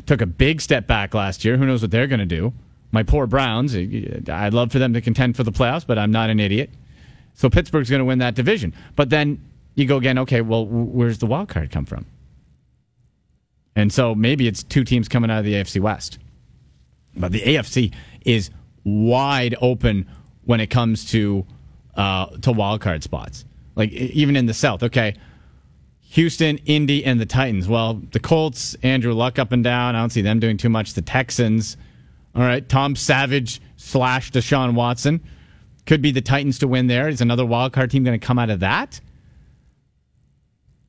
took 0.06 0.22
a 0.22 0.26
big 0.26 0.62
step 0.62 0.86
back 0.86 1.14
last 1.14 1.46
year. 1.46 1.58
Who 1.58 1.66
knows 1.66 1.82
what 1.82 1.92
they're 1.92 2.08
going 2.08 2.20
to 2.20 2.26
do? 2.26 2.54
My 2.92 3.04
poor 3.04 3.26
Browns. 3.26 3.76
I'd 3.76 4.54
love 4.54 4.72
for 4.72 4.80
them 4.80 4.94
to 4.94 5.02
contend 5.02 5.36
for 5.36 5.44
the 5.44 5.52
playoffs, 5.52 5.88
but 5.88 5.98
I'm 5.98 6.12
not 6.12 6.30
an 6.30 6.40
idiot. 6.40 6.70
So 7.38 7.52
Pittsburgh's 7.52 7.90
going 7.90 8.00
to 8.00 8.06
win 8.06 8.18
that 8.20 8.34
division. 8.34 8.74
But 8.96 9.12
then 9.12 9.40
you 9.76 9.86
go 9.86 9.98
again, 9.98 10.18
okay, 10.18 10.42
well, 10.42 10.66
where's 10.66 11.20
the 11.20 11.28
wild 11.28 11.50
card 11.50 11.72
come 11.72 11.86
from? 11.86 12.08
And 13.76 13.94
so 13.94 14.16
maybe 14.16 14.48
it's 14.48 14.64
two 14.64 14.84
teams 14.84 15.08
coming 15.08 15.30
out 15.30 15.40
of 15.40 15.46
the 15.46 15.54
AFC 15.54 15.80
West. 15.80 16.18
But 17.16 17.32
the 17.32 17.42
AFC 17.42 17.94
is 18.26 18.50
wide 18.84 19.56
open 19.62 20.10
when 20.46 20.60
it 20.60 20.68
comes 20.68 21.06
to 21.12 21.46
uh, 21.96 22.26
to 22.38 22.52
wild 22.52 22.82
card 22.82 23.04
spots. 23.04 23.46
Like 23.76 23.92
even 23.92 24.36
in 24.36 24.48
the 24.48 24.54
South, 24.54 24.82
okay. 24.82 25.14
Houston, 26.10 26.58
Indy, 26.60 27.06
and 27.06 27.20
the 27.20 27.26
Titans. 27.26 27.68
Well, 27.68 28.02
the 28.12 28.20
Colts, 28.20 28.76
Andrew 28.82 29.14
Luck 29.14 29.38
up 29.38 29.52
and 29.52 29.64
down. 29.64 29.96
I 29.96 30.00
don't 30.00 30.10
see 30.10 30.22
them 30.22 30.40
doing 30.40 30.58
too 30.58 30.70
much. 30.70 30.94
The 30.94 31.02
Texans, 31.04 31.78
all 32.34 32.42
right. 32.42 32.68
Tom 32.68 32.96
Savage 32.96 33.62
slash 33.76 34.32
Deshaun 34.32 34.74
Watson. 34.74 35.22
Could 35.88 36.02
be 36.02 36.12
the 36.12 36.22
Titans 36.22 36.60
to 36.60 36.68
win 36.68 36.88
there. 36.88 37.08
Is 37.10 37.22
another 37.22 37.46
wild 37.46 37.74
card 37.74 37.90
team 37.90 38.04
going 38.04 38.20
to 38.20 38.26
come 38.26 38.38
out 38.38 38.50
of 38.50 38.60
that? 38.60 39.02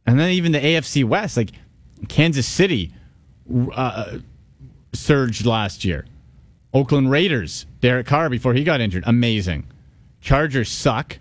And 0.07 0.19
then 0.19 0.31
even 0.33 0.53
the 0.53 0.61
AFC 0.61 1.05
West, 1.05 1.37
like 1.37 1.51
Kansas 2.09 2.47
City 2.47 2.93
uh, 3.73 4.19
surged 4.93 5.47
last 5.47 5.85
year. 5.85 6.05
Oakland 6.75 7.11
Raiders, 7.11 7.67
Derek 7.81 8.07
Carr 8.07 8.29
before 8.29 8.55
he 8.55 8.65
got 8.65 8.81
injured, 8.81 9.05
amazing. 9.07 9.67
Chargers 10.21 10.69
suck. 10.69 11.19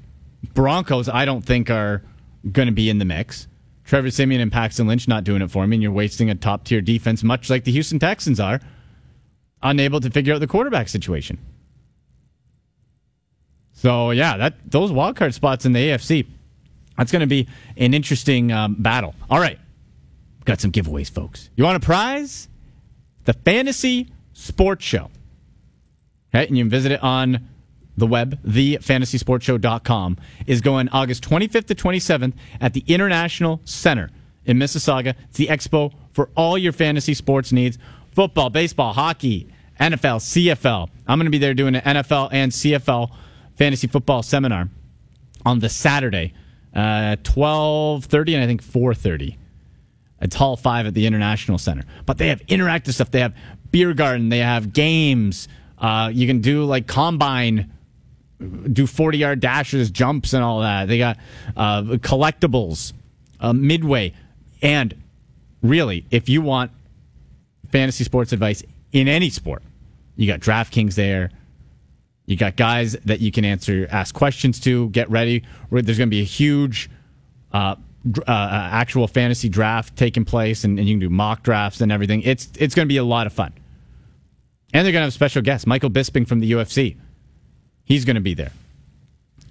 Broncos, 0.53 1.07
I 1.07 1.25
don't 1.25 1.45
think 1.45 1.69
are 1.69 2.01
going 2.51 2.67
to 2.67 2.73
be 2.73 2.89
in 2.89 2.97
the 2.97 3.05
mix. 3.05 3.47
Trevor 3.85 4.09
Siemian 4.11 4.41
and 4.41 4.51
Paxton 4.51 4.87
Lynch 4.87 5.07
not 5.07 5.23
doing 5.23 5.41
it 5.41 5.51
for 5.51 5.65
me, 5.65 5.75
and 5.75 5.83
you're 5.83 5.91
wasting 5.91 6.29
a 6.29 6.35
top 6.35 6.65
tier 6.65 6.81
defense, 6.81 7.23
much 7.23 7.49
like 7.49 7.63
the 7.63 7.71
Houston 7.71 7.99
Texans 7.99 8.39
are, 8.39 8.59
unable 9.61 9.99
to 10.01 10.09
figure 10.09 10.33
out 10.33 10.39
the 10.39 10.47
quarterback 10.47 10.89
situation. 10.89 11.37
So 13.77 14.09
yeah, 14.09 14.37
that 14.37 14.55
those 14.65 14.91
wildcard 14.91 15.35
spots 15.35 15.65
in 15.65 15.73
the 15.73 15.79
AFC, 15.79 16.25
that's 16.97 17.11
going 17.11 17.19
to 17.19 17.27
be 17.27 17.47
an 17.77 17.93
interesting 17.93 18.51
um, 18.51 18.75
battle. 18.79 19.13
All 19.29 19.39
right, 19.39 19.59
got 20.45 20.59
some 20.59 20.71
giveaways, 20.71 21.11
folks. 21.11 21.51
You 21.55 21.63
want 21.63 21.81
a 21.81 21.85
prize? 21.85 22.49
The 23.25 23.33
Fantasy 23.33 24.11
Sports 24.33 24.83
Show. 24.83 25.11
Okay, 26.33 26.47
and 26.47 26.57
you 26.57 26.63
can 26.63 26.71
visit 26.71 26.91
it 26.91 27.03
on 27.03 27.47
the 27.97 28.07
web, 28.07 28.41
thefantasysportshow.com, 28.43 30.17
is 30.47 30.61
going 30.61 30.89
August 30.89 31.23
25th 31.29 31.65
to 31.67 31.75
27th 31.75 32.33
at 32.59 32.73
the 32.73 32.83
International 32.87 33.61
Center 33.63 34.09
in 34.45 34.57
Mississauga. 34.57 35.13
It's 35.25 35.37
the 35.37 35.47
expo 35.47 35.93
for 36.13 36.29
all 36.35 36.57
your 36.57 36.73
fantasy 36.73 37.13
sports 37.13 37.51
needs 37.51 37.77
football, 38.15 38.49
baseball, 38.49 38.93
hockey, 38.93 39.47
NFL, 39.79 40.17
CFL. 40.17 40.89
I'm 41.07 41.19
going 41.19 41.25
to 41.25 41.31
be 41.31 41.37
there 41.37 41.53
doing 41.53 41.75
an 41.75 41.81
NFL 41.81 42.29
and 42.31 42.51
CFL 42.51 43.11
fantasy 43.57 43.87
football 43.87 44.23
seminar 44.23 44.69
on 45.45 45.59
the 45.59 45.69
Saturday, 45.69 46.33
uh, 46.73 47.17
12.30 47.23 48.35
and 48.35 48.43
I 48.43 48.47
think 48.47 48.63
4.30. 48.63 49.35
It's 50.21 50.35
Hall 50.35 50.55
5 50.55 50.87
at 50.87 50.93
the 50.93 51.05
International 51.05 51.57
Center. 51.57 51.83
But 52.05 52.17
they 52.17 52.29
have 52.29 52.39
interactive 52.47 52.93
stuff. 52.93 53.11
They 53.11 53.19
have 53.19 53.35
beer 53.71 53.93
garden. 53.93 54.29
They 54.29 54.39
have 54.39 54.73
games. 54.73 55.47
Uh, 55.77 56.09
you 56.11 56.25
can 56.25 56.41
do 56.41 56.65
like 56.65 56.87
combine 56.87 57.71
do 58.71 58.85
40 58.85 59.17
yard 59.17 59.39
dashes, 59.39 59.89
jumps, 59.89 60.33
and 60.33 60.43
all 60.43 60.61
that. 60.61 60.87
They 60.87 60.97
got 60.97 61.17
uh, 61.55 61.81
collectibles, 61.81 62.93
uh, 63.39 63.53
midway. 63.53 64.13
And 64.61 64.95
really, 65.61 66.05
if 66.11 66.29
you 66.29 66.41
want 66.41 66.71
fantasy 67.71 68.03
sports 68.03 68.33
advice 68.33 68.63
in 68.91 69.07
any 69.07 69.29
sport, 69.29 69.63
you 70.15 70.27
got 70.27 70.39
DraftKings 70.39 70.95
there. 70.95 71.31
You 72.27 72.37
got 72.37 72.55
guys 72.55 72.93
that 73.05 73.19
you 73.19 73.31
can 73.31 73.43
answer, 73.43 73.87
ask 73.89 74.13
questions 74.13 74.59
to, 74.61 74.89
get 74.89 75.09
ready. 75.09 75.43
There's 75.71 75.97
going 75.97 76.09
to 76.09 76.15
be 76.15 76.21
a 76.21 76.25
huge 76.25 76.89
uh, 77.51 77.75
uh, 78.15 78.21
uh, 78.27 78.69
actual 78.71 79.07
fantasy 79.07 79.49
draft 79.49 79.95
taking 79.95 80.25
place, 80.25 80.63
and, 80.63 80.77
and 80.77 80.87
you 80.87 80.93
can 80.93 80.99
do 80.99 81.09
mock 81.09 81.41
drafts 81.41 81.81
and 81.81 81.91
everything. 81.91 82.21
It's, 82.21 82.49
it's 82.59 82.75
going 82.75 82.85
to 82.85 82.93
be 82.93 82.97
a 82.97 83.03
lot 83.03 83.27
of 83.27 83.33
fun. 83.33 83.53
And 84.73 84.85
they're 84.85 84.91
going 84.91 85.01
to 85.01 85.05
have 85.05 85.13
special 85.13 85.41
guests, 85.41 85.65
Michael 85.65 85.89
Bisping 85.89 86.27
from 86.27 86.41
the 86.41 86.51
UFC 86.51 86.97
He's 87.87 88.03
going 88.03 88.15
to 88.15 88.21
be 88.21 88.33
there. 88.33 88.51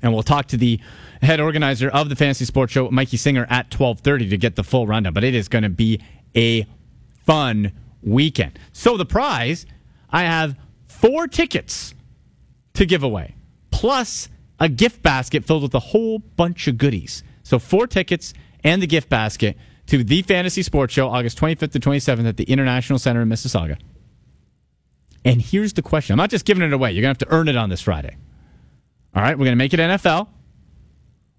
And 0.02 0.12
we'll 0.12 0.22
talk 0.22 0.46
to 0.48 0.58
the 0.58 0.78
head 1.22 1.40
organizer 1.40 1.88
of 1.88 2.10
the 2.10 2.16
Fantasy 2.16 2.44
Sports 2.44 2.70
Show, 2.74 2.90
Mikey 2.90 3.16
Singer, 3.16 3.46
at 3.48 3.72
1230 3.72 4.28
to 4.28 4.36
get 4.36 4.56
the 4.56 4.62
full 4.62 4.86
rundown. 4.86 5.14
But 5.14 5.24
it 5.24 5.34
is 5.34 5.48
going 5.48 5.62
to 5.62 5.70
be 5.70 6.02
a 6.36 6.66
fun 7.24 7.72
weekend. 8.02 8.58
So 8.72 8.98
the 8.98 9.06
prize, 9.06 9.64
I 10.10 10.24
have 10.24 10.54
four 10.86 11.26
tickets 11.26 11.94
to 12.76 12.86
give 12.86 13.02
away, 13.02 13.34
plus 13.70 14.28
a 14.58 14.68
gift 14.68 15.02
basket 15.02 15.44
filled 15.44 15.62
with 15.62 15.74
a 15.74 15.80
whole 15.80 16.18
bunch 16.18 16.68
of 16.68 16.78
goodies. 16.78 17.22
So 17.42 17.58
four 17.58 17.86
tickets 17.86 18.32
and 18.64 18.80
the 18.80 18.86
gift 18.86 19.08
basket 19.08 19.56
to 19.86 20.02
the 20.02 20.22
Fantasy 20.22 20.62
Sports 20.62 20.94
Show, 20.94 21.08
August 21.08 21.38
25th 21.38 21.72
to 21.72 21.80
27th 21.80 22.26
at 22.26 22.36
the 22.36 22.44
International 22.44 22.98
Center 22.98 23.22
in 23.22 23.28
Mississauga. 23.28 23.78
And 25.24 25.40
here's 25.40 25.72
the 25.72 25.82
question. 25.82 26.14
I'm 26.14 26.18
not 26.18 26.30
just 26.30 26.44
giving 26.44 26.62
it 26.62 26.72
away. 26.72 26.92
You're 26.92 27.02
going 27.02 27.14
to 27.14 27.24
have 27.24 27.30
to 27.30 27.34
earn 27.34 27.48
it 27.48 27.56
on 27.56 27.68
this 27.68 27.82
Friday. 27.82 28.16
All 29.14 29.22
right, 29.22 29.36
we're 29.36 29.44
going 29.44 29.56
to 29.56 29.56
make 29.56 29.74
it 29.74 29.80
NFL. 29.80 30.28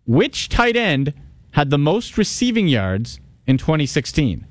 Which 0.06 0.50
tight 0.50 0.76
end 0.76 1.14
had 1.52 1.70
the 1.70 1.78
most 1.78 2.18
receiving 2.18 2.68
yards 2.68 3.20
in 3.46 3.58
2016? 3.58 4.46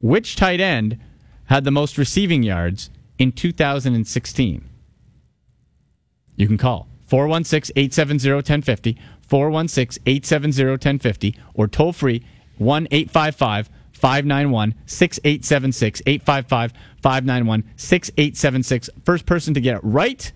Which 0.00 0.36
tight 0.36 0.60
end 0.60 0.98
had 1.44 1.64
the 1.64 1.70
most 1.70 1.98
receiving 1.98 2.42
yards 2.42 2.90
in 3.18 3.32
2016? 3.32 4.69
You 6.40 6.46
can 6.46 6.56
call 6.56 6.88
416 7.08 7.74
870 7.76 8.32
1050, 8.32 8.98
416 9.28 10.02
870 10.06 10.64
1050, 10.70 11.36
or 11.52 11.68
toll 11.68 11.92
free 11.92 12.24
1 12.56 12.88
855 12.90 13.68
591 13.92 14.74
6876, 14.86 16.02
855 16.06 16.72
591 17.02 17.64
6876. 17.76 18.90
First 19.04 19.26
person 19.26 19.52
to 19.52 19.60
get 19.60 19.76
it 19.76 19.80
right 19.82 20.32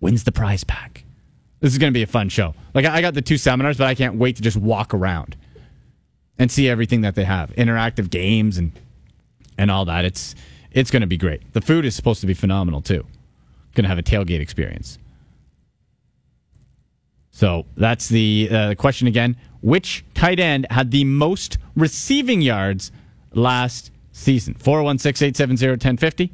wins 0.00 0.22
the 0.22 0.30
prize 0.30 0.62
pack. 0.62 1.02
This 1.58 1.72
is 1.72 1.78
going 1.78 1.92
to 1.92 1.96
be 1.96 2.04
a 2.04 2.06
fun 2.06 2.28
show. 2.28 2.54
Like 2.72 2.84
I 2.84 3.00
got 3.00 3.14
the 3.14 3.22
two 3.22 3.36
seminars, 3.36 3.78
but 3.78 3.88
I 3.88 3.96
can't 3.96 4.14
wait 4.14 4.36
to 4.36 4.42
just 4.42 4.56
walk 4.56 4.94
around 4.94 5.36
and 6.38 6.52
see 6.52 6.68
everything 6.68 7.00
that 7.00 7.16
they 7.16 7.24
have, 7.24 7.50
interactive 7.56 8.10
games 8.10 8.58
and 8.58 8.70
and 9.58 9.72
all 9.72 9.86
that. 9.86 10.04
It's 10.04 10.36
it's 10.70 10.92
going 10.92 11.00
to 11.00 11.08
be 11.08 11.16
great. 11.16 11.52
The 11.52 11.60
food 11.60 11.84
is 11.84 11.96
supposed 11.96 12.20
to 12.20 12.28
be 12.28 12.34
phenomenal 12.34 12.80
too. 12.80 13.04
Going 13.74 13.82
to 13.84 13.88
have 13.88 13.98
a 13.98 14.02
tailgate 14.04 14.40
experience. 14.40 14.98
So 17.36 17.66
that's 17.76 18.08
the 18.08 18.48
uh, 18.50 18.74
question 18.76 19.08
again. 19.08 19.36
Which 19.60 20.06
tight 20.14 20.40
end 20.40 20.66
had 20.70 20.90
the 20.90 21.04
most 21.04 21.58
receiving 21.74 22.40
yards 22.40 22.90
last 23.34 23.90
season? 24.10 24.54
416 24.54 25.28
870 25.28 25.68
1050. 25.72 26.32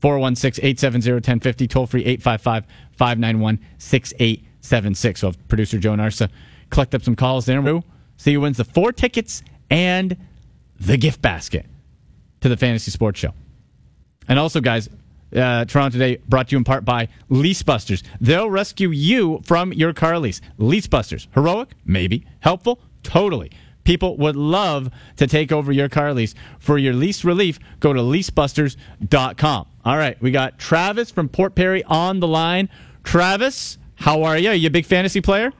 416 0.00 0.64
870 0.64 1.12
1050. 1.12 1.68
Toll 1.68 1.86
free 1.86 2.00
855 2.06 2.64
591 2.96 3.60
6876. 3.76 5.20
So 5.20 5.28
if 5.28 5.48
producer 5.48 5.78
Joe 5.78 5.92
Narsa 5.92 6.30
collect 6.70 6.94
up 6.94 7.02
some 7.02 7.14
calls 7.14 7.44
there, 7.44 7.60
we'll 7.60 7.84
see 8.16 8.32
who 8.32 8.40
wins 8.40 8.56
the 8.56 8.64
four 8.64 8.90
tickets 8.90 9.42
and 9.68 10.16
the 10.80 10.96
gift 10.96 11.20
basket 11.20 11.66
to 12.40 12.48
the 12.48 12.56
Fantasy 12.56 12.90
Sports 12.90 13.20
Show. 13.20 13.34
And 14.28 14.38
also, 14.38 14.62
guys, 14.62 14.88
uh, 15.34 15.64
Toronto 15.64 15.98
Today 15.98 16.18
brought 16.28 16.48
to 16.48 16.52
you 16.52 16.58
in 16.58 16.64
part 16.64 16.84
by 16.84 17.08
Lease 17.28 17.62
Busters. 17.62 18.02
They'll 18.20 18.50
rescue 18.50 18.90
you 18.90 19.40
from 19.44 19.72
your 19.72 19.92
car 19.92 20.18
lease. 20.18 20.40
Lease 20.58 20.86
Busters. 20.86 21.28
Heroic? 21.34 21.70
Maybe. 21.84 22.26
Helpful? 22.40 22.80
Totally. 23.02 23.50
People 23.84 24.16
would 24.18 24.36
love 24.36 24.90
to 25.16 25.26
take 25.26 25.50
over 25.50 25.72
your 25.72 25.88
car 25.88 26.14
lease. 26.14 26.34
For 26.58 26.78
your 26.78 26.94
lease 26.94 27.24
relief, 27.24 27.58
go 27.80 27.92
to 27.92 28.00
leasebusters.com. 28.00 29.66
All 29.84 29.96
right, 29.96 30.20
we 30.22 30.30
got 30.30 30.58
Travis 30.58 31.10
from 31.10 31.28
Port 31.28 31.54
Perry 31.54 31.82
on 31.84 32.20
the 32.20 32.28
line. 32.28 32.68
Travis, 33.02 33.78
how 33.96 34.22
are 34.22 34.38
you? 34.38 34.50
Are 34.50 34.54
you 34.54 34.68
a 34.68 34.70
big 34.70 34.86
fantasy 34.86 35.20
player? 35.20 35.52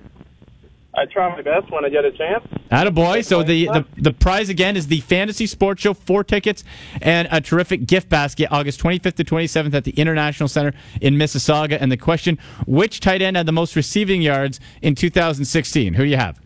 I 0.95 1.07
try 1.07 1.35
my 1.35 1.41
best 1.41 1.71
when 1.71 1.87
I 1.87 1.89
get 1.89 2.05
a 2.05 2.13
chance. 2.13 2.47
Attaboy. 2.71 3.25
So 3.25 3.43
the, 3.43 3.67
the, 3.67 3.87
the 3.97 4.13
prize 4.13 4.51
again 4.51 4.77
is 4.77 4.89
the 4.89 5.01
Fantasy 5.01 5.47
Sports 5.47 5.81
Show, 5.81 5.95
four 5.95 6.23
tickets 6.23 6.65
and 7.01 7.29
a 7.31 7.41
terrific 7.41 7.87
gift 7.87 8.11
basket 8.11 8.49
August 8.51 8.79
25th 8.81 9.15
to 9.15 9.25
27th 9.25 9.73
at 9.73 9.85
the 9.85 9.93
International 9.93 10.51
Center 10.51 10.75
in 11.01 11.15
Mississauga. 11.15 11.79
And 11.81 11.91
the 11.91 11.97
question, 11.97 12.39
which 12.67 13.01
tight 13.01 13.23
end 13.23 13.39
had 13.39 13.47
the 13.47 13.53
most 13.53 13.75
receiving 13.75 14.21
yards 14.21 14.61
in 14.83 14.95
2016? 14.95 15.95
Who 15.95 16.05
do 16.05 16.11
you 16.11 16.19
have? 16.19 16.39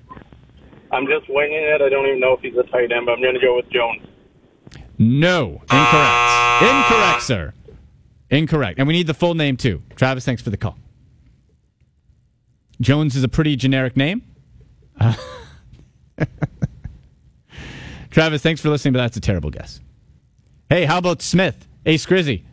I'm 0.93 1.07
just 1.07 1.29
winging 1.29 1.59
it. 1.63 1.83
I 1.83 1.89
don't 1.89 2.07
even 2.07 2.21
know 2.21 2.35
if 2.35 2.41
he's 2.41 2.57
a 2.57 2.63
tight 2.71 2.93
end, 2.93 3.07
but 3.07 3.13
I'm 3.13 3.23
going 3.23 3.35
to 3.35 3.41
go 3.41 3.57
with 3.57 3.69
Jones. 3.71 4.03
No. 4.99 5.61
Incorrect. 5.63 6.63
Incorrect, 6.63 7.23
sir. 7.23 7.53
Incorrect. 8.31 8.79
And 8.79 8.87
we 8.87 8.95
need 8.95 9.09
the 9.09 9.15
full 9.15 9.35
name, 9.35 9.57
too. 9.57 9.83
Travis, 9.97 10.25
thanks 10.25 10.41
for 10.41 10.51
the 10.51 10.57
call. 10.57 10.79
Jones 12.81 13.17
is 13.17 13.25
a 13.25 13.29
pretty 13.29 13.57
generic 13.57 13.97
name. 13.97 14.23
Travis, 18.11 18.43
thanks 18.43 18.61
for 18.61 18.71
listening, 18.71 18.93
but 18.95 18.99
that's 19.01 19.17
a 19.17 19.21
terrible 19.21 19.51
guess. 19.51 19.81
Hey, 20.71 20.85
how 20.85 20.99
about 20.99 21.23
Smith? 21.23 21.67
Ace 21.85 22.07
Grizzy. 22.07 22.45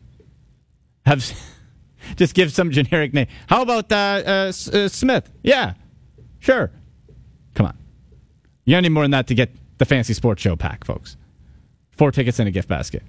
Have 1.06 1.26
just 2.16 2.34
give 2.36 2.52
some 2.52 2.72
generic 2.72 3.14
name. 3.14 3.28
How 3.48 3.62
about 3.62 3.92
uh, 3.92 3.96
uh, 3.96 4.52
uh, 4.74 4.88
Smith? 4.88 5.30
Yeah, 5.42 5.74
sure. 6.40 6.72
Come 7.56 7.68
on. 7.68 7.78
You 8.66 8.76
don't 8.76 8.84
need 8.84 8.90
more 8.90 9.04
than 9.04 9.12
that 9.12 9.28
to 9.28 9.36
get 9.36 9.52
the 9.78 9.86
fancy 9.86 10.14
sports 10.14 10.42
show 10.42 10.56
pack, 10.56 10.86
folks. 10.86 11.18
Four 11.92 12.12
tickets 12.12 12.40
and 12.40 12.48
a 12.48 12.52
gift 12.52 12.68
basket. 12.68 13.04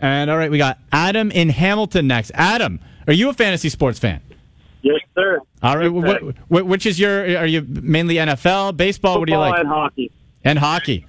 And 0.00 0.30
all 0.30 0.36
right, 0.36 0.50
we 0.50 0.58
got 0.58 0.78
Adam 0.92 1.30
in 1.30 1.48
Hamilton 1.48 2.06
next. 2.06 2.30
Adam, 2.34 2.80
are 3.06 3.12
you 3.12 3.28
a 3.28 3.32
fantasy 3.32 3.68
sports 3.68 3.98
fan? 3.98 4.20
Yes, 4.82 5.00
sir. 5.14 5.40
All 5.62 5.76
right. 5.76 5.88
What, 5.88 6.22
what, 6.48 6.66
which 6.66 6.86
is 6.86 7.00
your? 7.00 7.38
Are 7.38 7.46
you 7.46 7.62
mainly 7.62 8.16
NFL, 8.16 8.76
baseball? 8.76 9.14
Football 9.14 9.20
what 9.20 9.26
do 9.26 9.32
you 9.32 9.38
like? 9.38 9.58
And 9.60 9.68
hockey. 9.68 10.12
And 10.44 10.58
hockey. 10.58 11.06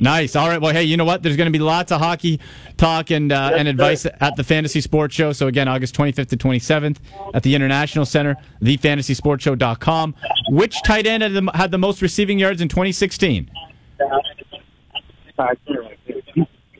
Nice. 0.00 0.36
All 0.36 0.46
right. 0.48 0.60
Well, 0.60 0.72
hey, 0.72 0.84
you 0.84 0.96
know 0.96 1.04
what? 1.04 1.22
There's 1.22 1.36
going 1.36 1.50
to 1.50 1.58
be 1.58 1.62
lots 1.62 1.90
of 1.90 2.00
hockey 2.00 2.38
talk 2.76 3.10
and 3.10 3.32
uh, 3.32 3.48
Yes, 3.50 3.58
and 3.58 3.68
advice 3.68 4.02
sir. 4.02 4.16
at 4.20 4.36
the 4.36 4.44
Fantasy 4.44 4.80
Sports 4.80 5.14
Show. 5.14 5.32
So 5.32 5.48
again, 5.48 5.66
August 5.66 5.96
25th 5.96 6.28
to 6.28 6.36
27th 6.36 6.98
at 7.34 7.42
the 7.42 7.54
International 7.54 8.04
Center, 8.04 8.36
thefantasysportshow.com. 8.62 10.14
Which 10.50 10.80
tight 10.84 11.06
end 11.06 11.22
had 11.24 11.32
the, 11.32 11.50
had 11.54 11.70
the 11.72 11.78
most 11.78 12.00
receiving 12.02 12.38
yards 12.38 12.60
in 12.60 12.68
2016? 12.68 13.50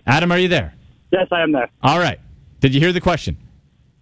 Adam, 0.07 0.31
are 0.33 0.39
you 0.39 0.49
there? 0.49 0.75
Yes, 1.11 1.27
I 1.33 1.43
am 1.43 1.53
there. 1.53 1.71
All 1.83 1.99
right. 1.99 2.21
Did 2.61 2.75
you 2.75 2.81
hear 2.81 2.93
the 2.93 3.01
question? 3.01 3.37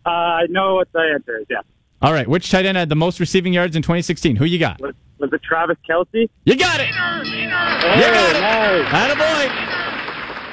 Uh, 0.05 0.09
I 0.11 0.47
know 0.49 0.75
what 0.75 0.89
the 0.93 1.01
answer 1.15 1.39
is. 1.39 1.47
Yeah. 1.49 1.61
All 2.03 2.13
right. 2.13 2.29
Which 2.29 2.51
tight 2.51 2.67
end 2.67 2.77
had 2.77 2.89
the 2.89 2.97
most 2.97 3.21
receiving 3.21 3.53
yards 3.53 3.77
in 3.77 3.83
2016? 3.83 4.37
Who 4.37 4.45
you 4.45 4.59
got? 4.59 4.81
Was, 4.81 4.95
was 5.19 5.33
it 5.33 5.43
Travis 5.43 5.77
Kelce? 5.89 6.29
You 6.45 6.57
got 6.57 6.81
it. 6.81 6.89
You 6.89 6.95
oh, 6.95 7.51
got 8.01 9.11
it. 9.11 9.19
Attaboy. 9.19 9.67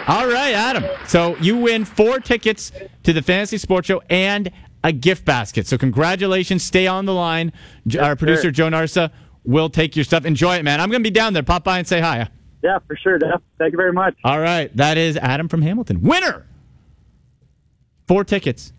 All 0.07 0.27
right, 0.27 0.53
Adam. 0.53 0.83
So 1.07 1.37
you 1.37 1.57
win 1.57 1.85
four 1.85 2.19
tickets 2.19 2.71
to 3.03 3.13
the 3.13 3.21
Fantasy 3.21 3.57
Sports 3.57 3.87
Show 3.87 4.01
and 4.09 4.51
a 4.83 4.91
gift 4.91 5.23
basket. 5.25 5.65
So 5.67 5.77
congratulations. 5.77 6.63
Stay 6.63 6.87
on 6.87 7.05
the 7.05 7.13
line. 7.13 7.53
J- 7.87 7.99
Our 7.99 8.15
producer, 8.15 8.43
sir. 8.43 8.51
Joe 8.51 8.69
Narsa, 8.69 9.11
will 9.45 9.69
take 9.69 9.95
your 9.95 10.03
stuff. 10.03 10.25
Enjoy 10.25 10.55
it, 10.55 10.63
man. 10.63 10.81
I'm 10.81 10.89
going 10.89 11.01
to 11.01 11.07
be 11.07 11.13
down 11.13 11.33
there. 11.33 11.43
Pop 11.43 11.63
by 11.63 11.77
and 11.79 11.87
say 11.87 12.01
hi. 12.01 12.27
Yeah, 12.63 12.79
for 12.87 12.95
sure, 12.95 13.17
Def. 13.17 13.41
Thank 13.57 13.73
you 13.73 13.77
very 13.77 13.93
much. 13.93 14.15
All 14.23 14.39
right. 14.39 14.75
That 14.75 14.97
is 14.97 15.17
Adam 15.17 15.49
from 15.49 15.61
Hamilton. 15.61 16.01
Winner. 16.01 16.45
Four 18.07 18.23
tickets 18.23 18.73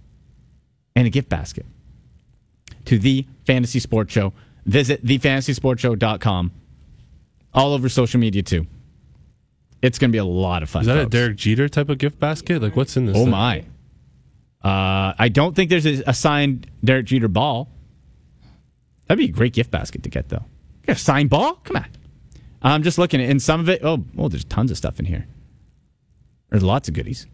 and 0.97 1.07
a 1.07 1.11
gift 1.11 1.29
basket 1.29 1.67
to 2.87 2.99
the 2.99 3.27
Fantasy 3.47 3.81
Sports 3.81 4.13
Show. 4.13 4.33
Visit 4.67 5.05
thefantasysportshow.com. 5.05 6.53
All 7.53 7.73
over 7.73 7.89
social 7.89 8.19
media, 8.19 8.43
too. 8.43 8.67
It's 9.83 9.99
going 9.99 10.11
to 10.11 10.13
be 10.13 10.19
a 10.19 10.25
lot 10.25 10.63
of 10.63 10.71
fun. 10.71 10.83
Is 10.83 10.87
that 10.87 10.99
a. 10.99 11.07
Derek 11.07 11.37
Jeter 11.37 11.69
type 11.69 11.89
of 11.89 11.99
gift 11.99 12.19
basket? 12.19 12.63
Like, 12.63 12.75
what's 12.75 12.97
in 12.97 13.07
this? 13.07 13.17
Oh, 13.17 13.25
thing? 13.25 13.31
my. 13.31 13.61
Uh, 14.63 15.13
I 15.19 15.29
don't 15.29 15.55
think 15.55 15.69
there's 15.69 15.85
a, 15.85 16.15
signed 16.15 16.71
Derek 16.83 17.07
Jeter 17.07 17.29
ball. 17.29 17.69
That'd 19.07 19.19
be 19.19 19.31
a 19.31 19.37
great 19.37 19.53
gift 19.53 19.71
basket 19.71 20.03
to 20.05 20.09
get, 20.09 20.31
though. 20.31 20.45
You 20.81 20.87
got 20.87 20.97
a 20.97 20.99
signed 20.99 21.29
ball? 21.29 21.57
Come 21.65 21.77
on. 21.77 21.87
I'm 22.63 22.83
just 22.83 22.97
looking 22.97 23.21
at, 23.21 23.29
and 23.29 23.43
some 23.43 23.61
of 23.61 23.69
it, 23.69 23.83
oh, 23.85 24.03
oh, 24.17 24.29
there's 24.29 24.45
tons 24.45 24.71
of 24.71 24.79
stuff 24.79 24.99
in 24.99 25.05
here. 25.05 25.27
There's 26.49 26.63
lots 26.63 26.89
of 26.89 26.95
goodies. 26.95 27.27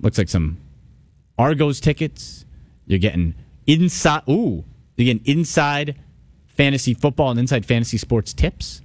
Looks 0.00 0.18
like 0.18 0.28
some 0.28 0.58
Argos 1.36 1.80
tickets. 1.80 2.44
You're 2.86 3.00
getting 3.00 3.34
inside, 3.68 4.22
ooh, 4.28 4.64
you're 4.96 5.16
inside 5.24 5.96
fantasy 6.46 6.94
football 6.94 7.30
and 7.30 7.38
inside 7.38 7.64
fantasy 7.64 7.98
sports 7.98 8.32
tips. 8.32 8.82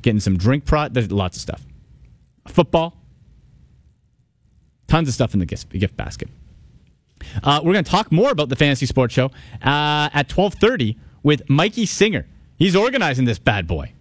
Getting 0.00 0.20
some 0.20 0.38
drink 0.38 0.64
prod. 0.64 0.94
There's 0.94 1.12
lots 1.12 1.36
of 1.36 1.42
stuff. 1.42 1.62
Football. 2.48 2.96
Tons 4.86 5.08
of 5.08 5.14
stuff 5.14 5.34
in 5.34 5.40
the 5.40 5.46
gift, 5.46 5.68
gift 5.70 5.96
basket. 5.96 6.28
Uh, 7.42 7.60
we're 7.62 7.72
going 7.72 7.84
to 7.84 7.90
talk 7.90 8.12
more 8.12 8.30
about 8.30 8.48
the 8.48 8.56
Fantasy 8.56 8.86
Sports 8.86 9.14
Show 9.14 9.26
uh, 9.62 10.10
at 10.12 10.30
1230 10.30 10.98
with 11.22 11.48
Mikey 11.48 11.86
Singer. 11.86 12.26
He's 12.56 12.76
organizing 12.76 13.24
this 13.24 13.38
bad 13.38 13.66
boy. 13.66 13.92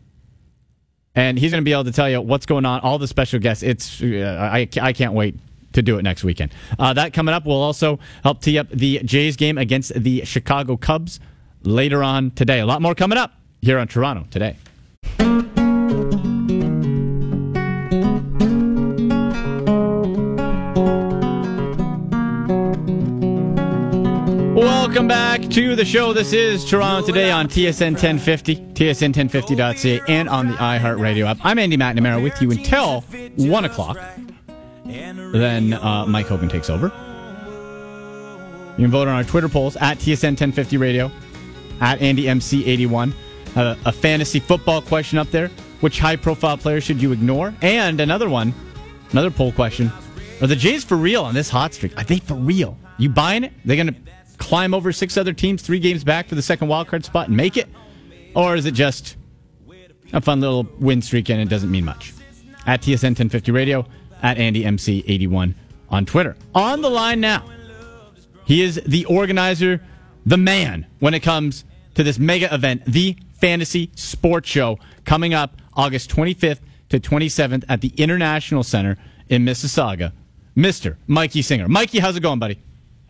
And 1.15 1.37
he's 1.37 1.51
going 1.51 1.61
to 1.61 1.65
be 1.65 1.71
able 1.71 1.85
to 1.85 1.91
tell 1.91 2.09
you 2.09 2.21
what's 2.21 2.45
going 2.45 2.65
on, 2.65 2.81
all 2.81 2.97
the 2.97 3.07
special 3.07 3.39
guests. 3.39 3.63
It's 3.63 4.01
uh, 4.01 4.49
I, 4.51 4.67
I 4.81 4.93
can't 4.93 5.13
wait 5.13 5.35
to 5.73 5.81
do 5.81 5.97
it 5.97 6.03
next 6.03 6.23
weekend. 6.23 6.53
Uh, 6.79 6.93
that 6.93 7.13
coming 7.13 7.33
up 7.33 7.45
will 7.45 7.61
also 7.61 7.99
help 8.23 8.41
tee 8.41 8.57
up 8.57 8.69
the 8.69 8.99
Jays 9.03 9.35
game 9.35 9.57
against 9.57 9.93
the 9.93 10.23
Chicago 10.25 10.77
Cubs 10.77 11.19
later 11.63 12.03
on 12.03 12.31
today. 12.31 12.59
A 12.59 12.65
lot 12.65 12.81
more 12.81 12.95
coming 12.95 13.17
up 13.17 13.33
here 13.61 13.77
on 13.77 13.87
Toronto 13.87 14.25
today. 14.29 14.57
Welcome 24.55 25.07
back 25.07 25.41
to 25.49 25.75
the 25.75 25.83
show. 25.83 26.13
This 26.13 26.33
is 26.33 26.63
Toronto 26.63 27.05
Today 27.05 27.31
on 27.31 27.47
TSN 27.47 27.93
1050, 27.93 28.55
TSN1050.ca, 28.55 30.01
and 30.07 30.29
on 30.29 30.47
the 30.49 30.53
iHeartRadio 30.53 31.25
app. 31.25 31.39
I'm 31.43 31.57
Andy 31.57 31.77
McNamara 31.77 32.21
with 32.21 32.39
you 32.41 32.51
until 32.51 33.01
1 33.37 33.65
o'clock. 33.65 33.97
Then 35.33 35.73
uh, 35.73 36.05
Mike 36.05 36.27
Hogan 36.27 36.47
takes 36.47 36.69
over. 36.69 36.91
You 38.77 38.85
can 38.85 38.91
vote 38.91 39.07
on 39.07 39.15
our 39.15 39.23
Twitter 39.23 39.49
polls 39.49 39.75
at 39.77 39.97
TSN 39.97 40.31
1050 40.31 40.77
Radio, 40.77 41.11
at 41.81 41.99
AndyMC81. 41.99 43.13
Uh, 43.55 43.75
a 43.85 43.91
fantasy 43.91 44.39
football 44.39 44.81
question 44.81 45.17
up 45.17 45.29
there. 45.31 45.49
Which 45.81 45.99
high 45.99 46.15
profile 46.15 46.57
player 46.57 46.79
should 46.79 47.01
you 47.01 47.11
ignore? 47.11 47.53
And 47.61 47.99
another 47.99 48.29
one, 48.29 48.53
another 49.11 49.29
poll 49.29 49.51
question. 49.51 49.91
Are 50.41 50.47
the 50.47 50.55
Jays 50.55 50.83
for 50.83 50.95
real 50.95 51.23
on 51.23 51.33
this 51.33 51.49
hot 51.49 51.73
streak? 51.73 51.97
Are 51.97 52.03
they 52.03 52.19
for 52.19 52.35
real? 52.35 52.77
You 52.97 53.09
buying 53.09 53.43
it? 53.43 53.53
They're 53.65 53.75
going 53.75 53.93
to 53.93 54.11
climb 54.37 54.73
over 54.73 54.91
six 54.91 55.17
other 55.17 55.33
teams, 55.33 55.61
three 55.61 55.79
games 55.79 56.03
back 56.03 56.27
for 56.27 56.35
the 56.35 56.41
second 56.41 56.67
wild 56.67 56.87
card 56.87 57.03
spot 57.03 57.27
and 57.27 57.35
make 57.35 57.57
it? 57.57 57.67
Or 58.35 58.55
is 58.55 58.65
it 58.65 58.73
just 58.73 59.17
a 60.13 60.21
fun 60.21 60.41
little 60.41 60.67
win 60.79 61.01
streak 61.01 61.29
and 61.29 61.41
it 61.41 61.49
doesn't 61.49 61.69
mean 61.71 61.85
much? 61.85 62.13
At 62.65 62.81
TSN 62.81 63.09
1050 63.09 63.51
Radio, 63.51 63.85
at 64.23 64.37
AndyMC81 64.37 65.53
on 65.89 66.05
Twitter. 66.05 66.35
On 66.55 66.81
the 66.81 66.89
line 66.89 67.19
now, 67.19 67.45
he 68.45 68.61
is 68.61 68.81
the 68.85 69.05
organizer, 69.05 69.81
the 70.25 70.37
man 70.37 70.87
when 70.99 71.13
it 71.13 71.19
comes 71.19 71.65
to 71.95 72.03
this 72.03 72.17
mega 72.17 72.53
event, 72.53 72.83
the 72.85 73.15
Fantasy 73.33 73.91
Sports 73.95 74.49
Show, 74.49 74.79
coming 75.05 75.33
up 75.33 75.57
August 75.75 76.09
25th 76.09 76.59
to 76.89 76.99
27th 76.99 77.65
at 77.69 77.81
the 77.81 77.89
International 77.97 78.63
Center 78.63 78.97
in 79.29 79.45
Mississauga. 79.45 80.11
Mr. 80.55 80.97
Mikey 81.07 81.41
Singer. 81.41 81.67
Mikey, 81.67 81.99
how's 81.99 82.15
it 82.15 82.21
going, 82.21 82.39
buddy? 82.39 82.61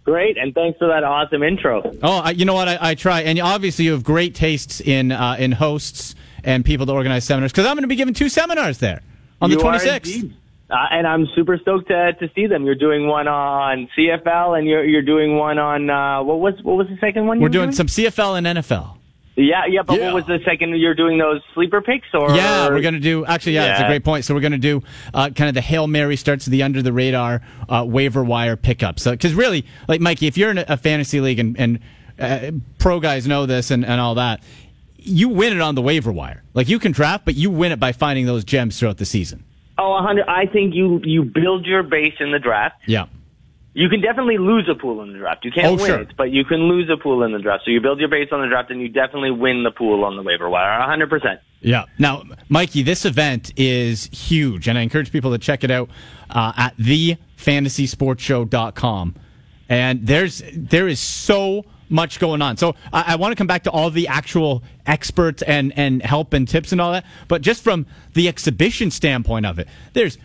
Great, 0.06 0.38
and 0.38 0.54
thanks 0.54 0.78
for 0.80 0.88
that 0.88 1.04
awesome 1.04 1.44
intro. 1.44 1.82
Oh, 2.02 2.20
I, 2.20 2.32
you 2.32 2.46
know 2.46 2.54
what? 2.54 2.68
I, 2.68 2.78
I 2.80 2.96
try, 2.96 3.22
and 3.22 3.40
obviously 3.40 3.86
you 3.86 3.94
have 3.94 4.04
great 4.04 4.36
tastes 4.36 4.82
in 4.82 5.12
uh, 5.14 5.38
in 5.40 5.54
hosts 5.54 6.16
and 6.44 6.66
people 6.66 6.86
to 6.86 6.92
organize 6.92 7.24
seminars. 7.24 7.54
Because 7.54 7.66
I'm 7.66 7.76
going 7.76 7.84
to 7.84 7.88
be 7.88 7.96
giving 7.96 8.14
two 8.14 8.28
seminars 8.28 8.80
there 8.80 9.02
on 9.42 9.50
the 9.50 9.58
You 9.58 9.62
are 9.62 9.80
26th. 9.80 10.34
Indeed. 10.70 10.76
Uh, 10.76 10.86
and 10.92 11.06
I'm 11.08 11.28
super 11.36 11.58
stoked 11.58 11.88
to, 11.90 12.14
to 12.14 12.30
see 12.34 12.48
them. 12.48 12.66
You're 12.66 12.76
doing 12.76 13.08
one 13.08 13.28
on 13.28 13.88
CFL, 13.98 14.58
and 14.58 14.68
you're 14.68 14.84
you're 14.86 15.02
doing 15.02 15.38
one 15.38 15.60
on 15.60 15.90
uh, 15.90 16.24
what 16.24 16.40
was 16.40 16.56
what 16.64 16.78
was 16.78 16.88
the 16.88 16.98
second 17.00 17.28
one? 17.28 17.40
We're 17.40 17.44
were 17.44 17.50
doing 17.50 17.72
some 17.72 17.88
CFL 17.88 18.38
and 18.38 18.48
NFL. 18.60 18.98
Yeah, 19.36 19.66
yeah. 19.68 19.82
But 19.82 19.98
Yeah. 19.98 20.06
what 20.14 20.14
was 20.14 20.26
the 20.26 20.40
second? 20.46 20.78
You're 20.78 20.94
doing 20.94 21.18
those 21.18 21.42
sleeper 21.56 21.82
picks, 21.82 22.08
or 22.14 22.36
Yeah, 22.36 22.70
we're 22.70 22.82
going 22.82 22.94
to 22.94 23.00
do. 23.00 23.26
Actually, 23.26 23.54
yeah, 23.56 23.68
that's 23.68 23.82
a 23.82 23.88
great 23.88 24.04
point. 24.04 24.26
So 24.26 24.36
we're 24.36 24.42
going 24.42 24.52
to 24.52 24.58
do 24.60 24.84
uh, 25.14 25.32
kind 25.32 25.50
of 25.50 25.56
the 25.56 25.62
hail 25.62 25.88
mary 25.88 26.16
starts 26.18 26.46
the 26.46 26.62
under 26.62 26.82
the 26.84 26.94
radar 26.94 27.42
uh, 27.68 27.84
waiver 27.88 28.24
wire 28.24 28.56
pickup. 28.56 29.00
So 29.00 29.12
because 29.12 29.34
really, 29.34 29.66
like 29.88 30.02
Mikey, 30.02 30.28
if 30.28 30.38
you're 30.38 30.52
in 30.52 30.60
a, 30.60 30.66
a 30.70 30.78
fantasy 30.78 31.20
league 31.20 31.40
and, 31.40 31.60
and 31.60 31.80
uh, 32.20 32.52
pro 32.78 33.00
guys 33.00 33.28
know 33.28 33.48
this 33.48 33.72
and, 33.72 33.84
and 33.84 34.00
all 34.00 34.16
that, 34.16 34.44
you 34.98 35.30
win 35.30 35.52
it 35.54 35.62
on 35.62 35.74
the 35.74 35.82
waiver 35.82 36.12
wire. 36.12 36.44
Like 36.54 36.70
you 36.70 36.78
can 36.78 36.92
draft, 36.92 37.26
but 37.26 37.34
you 37.36 37.50
win 37.50 37.72
it 37.72 37.80
by 37.80 37.92
finding 37.92 38.28
those 38.28 38.44
gems 38.44 38.80
throughout 38.80 38.98
the 38.98 39.06
season. 39.06 39.44
Oh, 39.78 39.92
100. 39.92 40.26
I 40.28 40.46
think 40.46 40.74
you 40.76 41.00
you 41.04 41.24
build 41.24 41.66
your 41.66 41.84
base 41.84 42.14
in 42.20 42.32
the 42.32 42.40
draft. 42.40 42.82
Yeah. 42.88 43.06
You 43.76 43.90
can 43.90 44.02
definitely 44.02 44.38
lose 44.38 44.70
a 44.70 44.76
pool 44.76 45.02
in 45.02 45.14
the 45.14 45.18
draft. 45.18 45.44
You 45.44 45.52
can't 45.52 45.66
Oh, 45.66 45.74
win 45.78 45.86
sure. 45.88 46.00
it, 46.02 46.16
but 46.16 46.30
you 46.30 46.46
can 46.46 46.68
lose 46.70 46.92
a 46.92 46.98
pool 46.98 47.24
in 47.24 47.32
the 47.32 47.40
draft. 47.40 47.64
So 47.66 47.72
you 47.72 47.82
build 47.82 48.00
your 48.00 48.08
base 48.08 48.30
on 48.32 48.40
the 48.42 48.48
draft, 48.48 48.70
and 48.70 48.80
you 48.80 48.88
definitely 48.88 49.32
win 49.32 49.64
the 49.64 49.72
pool 49.72 50.06
on 50.06 50.16
the 50.16 50.22
waiver 50.22 50.48
wire. 50.48 50.78
100. 50.80 51.10
percent 51.10 51.40
Yeah. 51.62 51.86
Now, 51.98 52.22
Mikey, 52.50 52.84
this 52.84 53.04
event 53.04 53.52
is 53.58 54.06
huge, 54.14 54.68
and 54.68 54.78
I 54.78 54.82
encourage 54.82 55.12
people 55.12 55.32
to 55.32 55.40
check 55.40 55.64
it 55.64 55.72
out 55.72 55.90
uh, 56.30 56.54
at 56.56 56.78
thefantasysportshow.com. 56.78 59.16
And 59.70 60.06
there's 60.06 60.44
there 60.56 60.88
is 60.88 61.00
so 61.00 61.66
much 61.90 62.20
going 62.20 62.42
on. 62.42 62.58
So 62.58 62.76
I, 62.92 63.14
I 63.14 63.16
want 63.16 63.32
to 63.32 63.36
come 63.36 63.48
back 63.48 63.64
to 63.64 63.72
all 63.72 63.90
the 63.90 64.08
actual 64.08 64.64
experts 64.86 65.42
and 65.44 65.78
and 65.78 66.02
help 66.02 66.34
and 66.34 66.48
tips 66.48 66.72
and 66.72 66.82
all 66.82 66.92
that. 66.92 67.06
But 67.28 67.42
just 67.42 67.64
from 67.64 67.86
the 68.14 68.28
exhibition 68.28 68.92
standpoint 68.92 69.46
of 69.46 69.60
it, 69.60 69.68
there's 69.94 70.18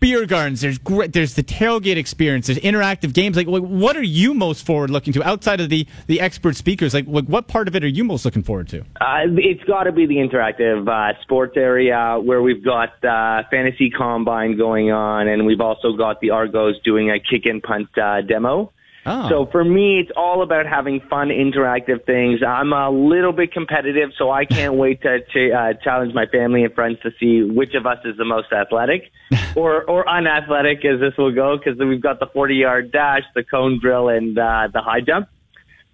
beer 0.00 0.26
gardens. 0.26 0.60
There's 0.60 0.78
great. 0.78 1.12
There's 1.12 1.34
the 1.34 1.42
tailgate 1.42 1.96
experience. 1.96 2.46
There's 2.46 2.58
interactive 2.58 3.12
games. 3.12 3.36
Like, 3.36 3.46
like 3.46 3.62
what 3.62 3.96
are 3.96 4.02
you 4.02 4.34
most 4.34 4.64
forward 4.64 4.90
looking 4.90 5.12
to 5.14 5.22
outside 5.22 5.60
of 5.60 5.68
the 5.68 5.86
the 6.06 6.20
expert 6.20 6.56
speakers? 6.56 6.94
Like, 6.94 7.06
like 7.06 7.24
what 7.24 7.48
part 7.48 7.68
of 7.68 7.76
it 7.76 7.84
are 7.84 7.88
you 7.88 8.04
most 8.04 8.24
looking 8.24 8.42
forward 8.42 8.68
to? 8.68 8.80
Uh, 9.00 9.24
it's 9.36 9.64
got 9.64 9.84
to 9.84 9.92
be 9.92 10.06
the 10.06 10.16
interactive 10.16 10.88
uh, 10.88 11.20
sports 11.22 11.56
area 11.56 12.18
where 12.22 12.42
we've 12.42 12.64
got 12.64 13.04
uh, 13.04 13.42
fantasy 13.50 13.90
combine 13.90 14.56
going 14.56 14.90
on, 14.90 15.28
and 15.28 15.46
we've 15.46 15.60
also 15.60 15.96
got 15.96 16.20
the 16.20 16.30
Argos 16.30 16.80
doing 16.82 17.10
a 17.10 17.18
kick 17.18 17.46
and 17.46 17.62
punt 17.62 17.88
uh, 17.98 18.20
demo. 18.22 18.72
Oh. 19.06 19.28
So 19.28 19.46
for 19.52 19.64
me, 19.64 20.00
it's 20.00 20.10
all 20.16 20.42
about 20.42 20.66
having 20.66 21.00
fun, 21.08 21.28
interactive 21.28 22.04
things. 22.04 22.40
I'm 22.46 22.72
a 22.72 22.90
little 22.90 23.32
bit 23.32 23.52
competitive, 23.52 24.10
so 24.18 24.30
I 24.30 24.44
can't 24.44 24.74
wait 24.84 25.02
to, 25.02 25.20
to 25.20 25.52
uh, 25.52 25.72
challenge 25.82 26.12
my 26.12 26.26
family 26.26 26.64
and 26.64 26.74
friends 26.74 26.98
to 27.04 27.10
see 27.20 27.42
which 27.42 27.74
of 27.74 27.86
us 27.86 27.98
is 28.04 28.16
the 28.16 28.24
most 28.24 28.52
athletic, 28.52 29.12
or 29.56 29.84
or 29.84 30.08
unathletic 30.08 30.84
as 30.84 31.00
this 31.00 31.16
will 31.16 31.34
go, 31.34 31.56
because 31.56 31.78
we've 31.78 32.02
got 32.02 32.20
the 32.20 32.26
40 32.26 32.54
yard 32.56 32.92
dash, 32.92 33.22
the 33.34 33.44
cone 33.44 33.78
drill, 33.80 34.08
and 34.08 34.36
uh, 34.36 34.68
the 34.72 34.82
high 34.82 35.00
jump 35.00 35.28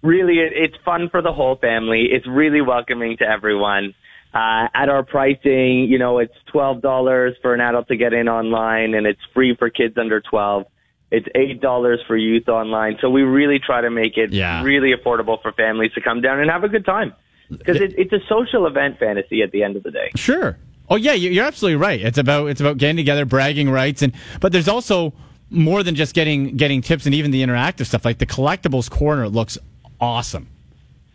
really 0.03 0.39
it, 0.39 0.53
it's 0.53 0.75
fun 0.83 1.09
for 1.09 1.21
the 1.21 1.31
whole 1.31 1.55
family. 1.55 2.09
It's 2.11 2.27
really 2.27 2.61
welcoming 2.61 3.17
to 3.17 3.25
everyone. 3.25 3.95
Uh, 4.33 4.67
at 4.73 4.89
our 4.89 5.03
pricing, 5.03 5.87
you 5.89 5.99
know, 5.99 6.17
it's 6.17 6.33
twelve 6.51 6.81
dollars 6.81 7.35
for 7.41 7.53
an 7.53 7.61
adult 7.61 7.87
to 7.87 7.95
get 7.95 8.13
in 8.13 8.27
online, 8.27 8.95
and 8.95 9.05
it's 9.05 9.21
free 9.33 9.55
for 9.57 9.69
kids 9.69 9.95
under 9.97 10.21
twelve. 10.21 10.65
It's 11.13 11.27
eight 11.35 11.61
dollars 11.61 11.99
for 12.07 12.17
youth 12.17 12.49
online. 12.49 12.97
So 12.99 13.09
we 13.09 13.21
really 13.21 13.59
try 13.59 13.81
to 13.81 13.89
make 13.89 14.17
it 14.17 14.33
Yeah. 14.33 14.63
really 14.63 14.93
affordable 14.93 15.41
for 15.41 15.51
families 15.53 15.93
to 15.93 16.01
come 16.01 16.19
down 16.21 16.39
and 16.39 16.49
have 16.49 16.63
a 16.63 16.67
good 16.69 16.85
time 16.85 17.13
because 17.49 17.77
it, 17.79 17.93
it's 17.97 18.11
a 18.11 18.19
social 18.27 18.65
event 18.65 18.97
fantasy 18.99 19.41
at 19.43 19.51
the 19.51 19.61
end 19.63 19.75
of 19.75 19.83
the 19.83 19.91
day. 19.91 20.11
Sure. 20.15 20.57
Oh 20.89 20.95
yeah, 20.95 21.13
you- 21.13 21.29
you're 21.29 21.45
absolutely 21.45 21.77
right. 21.77 22.01
It's 22.01 22.17
about 22.17 22.47
it's 22.47 22.59
about 22.61 22.77
getting 22.77 22.97
together, 22.97 23.25
bragging 23.25 23.69
rights, 23.69 24.01
and 24.01 24.11
but 24.41 24.51
there's 24.51 24.67
also 24.67 25.13
more 25.49 25.83
than 25.83 25.93
just 25.95 26.15
getting 26.15 26.57
getting 26.57 26.81
tips 26.81 27.05
and 27.05 27.13
even 27.13 27.29
the 27.31 27.43
interactive 27.43 27.85
stuff. 27.85 28.03
Like 28.05 28.17
the 28.17 28.25
collectibles 28.25 28.89
corner 28.89 29.29
looks 29.29 29.57
awesome. 30.01 30.47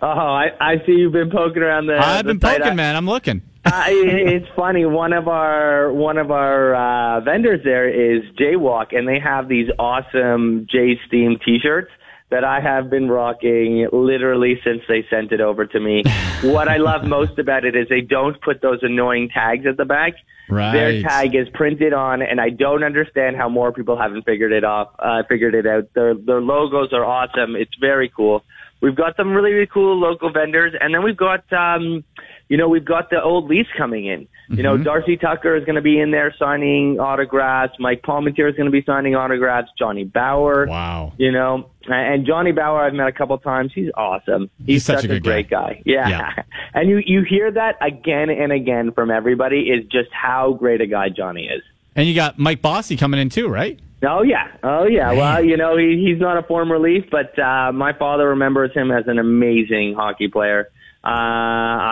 Oh, 0.01 0.07
I, 0.07 0.53
I 0.61 0.77
see 0.87 0.93
you've 0.93 1.13
been 1.13 1.29
poking 1.31 1.61
around 1.63 1.87
the. 1.87 1.99
I've 1.99 2.25
the 2.25 2.35
been 2.35 2.41
poking, 2.41 2.63
I- 2.63 2.75
man. 2.75 2.95
I'm 2.95 3.07
looking. 3.07 3.43
uh, 3.73 3.85
it's 3.89 4.47
funny. 4.57 4.87
One 4.87 5.13
of 5.13 5.29
our 5.29 5.93
one 5.93 6.17
of 6.17 6.31
our 6.31 6.75
uh, 6.75 7.21
vendors 7.21 7.61
there 7.65 7.89
is 7.89 8.23
Jaywalk, 8.39 8.97
and 8.97 9.07
they 9.07 9.21
have 9.21 9.49
these 9.49 9.69
awesome 9.79 10.67
Jay 10.71 10.99
Steam 11.07 11.39
T-shirts 11.45 11.91
that 12.31 12.45
I 12.45 12.61
have 12.61 12.91
been 12.91 13.09
rocking 13.09 13.89
literally 13.93 14.61
since 14.65 14.83
they 14.89 15.07
sent 15.11 15.33
it 15.33 15.41
over 15.41 15.67
to 15.67 15.81
me. 15.81 16.03
what 16.43 16.69
I 16.69 16.77
love 16.77 17.05
most 17.05 17.39
about 17.39 17.65
it 17.65 17.75
is 17.75 17.89
they 17.89 18.01
don't 18.01 18.41
put 18.41 18.61
those 18.61 18.81
annoying 18.83 19.31
tags 19.33 19.67
at 19.67 19.77
the 19.77 19.85
back. 19.85 20.15
Right. 20.51 20.73
Their 20.73 21.03
tag 21.03 21.35
is 21.35 21.49
printed 21.53 21.93
on, 21.93 22.23
and 22.23 22.41
I 22.41 22.51
don't 22.51 22.83
understand 22.83 23.37
how 23.37 23.49
more 23.51 23.73
people 23.73 23.99
haven't 23.99 24.25
figured 24.25 24.53
it 24.53 24.65
off, 24.65 24.89
uh, 24.99 25.23
figured 25.29 25.55
it 25.55 25.67
out. 25.67 25.89
Their 25.95 26.15
their 26.15 26.41
logos 26.41 26.93
are 26.93 27.05
awesome. 27.05 27.55
It's 27.55 27.75
very 27.81 28.11
cool. 28.15 28.43
We've 28.81 28.95
got 28.95 29.17
some 29.17 29.33
really, 29.33 29.53
really 29.53 29.67
cool 29.67 29.99
local 29.99 30.33
vendors, 30.33 30.73
and 30.81 30.95
then 30.95 31.03
we've 31.03 31.17
got, 31.17 31.53
um, 31.53 32.05
you 32.49 32.57
know, 32.57 32.69
we've 32.69 32.85
got 32.85 33.11
the 33.11 33.23
old 33.23 33.49
Leafs 33.49 33.69
coming 33.77 34.07
in. 34.07 34.27
You 34.51 34.63
know, 34.63 34.79
Darcy 34.79 35.19
Tucker 35.19 35.55
is 35.57 35.65
going 35.67 35.77
to 35.77 35.83
be 35.83 36.01
in 36.01 36.11
there 36.11 36.35
signing 36.39 36.99
autographs. 36.99 37.75
Mike 37.79 38.01
Palmateer 38.01 38.49
is 38.49 38.57
going 38.57 38.65
to 38.65 38.71
be 38.71 38.83
signing 38.83 39.15
autographs. 39.15 39.69
Johnny 39.79 40.05
Bower. 40.05 40.67
Wow. 40.67 41.13
You 41.19 41.31
know, 41.31 41.69
and 41.87 42.27
Johnny 42.27 42.53
Bower 42.53 42.87
I've 42.87 42.95
met 42.95 43.09
a 43.09 43.13
couple 43.13 43.37
times. 43.37 43.73
He's 43.75 43.91
awesome. 43.95 44.49
He's, 44.59 44.67
He's 44.67 44.85
such 44.85 44.97
such, 44.97 45.05
a 45.05 45.09
good 45.09 45.23
great 45.23 45.51
guy. 45.51 45.83
Yeah. 45.85 46.09
Yeah. 46.09 46.43
and 46.75 46.89
you 46.89 47.03
you 47.05 47.25
hear 47.29 47.51
that 47.51 47.77
again 47.83 48.31
and 48.31 48.51
again 48.51 48.93
from 48.93 49.11
everybody 49.11 49.69
is 49.69 49.85
just 49.85 50.09
how 50.13 50.55
great 50.55 50.81
a 50.81 50.87
guy 50.87 51.11
Johnny 51.11 51.49
is. 51.49 51.63
And 51.95 52.09
you 52.09 52.15
got 52.15 52.39
Mike 52.39 52.63
Bossy 52.63 52.97
coming 52.97 53.21
in 53.21 53.29
too, 53.29 53.49
right? 53.49 53.79
Oh 54.03 54.23
yeah, 54.23 54.47
oh 54.63 54.87
yeah. 54.87 55.13
Well, 55.13 55.45
you 55.45 55.57
know 55.57 55.77
he, 55.77 56.07
he's 56.07 56.21
not 56.21 56.39
a 56.39 56.43
former 56.45 56.79
Leaf, 56.79 57.07
but 57.11 57.37
uh, 57.39 57.73
my 57.73 57.93
father 57.93 58.29
remembers 58.29 58.73
him 58.73 58.93
as 58.93 59.09
an 59.09 59.19
amazing 59.19 59.95
hockey 59.97 60.29
player. 60.29 60.71
Uh, 61.03 61.09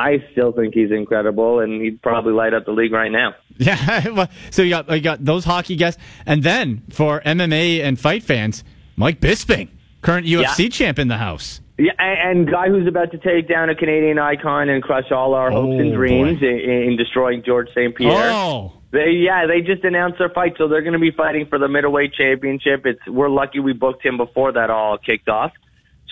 I 0.06 0.24
still 0.32 0.52
think 0.52 0.74
he's 0.74 0.90
incredible, 0.90 1.60
and 1.60 1.80
he'd 1.82 2.00
probably 2.02 2.32
light 2.32 2.54
up 2.54 2.64
the 2.66 2.72
league 2.72 2.92
right 2.92 3.10
now. 3.12 3.34
Yeah. 3.58 4.08
well, 4.10 4.28
so 4.50 4.60
you 4.62 4.68
got 4.70 4.90
you 4.90 5.00
got 5.00 5.24
those 5.24 5.44
hockey 5.44 5.76
guests, 5.76 6.00
and 6.26 6.42
then 6.42 6.82
for 6.90 7.20
MMA 7.22 7.80
and 7.82 7.98
fight 7.98 8.22
fans, 8.22 8.62
Mike 8.96 9.18
Bisping, 9.18 9.68
current 10.02 10.26
UFC 10.26 10.70
champ 10.70 10.98
in 10.98 11.08
the 11.08 11.16
house. 11.16 11.62
Yeah, 11.78 11.92
and, 11.98 12.38
and 12.40 12.50
guy 12.50 12.68
who's 12.68 12.86
about 12.86 13.12
to 13.12 13.18
take 13.18 13.48
down 13.48 13.70
a 13.70 13.74
Canadian 13.74 14.18
icon 14.18 14.68
and 14.68 14.82
crush 14.82 15.10
all 15.10 15.32
our 15.34 15.50
hopes 15.50 15.74
Oh, 15.76 15.80
and 15.80 15.92
dreams 15.94 16.42
in, 16.42 16.48
in 16.48 16.96
destroying 16.98 17.42
George 17.46 17.68
St. 17.74 17.94
Pierre. 17.96 18.30
Oh, 18.30 18.72
They 18.92 19.10
yeah, 19.12 19.46
they 19.46 19.60
just 19.62 19.84
announced 19.84 20.18
their 20.18 20.30
fight, 20.30 20.54
so 20.58 20.68
they're 20.68 20.82
going 20.82 20.92
to 20.94 20.98
be 20.98 21.10
fighting 21.10 21.46
for 21.48 21.58
the 21.58 21.68
middleweight 21.68 22.12
championship. 22.14 22.84
It's 22.84 23.00
we're 23.06 23.30
lucky 23.30 23.58
we 23.60 23.72
booked 23.72 24.04
him 24.04 24.16
before 24.18 24.52
that 24.52 24.68
all 24.70 24.98
kicked 24.98 25.28
off. 25.30 25.52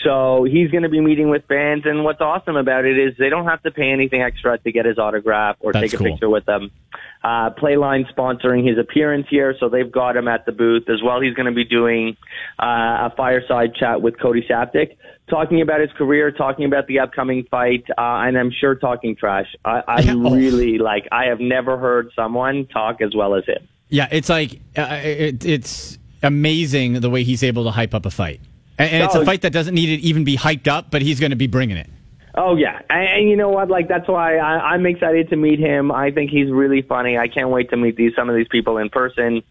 So 0.05 0.45
he's 0.45 0.71
going 0.71 0.83
to 0.83 0.89
be 0.89 1.01
meeting 1.01 1.31
with 1.31 1.45
fans, 1.49 1.83
and 1.87 2.05
what's 2.05 2.21
awesome 2.21 2.57
about 2.57 2.85
it 2.85 2.99
is 2.99 3.15
they 3.19 3.31
don't 3.31 3.47
have 3.47 3.63
to 3.63 3.71
pay 3.71 3.91
anything 3.91 4.23
extra 4.23 4.59
to 4.59 4.73
get 4.73 4.85
his 4.85 4.99
autograph 4.99 5.57
or 5.61 5.73
That's 5.73 5.85
take 5.91 5.95
a 5.95 5.97
cool. 5.97 6.13
picture 6.13 6.29
with 6.29 6.45
them. 6.45 6.71
Uh, 7.23 7.51
ProLine 7.51 8.05
sponsoring 8.15 8.69
his 8.69 8.77
appearance 8.79 9.27
here, 9.31 9.55
so 9.59 9.71
they've 9.71 9.91
got 9.91 10.15
him 10.15 10.29
at 10.29 10.45
the 10.45 10.53
booth 10.53 10.91
as 10.91 11.03
well. 11.03 11.23
He's 11.23 11.33
going 11.33 11.47
to 11.47 11.53
be 11.53 11.65
doing 11.65 12.19
uh, 12.63 13.09
a 13.09 13.15
fireside 13.17 13.75
chat 13.75 14.03
with 14.03 14.21
Cody 14.21 14.47
Saptic, 14.49 14.99
talking 15.31 15.63
about 15.63 15.81
his 15.81 15.91
career, 15.93 16.31
talking 16.31 16.67
about 16.67 16.87
the 16.87 16.99
upcoming 16.99 17.47
fight, 17.51 17.85
uh, 17.97 18.27
and 18.27 18.37
I'm 18.37 18.51
sure 18.51 18.75
talking 18.75 19.17
trash. 19.17 19.47
I, 19.65 19.83
I 19.89 20.05
oh. 20.11 20.31
really 20.37 20.77
like. 20.77 21.09
I 21.11 21.25
have 21.27 21.41
never 21.41 21.79
heard 21.79 22.11
someone 22.15 22.67
talk 22.67 23.01
as 23.01 23.15
well 23.15 23.35
as 23.35 23.45
him. 23.47 23.67
yeah. 23.89 24.09
It's 24.11 24.29
like 24.29 24.61
uh, 24.77 25.01
it, 25.03 25.47
it's 25.47 25.99
amazing 26.23 27.01
the 27.01 27.11
way 27.11 27.23
he's 27.25 27.43
able 27.43 27.65
to 27.65 27.71
hype 27.71 27.95
up 27.95 28.05
a 28.05 28.11
fight, 28.11 28.41
and, 28.79 28.91
and 28.91 29.05
it's 29.05 29.15
a 29.15 29.25
fight 29.25 29.43
that 29.43 29.53
doesn't 29.53 29.75
need 29.75 29.97
to 29.97 30.03
even 30.07 30.25
be 30.25 30.37
hyped 30.37 30.69
up, 30.69 30.91
but 30.91 31.03
he's 31.03 31.21
going 31.21 31.31
to 31.31 31.37
be 31.37 31.47
bringing 31.47 31.77
it. 31.77 31.89
Oh 32.37 32.57
yeah, 32.57 32.81
and, 32.91 33.09
and 33.09 33.31
you 33.31 33.37
know 33.37 33.49
what? 33.49 33.69
Like 33.69 33.89
that's 33.89 34.09
why 34.09 34.39
I, 34.39 34.73
I'm 34.73 34.85
excited 34.87 35.31
to 35.31 35.37
meet 35.37 35.61
him. 35.61 35.93
I 35.93 36.11
think 36.11 36.31
he's 36.31 36.51
really 36.51 36.83
funny. 36.83 37.17
I 37.17 37.29
can't 37.29 37.51
wait 37.51 37.71
to 37.71 37.77
meet 37.77 37.97
these 37.97 38.13
some 38.17 38.29
of 38.29 38.35
these 38.35 38.49
people 38.49 38.79
in 38.79 38.91
person. 38.91 39.43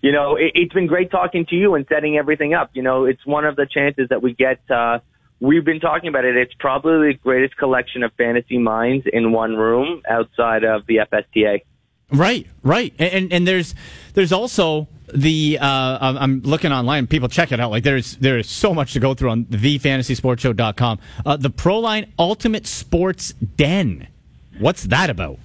You 0.00 0.12
know, 0.12 0.36
it, 0.36 0.52
it's 0.54 0.72
been 0.72 0.86
great 0.86 1.10
talking 1.10 1.44
to 1.46 1.56
you 1.56 1.74
and 1.74 1.84
setting 1.88 2.16
everything 2.16 2.54
up. 2.54 2.70
You 2.72 2.82
know, 2.82 3.04
it's 3.04 3.24
one 3.26 3.44
of 3.44 3.56
the 3.56 3.66
chances 3.66 4.10
that 4.10 4.22
we 4.22 4.32
get. 4.32 4.60
Uh, 4.70 5.00
we've 5.40 5.64
been 5.64 5.80
talking 5.80 6.08
about 6.08 6.24
it. 6.24 6.36
It's 6.36 6.54
probably 6.54 7.12
the 7.12 7.18
greatest 7.18 7.56
collection 7.56 8.04
of 8.04 8.12
fantasy 8.12 8.58
minds 8.58 9.06
in 9.12 9.32
one 9.32 9.56
room 9.56 10.02
outside 10.08 10.62
of 10.62 10.86
the 10.86 10.98
FSTA. 10.98 11.62
Right, 12.12 12.46
right, 12.62 12.94
and 13.00 13.12
and, 13.12 13.32
and 13.32 13.48
there's 13.48 13.74
there's 14.20 14.32
also 14.32 14.86
the 15.14 15.58
uh, 15.58 15.98
I'm 16.20 16.42
looking 16.42 16.72
online. 16.72 17.06
People 17.06 17.30
check 17.30 17.52
it 17.52 17.58
out. 17.58 17.70
Like 17.70 17.84
there's 17.84 18.16
there's 18.18 18.50
so 18.50 18.74
much 18.74 18.92
to 18.92 19.00
go 19.00 19.14
through 19.14 19.30
on 19.30 19.46
thefantasysportshow.com. 19.46 20.98
Uh, 21.24 21.36
the 21.38 21.48
ProLine 21.48 22.10
Ultimate 22.18 22.66
Sports 22.66 23.32
Den. 23.32 24.08
What's 24.58 24.84
that 24.84 25.08
about? 25.08 25.38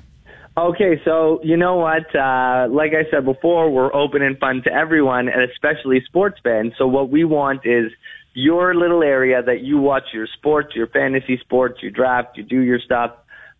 Okay, 0.57 1.01
so 1.05 1.39
you 1.41 1.55
know 1.55 1.75
what? 1.75 2.13
Uh, 2.13 2.67
like 2.69 2.91
I 2.91 3.09
said 3.09 3.23
before, 3.23 3.69
we're 3.69 3.93
open 3.93 4.21
and 4.21 4.37
fun 4.39 4.61
to 4.63 4.73
everyone, 4.73 5.29
and 5.29 5.49
especially 5.49 6.03
sports 6.05 6.37
fans. 6.43 6.73
So 6.77 6.85
what 6.85 7.09
we 7.09 7.23
want 7.23 7.65
is 7.65 7.93
your 8.33 8.75
little 8.75 9.03
area 9.03 9.41
that 9.41 9.61
you 9.61 9.77
watch 9.77 10.03
your 10.13 10.27
sports, 10.27 10.75
your 10.75 10.87
fantasy 10.87 11.37
sports, 11.37 11.81
you 11.81 11.91
draft, 11.91 12.35
you 12.35 12.43
do 12.43 12.59
your 12.59 12.79
stuff. 12.79 13.11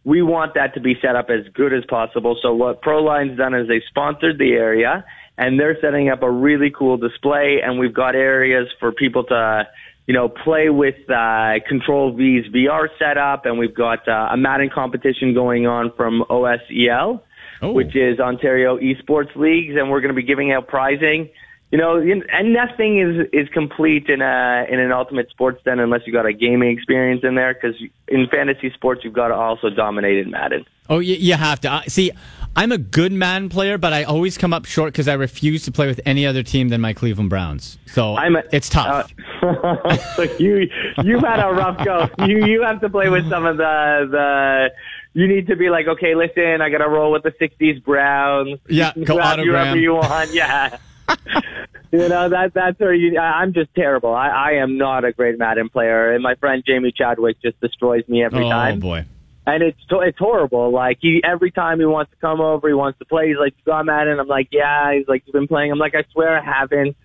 We 0.06 0.22
want 0.22 0.54
that 0.54 0.74
to 0.76 0.80
be 0.80 0.96
set 1.02 1.16
up 1.16 1.30
as 1.30 1.52
good 1.54 1.74
as 1.74 1.84
possible. 1.90 2.38
So 2.42 2.54
what 2.54 2.82
ProLine's 2.82 3.38
done 3.38 3.54
is 3.54 3.68
they 3.68 3.82
sponsored 3.90 4.38
the 4.38 4.52
area, 4.54 5.04
and 5.38 5.60
they're 5.60 5.78
setting 5.82 6.10
up 6.10 6.24
a 6.24 6.32
really 6.32 6.70
cool 6.70 6.96
display, 6.98 7.60
and 7.64 7.80
we've 7.80 7.94
got 7.94 8.16
areas 8.16 8.68
for 8.80 8.92
people 8.92 9.24
to 9.26 9.68
you 10.08 10.14
know, 10.14 10.30
play 10.30 10.70
with 10.70 10.96
uh, 11.10 11.54
Control 11.68 12.14
V's 12.16 12.46
VR 12.54 12.88
setup, 13.00 13.46
and 13.48 13.58
we've 13.58 13.74
got 13.74 14.08
uh, 14.08 14.30
a 14.32 14.38
Madden 14.38 14.70
competition 14.74 15.34
going 15.34 15.66
on 15.66 15.92
from 15.98 16.24
OSEL, 16.30 17.22
Oh. 17.62 17.72
which 17.72 17.96
is 17.96 18.20
Ontario 18.20 18.78
Esports 18.78 19.34
Leagues, 19.36 19.76
and 19.78 19.90
we're 19.90 20.02
going 20.02 20.14
to 20.14 20.22
be 20.22 20.28
giving 20.28 20.52
out 20.52 20.68
prizing. 20.68 21.30
You 21.72 21.80
know, 21.80 21.98
and 21.98 22.54
nothing 22.54 23.00
is 23.00 23.28
is 23.34 23.50
complete 23.50 24.08
in 24.08 24.22
a 24.22 24.66
in 24.70 24.80
an 24.80 24.92
Ultimate 24.92 25.30
Sports 25.30 25.62
Den 25.66 25.80
unless 25.80 26.02
you 26.06 26.14
got 26.14 26.26
a 26.26 26.32
gaming 26.34 26.72
experience 26.72 27.22
in 27.24 27.36
there. 27.36 27.54
Because 27.54 27.76
in 28.08 28.28
fantasy 28.28 28.72
sports, 28.72 29.02
you've 29.04 29.14
got 29.14 29.30
to 29.30 29.36
also 29.36 29.70
dominate 29.70 30.20
in 30.20 30.32
Madden. 30.32 30.66
Oh, 30.90 31.00
you, 31.00 31.16
you 31.16 31.34
have 31.34 31.60
to. 31.62 31.82
See, 31.88 32.12
I'm 32.56 32.72
a 32.72 32.78
good 32.78 33.12
Madden 33.12 33.50
player, 33.50 33.78
but 33.78 33.92
I 33.92 34.04
always 34.04 34.38
come 34.38 34.54
up 34.54 34.66
short 34.66 34.94
because 34.94 35.08
I 35.08 35.14
refuse 35.14 35.66
to 35.66 35.72
play 35.72 35.88
with 35.88 36.00
any 36.06 36.26
other 36.26 36.44
team 36.44 36.70
than 36.70 36.80
my 36.80 36.94
Cleveland 36.94 37.30
Browns. 37.30 37.78
So 37.88 38.16
I'm 38.16 38.36
a, 38.36 38.44
it's 38.54 38.70
tough. 38.70 39.12
Uh, 39.42 39.98
so 40.16 40.24
you 40.38 40.70
you've 41.04 41.24
had 41.24 41.46
a 41.46 41.52
rough 41.52 41.84
go. 41.84 42.08
You 42.26 42.46
you 42.46 42.62
have 42.62 42.80
to 42.82 42.90
play 42.90 43.10
with 43.10 43.28
some 43.30 43.46
of 43.46 43.58
the 43.58 44.08
the. 44.10 44.70
You 45.14 45.28
need 45.28 45.48
to 45.48 45.56
be 45.56 45.70
like, 45.70 45.88
okay, 45.88 46.14
listen, 46.14 46.62
I 46.62 46.70
got 46.70 46.80
to 46.80 46.90
roll 46.90 47.12
with 47.12 47.24
the 47.24 47.32
'60s 47.32 47.84
Browns. 47.84 48.60
Yeah, 48.68 48.94
go 48.94 49.18
autogram. 49.18 49.46
whoever 49.46 49.78
you 49.78 49.94
want. 49.96 50.30
Yeah. 50.34 50.78
you 51.92 52.10
know 52.10 52.30
that 52.30 52.54
that's 52.54 52.80
where 52.80 52.94
you. 52.94 53.18
I- 53.20 53.42
I'm 53.42 53.54
just 53.54 53.74
terrible. 53.76 54.14
I, 54.14 54.28
I 54.30 54.52
am 54.54 54.78
not 54.78 55.06
a 55.06 55.12
great 55.12 55.38
Madden 55.38 55.70
player, 55.70 56.14
and 56.14 56.24
my 56.24 56.36
friend 56.36 56.64
Jamie 56.66 56.92
Chadwick 56.96 57.42
just 57.42 57.60
destroys 57.62 58.08
me 58.08 58.24
every 58.24 58.44
time. 58.44 58.78
oh 58.78 58.82
boy. 58.82 59.06
and 59.48 59.64
it's 59.64 59.80
it's 59.90 60.18
horrible. 60.18 60.72
Like 60.72 60.98
he 61.02 61.22
every 61.24 61.52
time 61.52 61.80
he 61.80 61.86
wants 61.86 62.12
to 62.12 62.18
come 62.18 62.42
over, 62.42 62.68
he 62.68 62.74
wants 62.74 63.00
to 63.00 63.06
play. 63.06 63.28
He's 63.30 63.38
like, 63.38 63.54
"You 63.58 63.64
got 63.72 63.86
Madden?" 63.86 64.20
I'm 64.20 64.28
like, 64.28 64.50
"Yeah." 64.52 64.94
He's 64.94 65.08
like, 65.08 65.24
"You've 65.26 65.34
been 65.34 65.48
playing?" 65.48 65.72
I'm 65.72 65.80
like, 65.80 65.96
"I 65.96 66.04
swear 66.12 66.38
I 66.40 66.44
haven't." 66.44 66.96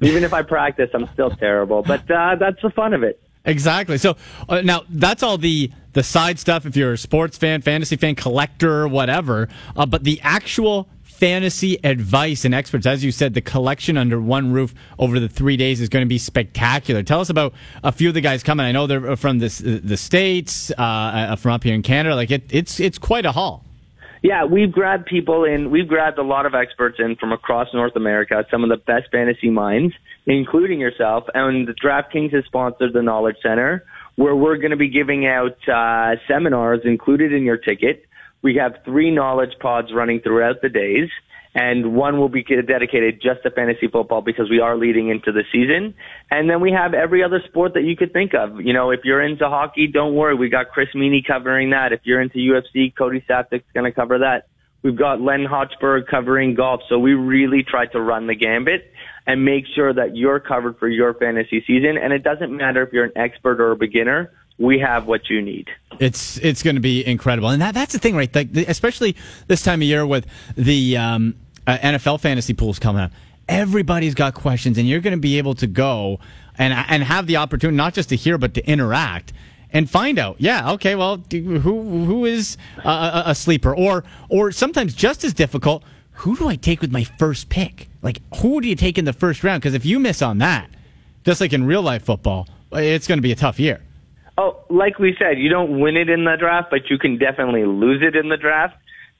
Even 0.00 0.24
if 0.24 0.32
I 0.32 0.42
practice, 0.42 0.90
I'm 0.92 1.08
still 1.12 1.30
terrible. 1.30 1.82
But 1.82 2.10
uh, 2.10 2.36
that's 2.38 2.60
the 2.62 2.70
fun 2.70 2.94
of 2.94 3.02
it. 3.02 3.20
Exactly. 3.46 3.98
So 3.98 4.16
uh, 4.48 4.60
now 4.62 4.82
that's 4.88 5.22
all 5.22 5.36
the 5.38 5.70
the 5.92 6.02
side 6.02 6.38
stuff. 6.38 6.64
If 6.66 6.76
you're 6.76 6.94
a 6.94 6.98
sports 6.98 7.36
fan, 7.38 7.60
fantasy 7.60 7.96
fan, 7.96 8.14
collector, 8.14 8.88
whatever. 8.88 9.48
Uh, 9.76 9.86
but 9.86 10.02
the 10.04 10.20
actual 10.22 10.88
fantasy 11.24 11.78
advice 11.82 12.44
and 12.44 12.54
experts, 12.54 12.84
as 12.84 13.02
you 13.02 13.10
said, 13.10 13.32
the 13.32 13.40
collection 13.40 13.96
under 13.96 14.20
one 14.20 14.52
roof 14.52 14.74
over 14.98 15.18
the 15.18 15.28
three 15.28 15.56
days 15.56 15.80
is 15.80 15.88
going 15.88 16.04
to 16.04 16.08
be 16.08 16.18
spectacular. 16.18 17.02
Tell 17.02 17.18
us 17.18 17.30
about 17.30 17.54
a 17.82 17.92
few 17.92 18.08
of 18.08 18.14
the 18.14 18.20
guys 18.20 18.42
coming. 18.42 18.66
I 18.66 18.72
know 18.72 18.86
they're 18.86 19.16
from 19.16 19.38
the 19.38 19.48
the 19.82 19.96
states, 19.96 20.70
uh, 20.72 20.82
uh, 20.82 21.36
from 21.36 21.52
up 21.52 21.64
here 21.64 21.74
in 21.74 21.80
Canada. 21.82 22.14
Like 22.14 22.30
it, 22.30 22.42
it's 22.50 22.78
it's 22.78 22.98
quite 22.98 23.24
a 23.24 23.32
haul. 23.32 23.64
Yeah, 24.20 24.44
we've 24.44 24.70
grabbed 24.70 25.06
people 25.06 25.44
in. 25.44 25.70
We've 25.70 25.88
grabbed 25.88 26.18
a 26.18 26.22
lot 26.22 26.44
of 26.44 26.54
experts 26.54 26.96
in 26.98 27.16
from 27.16 27.32
across 27.32 27.68
North 27.72 27.96
America. 27.96 28.44
Some 28.50 28.62
of 28.62 28.68
the 28.68 28.76
best 28.76 29.10
fantasy 29.10 29.48
minds, 29.48 29.94
including 30.26 30.78
yourself. 30.78 31.24
And 31.32 31.66
the 31.66 31.72
DraftKings 31.72 32.34
has 32.34 32.44
sponsored 32.44 32.92
the 32.92 33.02
Knowledge 33.02 33.36
Center, 33.42 33.82
where 34.16 34.36
we're 34.36 34.58
going 34.58 34.72
to 34.72 34.76
be 34.76 34.88
giving 34.88 35.26
out 35.26 35.56
uh, 35.66 36.16
seminars 36.28 36.82
included 36.84 37.32
in 37.32 37.44
your 37.44 37.56
ticket. 37.56 38.04
We 38.44 38.56
have 38.56 38.74
three 38.84 39.10
knowledge 39.10 39.58
pods 39.58 39.88
running 39.92 40.20
throughout 40.20 40.60
the 40.60 40.68
days, 40.68 41.08
and 41.54 41.94
one 41.94 42.18
will 42.18 42.28
be 42.28 42.42
dedicated 42.44 43.22
just 43.22 43.42
to 43.44 43.50
fantasy 43.50 43.88
football 43.88 44.20
because 44.20 44.50
we 44.50 44.60
are 44.60 44.76
leading 44.76 45.08
into 45.08 45.32
the 45.32 45.44
season. 45.50 45.94
And 46.30 46.50
then 46.50 46.60
we 46.60 46.70
have 46.70 46.92
every 46.92 47.24
other 47.24 47.40
sport 47.48 47.72
that 47.72 47.84
you 47.84 47.96
could 47.96 48.12
think 48.12 48.34
of. 48.34 48.60
You 48.60 48.74
know, 48.74 48.90
if 48.90 49.00
you're 49.02 49.22
into 49.22 49.48
hockey, 49.48 49.86
don't 49.86 50.14
worry. 50.14 50.34
We 50.34 50.50
got 50.50 50.68
Chris 50.68 50.88
Meany 50.94 51.24
covering 51.26 51.70
that. 51.70 51.94
If 51.94 52.00
you're 52.04 52.20
into 52.20 52.36
UFC, 52.36 52.94
Cody 52.94 53.24
Saptic's 53.26 53.64
going 53.72 53.90
to 53.90 53.92
cover 53.92 54.18
that. 54.18 54.48
We've 54.82 54.98
got 54.98 55.22
Len 55.22 55.46
Hotchberg 55.50 56.06
covering 56.10 56.54
golf. 56.54 56.82
So 56.90 56.98
we 56.98 57.14
really 57.14 57.62
try 57.62 57.86
to 57.86 58.00
run 58.00 58.26
the 58.26 58.34
gambit 58.34 58.92
and 59.26 59.42
make 59.42 59.64
sure 59.74 59.94
that 59.94 60.16
you're 60.16 60.38
covered 60.38 60.76
for 60.78 60.88
your 60.88 61.14
fantasy 61.14 61.64
season. 61.66 61.96
And 61.96 62.12
it 62.12 62.22
doesn't 62.22 62.54
matter 62.54 62.82
if 62.82 62.92
you're 62.92 63.06
an 63.06 63.16
expert 63.16 63.58
or 63.58 63.70
a 63.70 63.76
beginner. 63.76 64.32
We 64.58 64.78
have 64.78 65.06
what 65.06 65.28
you 65.28 65.42
need. 65.42 65.68
It's 65.98 66.38
it's 66.38 66.62
going 66.62 66.76
to 66.76 66.80
be 66.80 67.04
incredible, 67.06 67.48
and 67.48 67.60
that 67.60 67.74
that's 67.74 67.92
the 67.92 67.98
thing, 67.98 68.14
right? 68.14 68.32
Like 68.34 68.54
especially 68.54 69.16
this 69.48 69.62
time 69.62 69.80
of 69.80 69.88
year 69.88 70.06
with 70.06 70.26
the 70.56 70.96
um, 70.96 71.34
uh, 71.66 71.76
NFL 71.78 72.20
fantasy 72.20 72.54
pools 72.54 72.78
coming 72.78 73.02
up, 73.02 73.12
everybody's 73.48 74.14
got 74.14 74.34
questions, 74.34 74.78
and 74.78 74.88
you're 74.88 75.00
going 75.00 75.16
to 75.16 75.20
be 75.20 75.38
able 75.38 75.54
to 75.56 75.66
go 75.66 76.20
and 76.56 76.72
and 76.72 77.02
have 77.02 77.26
the 77.26 77.36
opportunity 77.36 77.76
not 77.76 77.94
just 77.94 78.08
to 78.10 78.16
hear 78.16 78.38
but 78.38 78.54
to 78.54 78.68
interact 78.68 79.32
and 79.72 79.90
find 79.90 80.18
out. 80.18 80.36
Yeah, 80.38 80.72
okay, 80.72 80.94
well, 80.94 81.22
who 81.30 81.58
who 81.58 82.24
is 82.24 82.56
a, 82.84 83.24
a 83.26 83.34
sleeper, 83.34 83.74
or 83.74 84.04
or 84.28 84.52
sometimes 84.52 84.94
just 84.94 85.24
as 85.24 85.34
difficult. 85.34 85.82
Who 86.18 86.36
do 86.36 86.46
I 86.46 86.54
take 86.54 86.80
with 86.80 86.92
my 86.92 87.02
first 87.02 87.48
pick? 87.48 87.88
Like, 88.00 88.20
who 88.36 88.60
do 88.60 88.68
you 88.68 88.76
take 88.76 88.98
in 88.98 89.04
the 89.04 89.12
first 89.12 89.42
round? 89.42 89.60
Because 89.60 89.74
if 89.74 89.84
you 89.84 89.98
miss 89.98 90.22
on 90.22 90.38
that, 90.38 90.70
just 91.24 91.40
like 91.40 91.52
in 91.52 91.64
real 91.64 91.82
life 91.82 92.04
football, 92.04 92.46
it's 92.70 93.08
going 93.08 93.18
to 93.18 93.22
be 93.22 93.32
a 93.32 93.36
tough 93.36 93.58
year. 93.58 93.80
Oh, 94.36 94.64
like 94.68 94.98
we 94.98 95.14
said, 95.18 95.38
you 95.38 95.48
don't 95.48 95.80
win 95.80 95.96
it 95.96 96.08
in 96.08 96.24
the 96.24 96.36
draft, 96.36 96.68
but 96.70 96.90
you 96.90 96.98
can 96.98 97.18
definitely 97.18 97.64
lose 97.64 98.02
it 98.02 98.16
in 98.16 98.28
the 98.28 98.36
draft. 98.36 98.76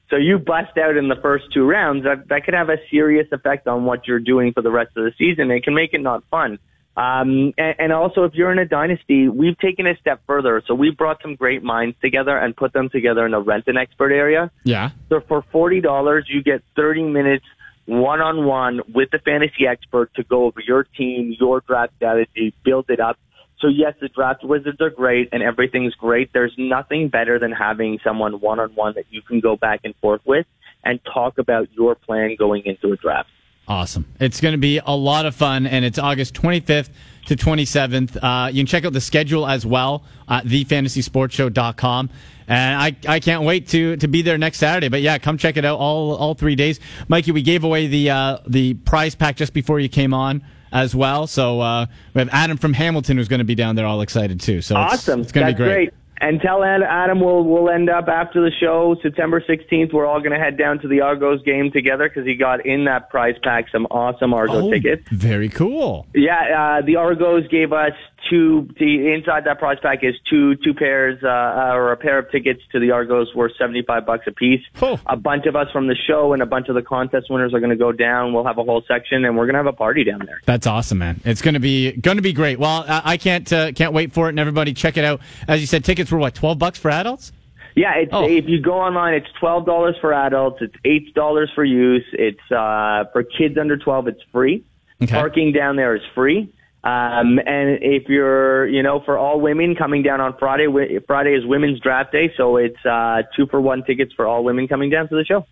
So 0.09 0.17
you 0.17 0.37
bust 0.37 0.77
out 0.77 0.97
in 0.97 1.07
the 1.07 1.15
first 1.15 1.45
two 1.53 1.65
rounds, 1.65 2.03
that, 2.03 2.27
that 2.27 2.45
could 2.45 2.53
have 2.53 2.69
a 2.69 2.77
serious 2.91 3.27
effect 3.31 3.67
on 3.67 3.85
what 3.85 4.07
you're 4.07 4.19
doing 4.19 4.53
for 4.53 4.61
the 4.61 4.71
rest 4.71 4.91
of 4.95 5.03
the 5.03 5.13
season. 5.17 5.49
It 5.51 5.63
can 5.63 5.73
make 5.73 5.93
it 5.93 6.01
not 6.01 6.23
fun. 6.29 6.59
Um, 6.97 7.53
and, 7.57 7.75
and 7.79 7.91
also, 7.91 8.23
if 8.23 8.33
you're 8.35 8.51
in 8.51 8.59
a 8.59 8.65
dynasty, 8.65 9.27
we've 9.27 9.57
taken 9.57 9.85
a 9.87 9.97
step 9.97 10.21
further. 10.27 10.61
So 10.65 10.73
we 10.75 10.91
brought 10.91 11.21
some 11.21 11.35
great 11.35 11.63
minds 11.63 11.97
together 12.01 12.37
and 12.37 12.55
put 12.55 12.71
them 12.71 12.89
together 12.89 13.25
in 13.25 13.33
a 13.33 13.39
rent 13.41 13.65
an 13.67 13.77
expert 13.77 14.11
area. 14.11 14.49
Yeah. 14.63 14.91
So 15.09 15.21
for 15.27 15.43
forty 15.51 15.81
dollars, 15.81 16.25
you 16.29 16.41
get 16.41 16.63
thirty 16.75 17.03
minutes 17.03 17.45
one 17.85 18.21
on 18.21 18.45
one 18.45 18.81
with 18.93 19.09
the 19.11 19.19
fantasy 19.19 19.67
expert 19.67 20.13
to 20.15 20.23
go 20.23 20.45
over 20.45 20.61
your 20.61 20.83
team, 20.83 21.35
your 21.37 21.61
draft 21.61 21.93
strategy, 21.97 22.53
build 22.63 22.85
it 22.89 22.99
up. 22.99 23.17
So 23.59 23.67
yes, 23.67 23.93
the 23.99 24.09
draft 24.09 24.43
wizards 24.43 24.81
are 24.81 24.89
great 24.89 25.29
and 25.31 25.41
everything's 25.41 25.95
great. 25.95 26.33
There's 26.33 26.53
nothing 26.57 27.07
better 27.07 27.39
than 27.39 27.51
having 27.51 27.99
someone 28.03 28.39
one 28.41 28.59
on 28.59 28.75
one 28.75 28.93
that 28.95 29.05
you 29.09 29.21
can 29.21 29.39
go 29.39 29.55
back 29.55 29.81
and 29.83 29.95
forth 30.01 30.21
with 30.25 30.45
and 30.83 30.99
talk 31.13 31.37
about 31.37 31.69
your 31.73 31.95
plan 31.95 32.35
going 32.37 32.63
into 32.65 32.91
a 32.91 32.97
draft. 32.97 33.29
Awesome. 33.67 34.05
It's 34.19 34.41
going 34.41 34.51
to 34.51 34.59
be 34.59 34.79
a 34.85 34.95
lot 34.95 35.25
of 35.25 35.33
fun, 35.33 35.65
and 35.65 35.83
it's 35.83 35.97
August 35.97 36.35
25th 36.35 36.89
to 37.25 37.35
27th. 37.35 38.17
Uh, 38.21 38.49
you 38.49 38.59
can 38.59 38.67
check 38.67 38.85
out 38.85 38.93
the 38.93 39.01
schedule 39.01 39.47
as 39.47 39.65
well 39.65 40.03
at 40.29 40.45
thefantasysportshow.com. 40.45 42.09
And 42.47 42.79
I, 42.79 42.95
I 43.07 43.19
can't 43.19 43.43
wait 43.43 43.69
to, 43.69 43.97
to 43.97 44.07
be 44.07 44.21
there 44.21 44.37
next 44.37 44.59
Saturday. 44.59 44.89
But 44.89 45.01
yeah, 45.01 45.17
come 45.17 45.39
check 45.39 45.57
it 45.57 45.65
out 45.65 45.79
all, 45.79 46.15
all 46.15 46.35
three 46.35 46.53
days. 46.53 46.79
Mikey, 47.07 47.31
we 47.31 47.41
gave 47.41 47.63
away 47.63 47.87
the, 47.87 48.11
uh, 48.11 48.37
the 48.45 48.75
prize 48.75 49.15
pack 49.15 49.35
just 49.35 49.51
before 49.51 49.79
you 49.79 49.89
came 49.89 50.13
on 50.13 50.45
as 50.71 50.95
well. 50.95 51.27
So 51.27 51.61
uh, 51.61 51.85
we 52.13 52.19
have 52.19 52.29
Adam 52.31 52.57
from 52.57 52.73
Hamilton 52.73 53.17
who's 53.17 53.27
going 53.27 53.39
to 53.39 53.45
be 53.45 53.55
down 53.55 53.75
there 53.75 53.85
all 53.85 54.01
excited 54.01 54.39
too. 54.39 54.61
So 54.61 54.75
awesome. 54.75 55.21
It's, 55.21 55.27
it's 55.27 55.31
going 55.31 55.47
to 55.47 55.53
be 55.53 55.57
great. 55.57 55.73
great. 55.73 55.93
And 56.21 56.39
tell 56.39 56.63
Adam 56.63 57.19
we'll 57.19 57.43
we'll 57.43 57.69
end 57.69 57.89
up 57.89 58.07
after 58.07 58.41
the 58.41 58.51
show 58.57 58.95
September 59.03 59.41
16th. 59.41 59.91
We're 59.91 60.05
all 60.05 60.19
going 60.19 60.31
to 60.31 60.39
head 60.39 60.57
down 60.57 60.79
to 60.79 60.87
the 60.87 61.01
Argos 61.01 61.43
game 61.43 61.71
together 61.71 62.07
because 62.07 62.25
he 62.25 62.35
got 62.35 62.65
in 62.65 62.85
that 62.85 63.09
prize 63.09 63.35
pack 63.43 63.65
some 63.69 63.85
awesome 63.91 64.33
Argo 64.33 64.67
oh, 64.67 64.71
tickets. 64.71 65.03
Very 65.11 65.49
cool. 65.49 66.07
Yeah, 66.15 66.77
uh, 66.79 66.85
the 66.85 66.95
Argos 66.95 67.47
gave 67.49 67.73
us 67.73 67.91
two. 68.29 68.67
The 68.79 69.13
inside 69.13 69.45
that 69.45 69.59
prize 69.59 69.77
pack 69.81 70.03
is 70.03 70.15
two 70.29 70.55
two 70.55 70.73
pairs 70.73 71.19
uh, 71.23 71.27
uh, 71.27 71.71
or 71.73 71.91
a 71.91 71.97
pair 71.97 72.17
of 72.17 72.31
tickets 72.31 72.61
to 72.71 72.79
the 72.79 72.91
Argos 72.91 73.33
worth 73.35 73.53
75 73.57 74.05
bucks 74.05 74.25
a 74.27 74.31
piece. 74.31 74.61
Oh. 74.81 74.99
A 75.05 75.15
bunch 75.15 75.45
of 75.45 75.55
us 75.55 75.67
from 75.71 75.87
the 75.87 75.95
show 75.95 76.33
and 76.33 76.41
a 76.41 76.45
bunch 76.45 76.69
of 76.69 76.75
the 76.75 76.81
contest 76.81 77.27
winners 77.29 77.53
are 77.53 77.59
going 77.59 77.71
to 77.71 77.75
go 77.75 77.91
down. 77.91 78.33
We'll 78.33 78.45
have 78.45 78.57
a 78.57 78.63
whole 78.63 78.83
section 78.87 79.25
and 79.25 79.37
we're 79.37 79.45
going 79.45 79.53
to 79.53 79.59
have 79.59 79.67
a 79.67 79.73
party 79.73 80.03
down 80.03 80.25
there. 80.25 80.41
That's 80.45 80.67
awesome, 80.67 80.97
man. 80.97 81.21
It's 81.25 81.41
going 81.41 81.55
to 81.55 81.59
be 81.59 81.91
going 81.93 82.17
to 82.17 82.23
be 82.23 82.33
great. 82.33 82.59
Well, 82.59 82.85
I 82.87 83.17
can't 83.17 83.51
uh, 83.51 83.71
can't 83.71 83.93
wait 83.93 84.13
for 84.13 84.27
it, 84.27 84.29
and 84.29 84.39
everybody 84.39 84.73
check 84.73 84.97
it 84.97 85.05
out. 85.05 85.21
As 85.47 85.61
you 85.61 85.67
said, 85.67 85.83
tickets 85.85 86.11
were 86.11 86.17
what 86.17 86.35
12 86.35 86.59
bucks 86.59 86.79
for 86.79 86.91
adults? 86.91 87.31
Yeah, 87.75 87.93
it's 87.97 88.11
oh. 88.13 88.25
if 88.25 88.45
you 88.47 88.61
go 88.61 88.79
online, 88.79 89.15
it's 89.15 89.27
twelve 89.37 89.65
dollars 89.65 89.97
for 89.99 90.13
adults, 90.13 90.59
it's 90.61 90.75
eight 90.85 91.13
dollars 91.13 91.51
for 91.53 91.65
youth, 91.65 92.05
it's 92.13 92.39
uh, 92.49 93.03
for 93.11 93.23
kids 93.23 93.57
under 93.57 93.75
twelve, 93.75 94.07
it's 94.07 94.21
free. 94.31 94.63
Okay. 95.03 95.13
Parking 95.13 95.51
down 95.51 95.75
there 95.75 95.93
is 95.93 96.01
free. 96.13 96.49
Um, 96.85 97.39
and 97.39 97.79
if 97.81 98.07
you're, 98.09 98.67
you 98.67 98.83
know, 98.83 99.01
for 99.03 99.17
all 99.17 99.41
women 99.41 99.75
coming 99.75 100.03
down 100.03 100.21
on 100.21 100.37
Friday, 100.37 100.67
Friday 101.07 101.33
is 101.33 101.43
Women's 101.43 101.79
Draft 101.79 102.11
Day, 102.11 102.31
so 102.37 102.57
it's 102.57 102.85
uh, 102.85 103.23
two 103.35 103.47
for 103.47 103.59
one 103.59 103.83
tickets 103.83 104.13
for 104.15 104.27
all 104.27 104.43
women 104.43 104.67
coming 104.67 104.91
down 104.91 105.09
to 105.09 105.15
the 105.15 105.25
show. 105.25 105.47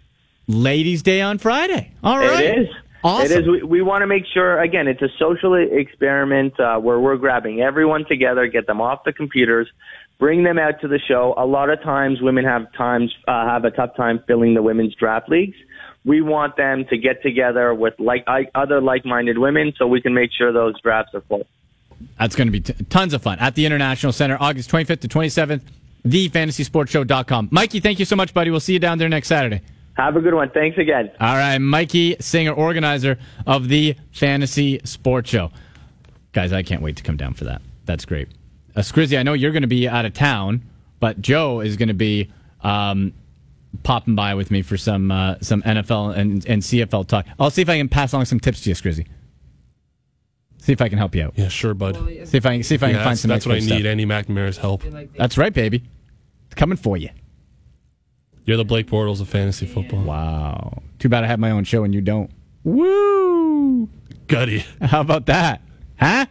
Ladies' 0.47 1.01
Day 1.01 1.21
on 1.21 1.39
Friday. 1.39 1.91
All 2.03 2.19
right. 2.19 2.43
It 2.43 2.59
is. 2.59 2.67
Awesome. 3.03 3.31
It 3.31 3.41
is. 3.41 3.47
We, 3.47 3.63
we 3.63 3.81
want 3.81 4.03
to 4.03 4.07
make 4.07 4.25
sure, 4.31 4.61
again, 4.61 4.87
it's 4.87 5.01
a 5.01 5.09
social 5.17 5.55
experiment 5.55 6.59
uh, 6.59 6.77
where 6.77 6.99
we're 6.99 7.17
grabbing 7.17 7.61
everyone 7.61 8.05
together, 8.05 8.45
get 8.45 8.67
them 8.67 8.79
off 8.79 9.03
the 9.03 9.11
computers, 9.11 9.67
bring 10.19 10.43
them 10.43 10.59
out 10.59 10.81
to 10.81 10.87
the 10.87 10.99
show. 10.99 11.33
A 11.35 11.47
lot 11.47 11.71
of 11.71 11.81
times 11.81 12.21
women 12.21 12.45
have 12.45 12.71
times, 12.73 13.11
uh, 13.27 13.47
have 13.47 13.65
a 13.65 13.71
tough 13.71 13.95
time 13.97 14.23
filling 14.27 14.53
the 14.53 14.61
women's 14.61 14.93
draft 14.93 15.29
leagues. 15.29 15.57
We 16.05 16.21
want 16.21 16.57
them 16.57 16.85
to 16.89 16.97
get 16.97 17.21
together 17.21 17.73
with 17.73 17.93
like 17.99 18.25
other 18.53 18.81
like-minded 18.81 19.37
women 19.37 19.73
so 19.77 19.87
we 19.87 20.01
can 20.01 20.13
make 20.13 20.31
sure 20.37 20.51
those 20.51 20.79
drafts 20.81 21.13
are 21.13 21.21
full. 21.21 21.47
That's 22.19 22.35
going 22.35 22.47
to 22.47 22.51
be 22.51 22.59
t- 22.59 22.73
tons 22.89 23.13
of 23.13 23.21
fun 23.21 23.39
at 23.39 23.55
the 23.55 23.65
International 23.65 24.11
Center, 24.11 24.37
August 24.39 24.69
25th 24.69 24.99
to 25.01 25.07
27th, 25.07 25.61
thefantasysportshow.com. 26.05 27.49
Mikey, 27.51 27.79
thank 27.79 27.99
you 27.99 28.05
so 28.05 28.15
much, 28.15 28.33
buddy. 28.33 28.51
We'll 28.51 28.59
see 28.59 28.73
you 28.73 28.79
down 28.79 28.97
there 28.97 29.09
next 29.09 29.27
Saturday. 29.27 29.61
Have 29.95 30.15
a 30.15 30.21
good 30.21 30.33
one. 30.33 30.49
Thanks 30.49 30.77
again. 30.77 31.11
All 31.19 31.35
right, 31.35 31.59
Mikey 31.59 32.17
Singer, 32.19 32.51
organizer 32.51 33.17
of 33.45 33.67
the 33.67 33.95
Fantasy 34.11 34.81
Sports 34.85 35.29
Show. 35.29 35.51
Guys, 36.33 36.51
I 36.51 36.63
can't 36.63 36.81
wait 36.81 36.97
to 36.97 37.03
come 37.03 37.15
down 37.15 37.33
for 37.35 37.43
that. 37.45 37.61
That's 37.85 38.05
great. 38.05 38.27
Uh, 38.75 38.81
Scrizzy, 38.81 39.19
I 39.19 39.23
know 39.23 39.33
you're 39.33 39.51
going 39.51 39.61
to 39.61 39.67
be 39.67 39.87
out 39.87 40.05
of 40.05 40.13
town, 40.13 40.63
but 40.99 41.21
Joe 41.21 41.59
is 41.59 41.77
going 41.77 41.89
to 41.89 41.93
be 41.93 42.31
um, 42.61 43.13
popping 43.81 44.15
by 44.15 44.35
with 44.35 44.51
me 44.51 44.61
for 44.61 44.77
some 44.77 45.11
uh, 45.11 45.35
some 45.41 45.61
NFL 45.63 46.15
and, 46.15 46.45
and 46.45 46.61
CFL 46.61 47.07
talk. 47.07 47.25
I'll 47.39 47.49
see 47.49 47.61
if 47.61 47.69
I 47.69 47.77
can 47.77 47.89
pass 47.89 48.13
along 48.13 48.25
some 48.25 48.39
tips 48.39 48.61
to 48.61 48.69
you, 48.69 48.75
Scrizzy. 48.75 49.07
See 50.59 50.71
if 50.71 50.81
I 50.81 50.87
can 50.87 50.97
help 50.97 51.15
you 51.15 51.23
out. 51.23 51.33
Yeah, 51.35 51.49
sure, 51.49 51.73
bud. 51.73 51.95
See 52.25 52.37
if 52.37 52.45
I 52.45 52.53
can 52.53 52.63
see 52.63 52.75
if 52.75 52.83
I 52.83 52.87
yeah, 52.87 52.93
can 52.93 53.03
find 53.03 53.19
some. 53.19 53.29
That's 53.29 53.45
what 53.45 53.55
I 53.55 53.59
stuff. 53.59 53.77
need. 53.77 53.85
Andy 53.85 54.05
McNamara's 54.05 54.57
help. 54.57 54.83
That's 55.17 55.37
right, 55.37 55.53
baby. 55.53 55.83
It's 56.45 56.55
coming 56.55 56.77
for 56.77 56.95
you. 56.97 57.09
You're 58.45 58.57
the 58.57 58.65
Blake 58.65 58.87
Bortles 58.87 59.21
of 59.21 59.29
fantasy 59.29 59.65
football. 59.65 60.03
Wow. 60.03 60.83
Too 60.99 61.09
bad 61.09 61.23
I 61.23 61.27
have 61.27 61.39
my 61.39 61.51
own 61.51 61.63
show 61.63 61.83
and 61.83 61.93
you 61.93 62.01
don't. 62.01 62.29
Woo! 62.63 63.89
Gutty. 64.27 64.65
How 64.81 65.01
about 65.01 65.25
that? 65.27 65.61
Huh? 65.99 66.25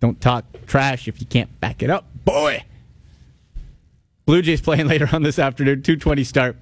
Don't 0.00 0.20
talk 0.20 0.44
trash 0.66 1.06
if 1.06 1.20
you 1.20 1.26
can't 1.26 1.60
back 1.60 1.82
it 1.82 1.90
up, 1.90 2.06
boy. 2.24 2.64
Blue 4.24 4.42
Jays 4.42 4.60
playing 4.60 4.86
later 4.88 5.08
on 5.12 5.22
this 5.22 5.38
afternoon, 5.38 5.82
220 5.82 6.24
start 6.24 6.56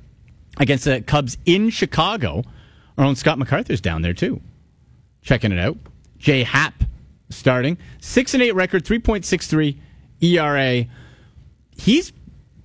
against 0.58 0.84
the 0.84 1.00
Cubs 1.00 1.36
in 1.46 1.70
Chicago. 1.70 2.44
Our 2.98 3.04
own 3.04 3.16
Scott 3.16 3.38
MacArthur's 3.38 3.80
down 3.80 4.02
there 4.02 4.14
too. 4.14 4.40
Checking 5.22 5.52
it 5.52 5.58
out. 5.58 5.76
Jay 6.18 6.42
Happ 6.42 6.84
starting. 7.30 7.78
6 8.00 8.34
and 8.34 8.42
8 8.42 8.52
record, 8.52 8.84
3.63 8.84 9.78
ERA. 10.20 10.86
He's 11.76 12.12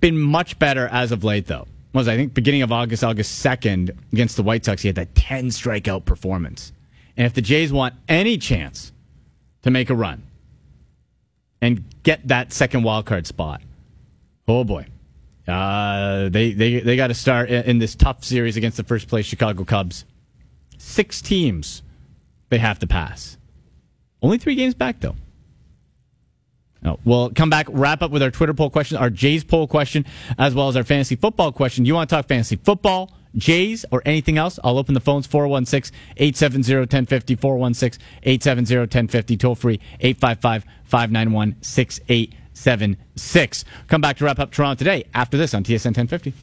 been 0.01 0.19
much 0.19 0.59
better 0.59 0.87
as 0.87 1.11
of 1.11 1.23
late 1.23 1.47
though. 1.47 1.67
Was 1.93 2.09
I 2.09 2.17
think 2.17 2.33
beginning 2.33 2.61
of 2.61 2.71
August, 2.73 3.03
August 3.03 3.43
2nd 3.43 3.95
against 4.11 4.35
the 4.35 4.43
White 4.43 4.65
Sox, 4.65 4.81
he 4.81 4.89
had 4.89 4.95
that 4.95 5.15
10 5.15 5.47
strikeout 5.47 6.03
performance. 6.03 6.73
And 7.15 7.25
if 7.25 7.33
the 7.33 7.41
Jays 7.41 7.71
want 7.71 7.93
any 8.09 8.37
chance 8.37 8.91
to 9.61 9.71
make 9.71 9.89
a 9.89 9.95
run 9.95 10.23
and 11.61 11.85
get 12.03 12.27
that 12.27 12.51
second 12.51 12.83
wild 12.83 13.05
card 13.05 13.25
spot, 13.25 13.61
Oh 14.47 14.63
boy. 14.63 14.87
Uh, 15.47 16.29
they 16.29 16.53
they 16.53 16.79
they 16.79 16.95
got 16.95 17.07
to 17.07 17.13
start 17.13 17.49
in 17.49 17.77
this 17.77 17.95
tough 17.95 18.23
series 18.23 18.57
against 18.57 18.77
the 18.77 18.83
first 18.83 19.07
place 19.07 19.25
Chicago 19.25 19.63
Cubs. 19.63 20.05
Six 20.77 21.21
teams 21.21 21.83
they 22.49 22.57
have 22.57 22.79
to 22.79 22.87
pass. 22.87 23.37
Only 24.21 24.37
three 24.37 24.55
games 24.55 24.73
back 24.73 24.99
though. 24.99 25.15
No, 26.81 26.99
we'll 27.03 27.31
come 27.31 27.49
back, 27.49 27.65
wrap 27.69 28.03
up 28.03 28.11
with 28.11 28.21
our 28.21 28.29
Twitter 28.29 28.53
poll 28.53 28.69
question, 28.69 28.97
our 28.97 29.09
Jays 29.09 29.43
poll 29.43 29.67
question, 29.67 30.05
as 30.37 30.53
well 30.53 30.67
as 30.67 30.75
our 30.75 30.83
fantasy 30.83 31.15
football 31.15 31.51
question. 31.51 31.83
You 31.85 31.95
want 31.95 32.09
to 32.09 32.15
talk 32.15 32.27
fantasy 32.27 32.57
football, 32.57 33.11
Jays, 33.35 33.85
or 33.91 34.03
anything 34.05 34.37
else? 34.37 34.59
I'll 34.63 34.77
open 34.77 34.93
the 34.93 34.99
phones 34.99 35.25
416 35.25 35.97
870 36.17 36.75
1050, 36.81 37.35
416 37.35 38.05
870 38.21 38.77
1050, 38.77 39.37
toll 39.37 39.55
free 39.55 39.79
855 39.99 40.65
591 40.83 41.55
seven 42.56 42.97
six. 43.16 43.64
Come 43.88 44.01
back 44.01 44.18
to 44.18 44.26
wrap 44.26 44.39
up 44.39 44.51
Toronto 44.51 44.78
today 44.78 45.06
after 45.14 45.38
this 45.38 45.53
on 45.53 45.64
TSN 45.64 45.95
1050. 45.95 46.34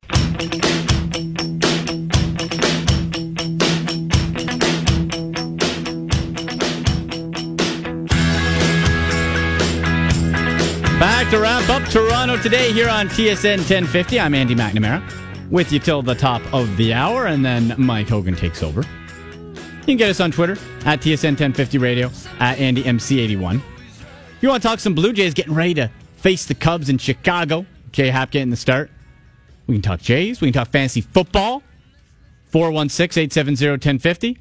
Back 11.00 11.30
to 11.30 11.40
wrap 11.40 11.68
up 11.68 11.82
Toronto 11.88 12.36
today 12.36 12.72
here 12.72 12.88
on 12.88 13.08
TSN 13.08 13.58
1050. 13.58 14.20
I'm 14.20 14.34
Andy 14.34 14.54
McNamara 14.54 15.02
with 15.50 15.72
you 15.72 15.78
till 15.78 16.00
the 16.00 16.14
top 16.14 16.40
of 16.54 16.76
the 16.76 16.94
hour, 16.94 17.26
and 17.26 17.44
then 17.44 17.74
Mike 17.76 18.08
Hogan 18.08 18.34
takes 18.34 18.62
over. 18.62 18.82
You 18.82 19.86
can 19.86 19.96
get 19.96 20.10
us 20.10 20.20
on 20.20 20.30
Twitter 20.30 20.52
at 20.86 21.00
TSN1050 21.00 21.80
Radio, 21.80 22.06
at 22.38 22.58
AndyMC81. 22.58 23.56
If 23.56 24.42
you 24.42 24.48
want 24.48 24.62
to 24.62 24.68
talk 24.68 24.78
some 24.78 24.94
Blue 24.94 25.12
Jays 25.12 25.34
getting 25.34 25.54
ready 25.54 25.74
to 25.74 25.90
face 26.22 26.46
the 26.46 26.54
Cubs 26.54 26.88
in 26.88 26.98
Chicago, 26.98 27.66
Jay 27.90 28.08
Happ 28.08 28.30
getting 28.30 28.50
the 28.50 28.56
start. 28.56 28.90
We 29.66 29.74
can 29.74 29.82
talk 29.82 30.00
Jays. 30.00 30.40
We 30.40 30.48
can 30.48 30.52
talk 30.52 30.70
fantasy 30.70 31.00
football. 31.00 31.62
416 32.50 33.24
870 33.24 33.70
1050. 33.70 34.38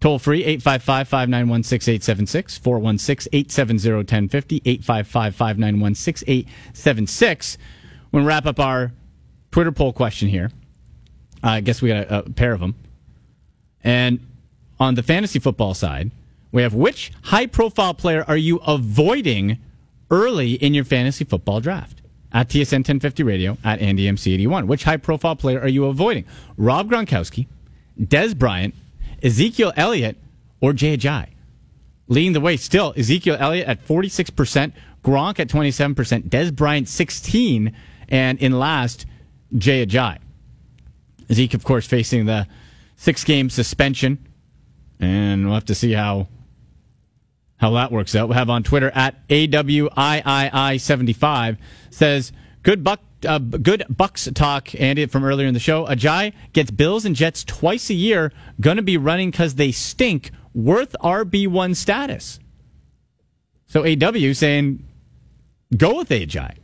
Toll 0.00 0.18
free 0.18 0.44
855 0.44 1.08
591 1.08 1.62
6876. 1.62 2.58
416 2.58 3.30
870 3.32 3.96
1050. 3.96 4.56
855 4.64 5.34
591 5.34 5.94
6876. 5.94 7.58
We'll 8.12 8.24
wrap 8.24 8.46
up 8.46 8.60
our 8.60 8.92
Twitter 9.50 9.72
poll 9.72 9.92
question 9.92 10.28
here. 10.28 10.50
Uh, 11.42 11.48
I 11.48 11.60
guess 11.60 11.80
we 11.80 11.88
got 11.88 12.04
a, 12.04 12.18
a 12.18 12.30
pair 12.30 12.52
of 12.52 12.60
them. 12.60 12.74
And 13.82 14.20
on 14.78 14.94
the 14.94 15.02
fantasy 15.02 15.38
football 15.38 15.72
side, 15.72 16.10
we 16.52 16.62
have 16.62 16.74
which 16.74 17.12
high 17.22 17.46
profile 17.46 17.94
player 17.94 18.24
are 18.26 18.36
you 18.36 18.58
avoiding 18.58 19.58
early 20.10 20.54
in 20.54 20.74
your 20.74 20.84
fantasy 20.84 21.24
football 21.24 21.60
draft? 21.60 22.02
At 22.32 22.48
TSN 22.48 22.78
1050 22.78 23.22
Radio, 23.24 23.58
at 23.64 23.80
AndyMC81. 23.80 24.66
Which 24.66 24.84
high 24.84 24.98
profile 24.98 25.34
player 25.34 25.60
are 25.60 25.68
you 25.68 25.86
avoiding? 25.86 26.24
Rob 26.56 26.88
Gronkowski, 26.88 27.48
Dez 28.00 28.38
Bryant, 28.38 28.74
Ezekiel 29.22 29.72
Elliott, 29.76 30.16
or 30.60 30.72
Jay? 30.72 31.26
Leading 32.06 32.32
the 32.32 32.40
way 32.40 32.56
still, 32.56 32.94
Ezekiel 32.96 33.36
Elliott 33.38 33.66
at 33.66 33.84
46%, 33.84 34.72
Gronk 35.02 35.40
at 35.40 35.48
27%, 35.48 36.28
Dez 36.28 36.54
Bryant 36.54 36.88
16 36.88 37.74
and 38.08 38.38
in 38.38 38.58
last, 38.58 39.06
Jay 39.56 39.84
Ajayi. 39.84 40.18
Zeke, 41.32 41.54
of 41.54 41.64
course, 41.64 41.86
facing 41.86 42.26
the 42.26 42.46
six 42.96 43.24
game 43.24 43.50
suspension. 43.50 44.18
And 44.98 45.46
we'll 45.46 45.54
have 45.54 45.64
to 45.66 45.74
see 45.74 45.92
how 45.92 46.28
how 47.60 47.70
that 47.72 47.92
works 47.92 48.14
out. 48.14 48.30
We 48.30 48.36
have 48.36 48.48
on 48.48 48.62
Twitter 48.62 48.90
at 48.94 49.28
AWIII75 49.28 51.58
says, 51.90 52.32
good 52.62 52.82
buck. 52.82 53.00
Uh, 53.22 53.38
good 53.38 53.84
Bucks 53.90 54.30
talk, 54.34 54.74
Andy, 54.80 55.04
from 55.04 55.24
earlier 55.24 55.46
in 55.46 55.52
the 55.52 55.60
show. 55.60 55.84
Ajayi 55.84 56.32
gets 56.54 56.70
Bills 56.70 57.04
and 57.04 57.14
Jets 57.14 57.44
twice 57.44 57.90
a 57.90 57.94
year. 57.94 58.32
To 58.62 58.80
be 58.80 58.96
running 58.96 59.30
because 59.30 59.56
they 59.56 59.72
stink. 59.72 60.30
Worth 60.54 60.96
RB1 61.02 61.76
status. 61.76 62.40
So 63.66 63.84
AW 63.84 64.32
saying, 64.32 64.82
go 65.76 65.98
with 65.98 66.08
Ajayi 66.08 66.56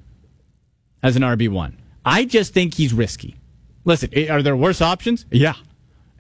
as 1.03 1.15
an 1.15 1.23
RB1. 1.23 1.75
I 2.07 2.25
just 2.25 2.55
think 2.55 2.73
he's 2.73 2.95
risky. 2.95 3.37
Listen, 3.85 4.09
are 4.31 4.43
there 4.43 4.57
worse 4.57 4.81
options? 4.81 5.27
Yeah. 5.31 5.57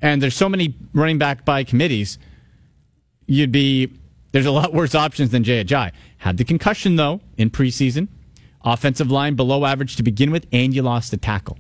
And 0.02 0.20
there's 0.20 0.36
so 0.36 0.50
many 0.50 0.74
running 0.92 1.16
back 1.16 1.46
by 1.46 1.64
committees. 1.64 2.18
You'd 3.26 3.52
be 3.52 3.90
there's 4.32 4.46
a 4.46 4.50
lot 4.50 4.72
worse 4.72 4.94
options 4.94 5.30
than 5.30 5.44
Jay. 5.44 5.64
Had 6.18 6.36
the 6.36 6.44
concussion 6.44 6.96
though 6.96 7.20
in 7.36 7.50
preseason. 7.50 8.08
Offensive 8.64 9.10
line 9.10 9.36
below 9.36 9.64
average 9.64 9.94
to 9.96 10.02
begin 10.02 10.32
with, 10.32 10.46
and 10.52 10.74
you 10.74 10.82
lost 10.82 11.12
a 11.12 11.16
tackle. 11.16 11.56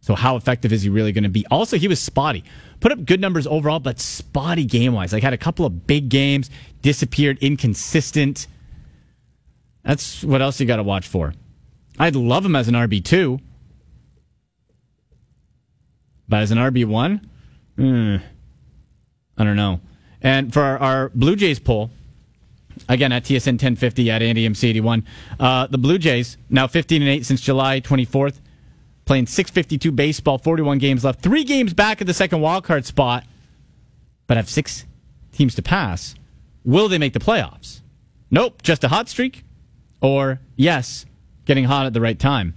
So 0.00 0.14
how 0.14 0.36
effective 0.36 0.72
is 0.72 0.82
he 0.82 0.88
really 0.90 1.12
going 1.12 1.24
to 1.24 1.30
be? 1.30 1.46
Also, 1.50 1.78
he 1.78 1.88
was 1.88 1.98
spotty. 1.98 2.44
Put 2.80 2.92
up 2.92 3.04
good 3.06 3.20
numbers 3.20 3.46
overall, 3.46 3.80
but 3.80 3.98
spotty 3.98 4.66
game 4.66 4.92
wise. 4.92 5.12
Like 5.12 5.22
had 5.22 5.32
a 5.32 5.38
couple 5.38 5.64
of 5.64 5.86
big 5.86 6.10
games, 6.10 6.50
disappeared, 6.82 7.38
inconsistent. 7.40 8.46
That's 9.82 10.22
what 10.22 10.42
else 10.42 10.60
you 10.60 10.66
got 10.66 10.76
to 10.76 10.82
watch 10.82 11.08
for. 11.08 11.32
I'd 11.98 12.16
love 12.16 12.44
him 12.44 12.54
as 12.54 12.68
an 12.68 12.74
RB 12.74 13.02
two, 13.02 13.40
but 16.28 16.40
as 16.40 16.50
an 16.50 16.58
RB 16.58 16.84
one, 16.84 17.30
mm, 17.78 18.22
I 19.38 19.44
don't 19.44 19.56
know. 19.56 19.80
And 20.24 20.52
for 20.52 20.62
our, 20.62 20.78
our 20.78 21.08
Blue 21.10 21.36
Jays 21.36 21.60
poll, 21.60 21.90
again 22.88 23.12
at 23.12 23.24
TSN 23.24 23.52
1050 23.52 24.10
at 24.10 24.22
Andy 24.22 24.48
MC81, 24.48 25.04
uh, 25.38 25.66
the 25.68 25.78
Blue 25.78 25.98
Jays 25.98 26.38
now 26.48 26.66
15 26.66 27.02
and 27.02 27.10
8 27.10 27.26
since 27.26 27.40
July 27.42 27.80
24th, 27.80 28.40
playing 29.04 29.26
652 29.26 29.92
baseball, 29.92 30.38
41 30.38 30.78
games 30.78 31.04
left, 31.04 31.20
three 31.20 31.44
games 31.44 31.74
back 31.74 32.00
at 32.00 32.06
the 32.06 32.14
second 32.14 32.40
wildcard 32.40 32.86
spot, 32.86 33.24
but 34.26 34.38
have 34.38 34.48
six 34.48 34.86
teams 35.32 35.54
to 35.56 35.62
pass. 35.62 36.14
Will 36.64 36.88
they 36.88 36.98
make 36.98 37.12
the 37.12 37.20
playoffs? 37.20 37.82
Nope, 38.30 38.62
just 38.62 38.82
a 38.82 38.88
hot 38.88 39.10
streak, 39.10 39.44
or 40.00 40.40
yes, 40.56 41.04
getting 41.44 41.64
hot 41.64 41.84
at 41.84 41.92
the 41.92 42.00
right 42.00 42.18
time. 42.18 42.54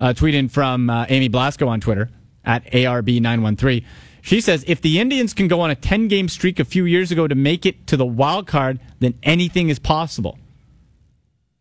Uh, 0.00 0.12
tweet 0.12 0.34
in 0.34 0.48
from 0.48 0.90
uh, 0.90 1.06
Amy 1.08 1.28
Blasco 1.28 1.68
on 1.68 1.80
Twitter 1.80 2.10
at 2.44 2.64
ARB913. 2.72 3.84
She 4.24 4.40
says 4.40 4.64
if 4.66 4.80
the 4.80 5.00
Indians 5.00 5.34
can 5.34 5.48
go 5.48 5.60
on 5.60 5.70
a 5.70 5.74
10 5.74 6.08
game 6.08 6.30
streak 6.30 6.58
a 6.58 6.64
few 6.64 6.86
years 6.86 7.12
ago 7.12 7.28
to 7.28 7.34
make 7.34 7.66
it 7.66 7.86
to 7.88 7.96
the 7.98 8.06
wild 8.06 8.46
card, 8.46 8.80
then 8.98 9.12
anything 9.22 9.68
is 9.68 9.78
possible. 9.78 10.38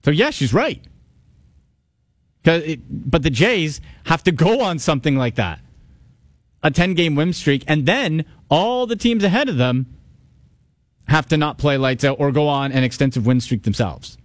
So, 0.05 0.11
yeah, 0.11 0.29
she's 0.29 0.53
right. 0.53 0.81
It, 2.45 2.79
but 2.89 3.21
the 3.21 3.29
Jays 3.29 3.81
have 4.05 4.23
to 4.23 4.31
go 4.31 4.61
on 4.61 4.79
something 4.79 5.17
like 5.17 5.35
that 5.35 5.59
a 6.63 6.71
10 6.71 6.93
game 6.93 7.15
win 7.15 7.33
streak, 7.33 7.65
and 7.67 7.85
then 7.85 8.23
all 8.49 8.87
the 8.87 8.95
teams 8.95 9.25
ahead 9.25 9.49
of 9.49 9.57
them 9.57 9.97
have 11.09 11.27
to 11.27 11.35
not 11.35 11.57
play 11.57 11.75
lights 11.75 12.05
out 12.05 12.17
or 12.17 12.31
go 12.31 12.47
on 12.47 12.71
an 12.71 12.85
extensive 12.85 13.25
win 13.25 13.41
streak 13.41 13.63
themselves. 13.63 14.17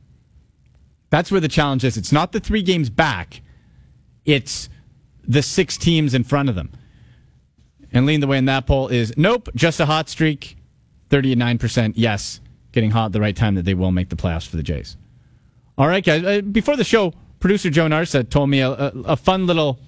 That's 1.11 1.33
where 1.33 1.41
the 1.41 1.49
challenge 1.49 1.83
is. 1.83 1.97
It's 1.97 2.13
not 2.13 2.31
the 2.31 2.39
three 2.39 2.63
games 2.63 2.89
back, 2.89 3.41
it's 4.25 4.69
the 5.27 5.43
six 5.43 5.77
teams 5.77 6.15
in 6.15 6.23
front 6.23 6.49
of 6.49 6.55
them. 6.55 6.71
And 7.93 8.07
leading 8.07 8.21
the 8.21 8.27
way 8.27 8.39
in 8.39 8.45
that 8.47 8.67
poll 8.67 8.89
is 8.89 9.15
nope, 9.17 9.49
just 9.55 9.81
a 9.81 9.87
hot 9.87 10.09
streak. 10.09 10.57
39% 11.11 11.95
yes, 11.97 12.41
getting 12.73 12.91
hot 12.91 13.07
at 13.07 13.13
the 13.13 13.21
right 13.21 13.35
time 13.35 13.55
that 13.55 13.65
they 13.65 13.75
will 13.75 13.93
make 13.93 14.11
the 14.11 14.17
playoffs 14.17 14.47
for 14.47 14.57
the 14.57 14.63
Jays. 14.63 14.97
All 15.79 15.89
right, 15.89 16.05
guys. 16.05 16.23
Uh, 16.23 16.41
before 16.43 16.77
the 16.77 16.85
show, 16.85 17.15
producer 17.41 17.71
Joe 17.71 17.87
Narsa 17.87 18.29
told 18.29 18.51
me 18.51 18.61
a, 18.61 18.71
a, 18.71 18.93
a 19.07 19.17
fun 19.17 19.47
little 19.47 19.79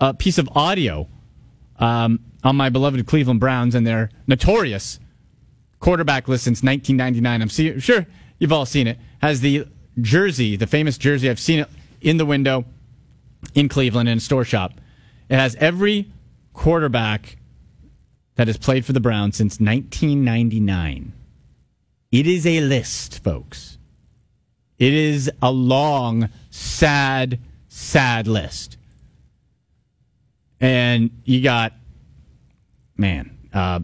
uh, 0.00 0.12
piece 0.14 0.38
of 0.38 0.48
audio 0.56 1.08
um, 1.78 2.18
on 2.42 2.56
my 2.56 2.70
beloved 2.70 3.06
Cleveland 3.06 3.40
Browns 3.40 3.74
and 3.74 3.86
their 3.86 4.10
notorious 4.26 4.98
quarterback 5.78 6.28
list 6.28 6.44
since 6.44 6.62
1999. 6.62 7.42
I'm 7.42 7.48
see, 7.48 7.78
sure 7.78 8.06
you've 8.38 8.52
all 8.52 8.66
seen 8.66 8.86
it. 8.86 8.98
Has 9.22 9.40
the 9.40 9.66
jersey, 10.00 10.56
the 10.56 10.66
famous 10.66 10.98
jersey. 10.98 11.30
I've 11.30 11.40
seen 11.40 11.60
it 11.60 11.68
in 12.00 12.16
the 12.16 12.26
window 12.26 12.64
in 13.54 13.68
Cleveland 13.68 14.08
in 14.08 14.18
a 14.18 14.20
store 14.20 14.44
shop. 14.44 14.72
It 15.28 15.36
has 15.36 15.54
every 15.56 16.10
quarterback 16.54 17.36
that 18.36 18.46
has 18.46 18.56
played 18.56 18.84
for 18.86 18.92
the 18.92 19.00
Browns 19.00 19.36
since 19.36 19.60
1999. 19.60 21.12
It 22.10 22.26
is 22.26 22.46
a 22.46 22.60
list, 22.60 23.22
folks. 23.22 23.78
It 24.78 24.92
is 24.92 25.30
a 25.42 25.50
long, 25.50 26.30
sad, 26.50 27.38
sad 27.68 28.26
list. 28.26 28.76
And 30.60 31.10
you 31.24 31.42
got, 31.42 31.74
man, 32.96 33.36
uh, 33.52 33.80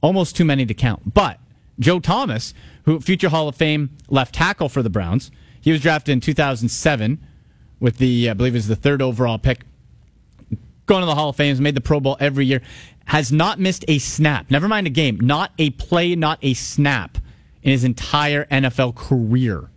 almost 0.00 0.36
too 0.36 0.44
many 0.44 0.66
to 0.66 0.74
count. 0.74 1.14
But 1.14 1.38
Joe 1.78 2.00
Thomas, 2.00 2.54
who 2.84 3.00
future 3.00 3.28
Hall 3.28 3.48
of 3.48 3.56
Fame 3.56 3.90
left 4.08 4.34
tackle 4.34 4.68
for 4.68 4.82
the 4.82 4.90
Browns, 4.90 5.30
he 5.60 5.70
was 5.70 5.80
drafted 5.80 6.12
in 6.12 6.20
2007 6.20 7.24
with 7.78 7.98
the, 7.98 8.30
I 8.30 8.34
believe 8.34 8.54
was 8.54 8.68
the 8.68 8.76
third 8.76 9.02
overall 9.02 9.38
pick 9.38 9.60
going 10.92 11.00
to 11.00 11.06
the 11.06 11.14
Hall 11.14 11.30
of 11.30 11.36
Fame, 11.36 11.48
has 11.48 11.60
made 11.60 11.74
the 11.74 11.80
Pro 11.80 12.00
Bowl 12.00 12.18
every 12.20 12.44
year, 12.44 12.60
has 13.06 13.32
not 13.32 13.58
missed 13.58 13.82
a 13.88 13.98
snap. 13.98 14.50
Never 14.50 14.68
mind 14.68 14.86
a 14.86 14.90
game, 14.90 15.18
not 15.20 15.50
a 15.58 15.70
play, 15.70 16.14
not 16.14 16.38
a 16.42 16.52
snap 16.52 17.16
in 17.62 17.70
his 17.70 17.82
entire 17.82 18.44
NFL 18.44 18.94
career. 18.94 19.70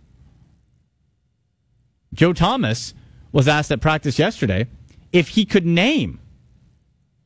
Joe 2.12 2.34
Thomas 2.34 2.92
was 3.32 3.48
asked 3.48 3.70
at 3.70 3.80
practice 3.80 4.18
yesterday 4.18 4.66
if 5.10 5.28
he 5.28 5.46
could 5.46 5.64
name 5.64 6.20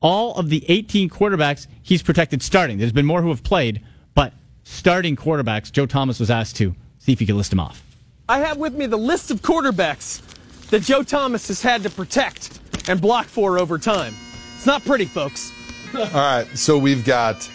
all 0.01 0.36
of 0.36 0.51
the 0.51 0.64
18 0.68 1.11
quarterbacks 1.11 1.66
he's 1.82 2.01
protected 2.01 2.43
starting. 2.43 2.78
There's 2.78 2.93
been 2.93 3.07
more 3.07 3.22
who 3.22 3.30
have 3.30 3.43
played, 3.43 3.82
but 4.14 4.32
starting 4.62 5.16
quarterbacks, 5.16 5.72
Joe 5.72 5.86
Thomas 5.86 6.20
was 6.20 6.30
asked 6.30 6.55
to 6.57 6.76
see 6.99 7.12
if 7.12 7.18
he 7.18 7.26
could 7.26 7.34
list 7.34 7.51
them 7.51 7.59
off. 7.59 7.82
I 8.28 8.38
have 8.38 8.57
with 8.57 8.74
me 8.74 8.86
the 8.86 8.97
list 8.97 9.32
of 9.32 9.43
quarterbacks 9.43 10.22
that 10.68 10.82
Joe 10.82 11.03
Thomas 11.03 11.49
has 11.49 11.61
had 11.61 11.82
to 11.82 11.91
protect 11.91 12.61
and 12.89 13.01
block 13.01 13.26
for 13.26 13.59
over 13.59 13.78
time. 13.78 14.14
It's 14.57 14.66
not 14.66 14.85
pretty, 14.85 15.05
folks. 15.07 15.53
All 15.95 16.05
right, 16.12 16.47
so 16.55 16.78
we've 16.78 17.05
got 17.05 17.49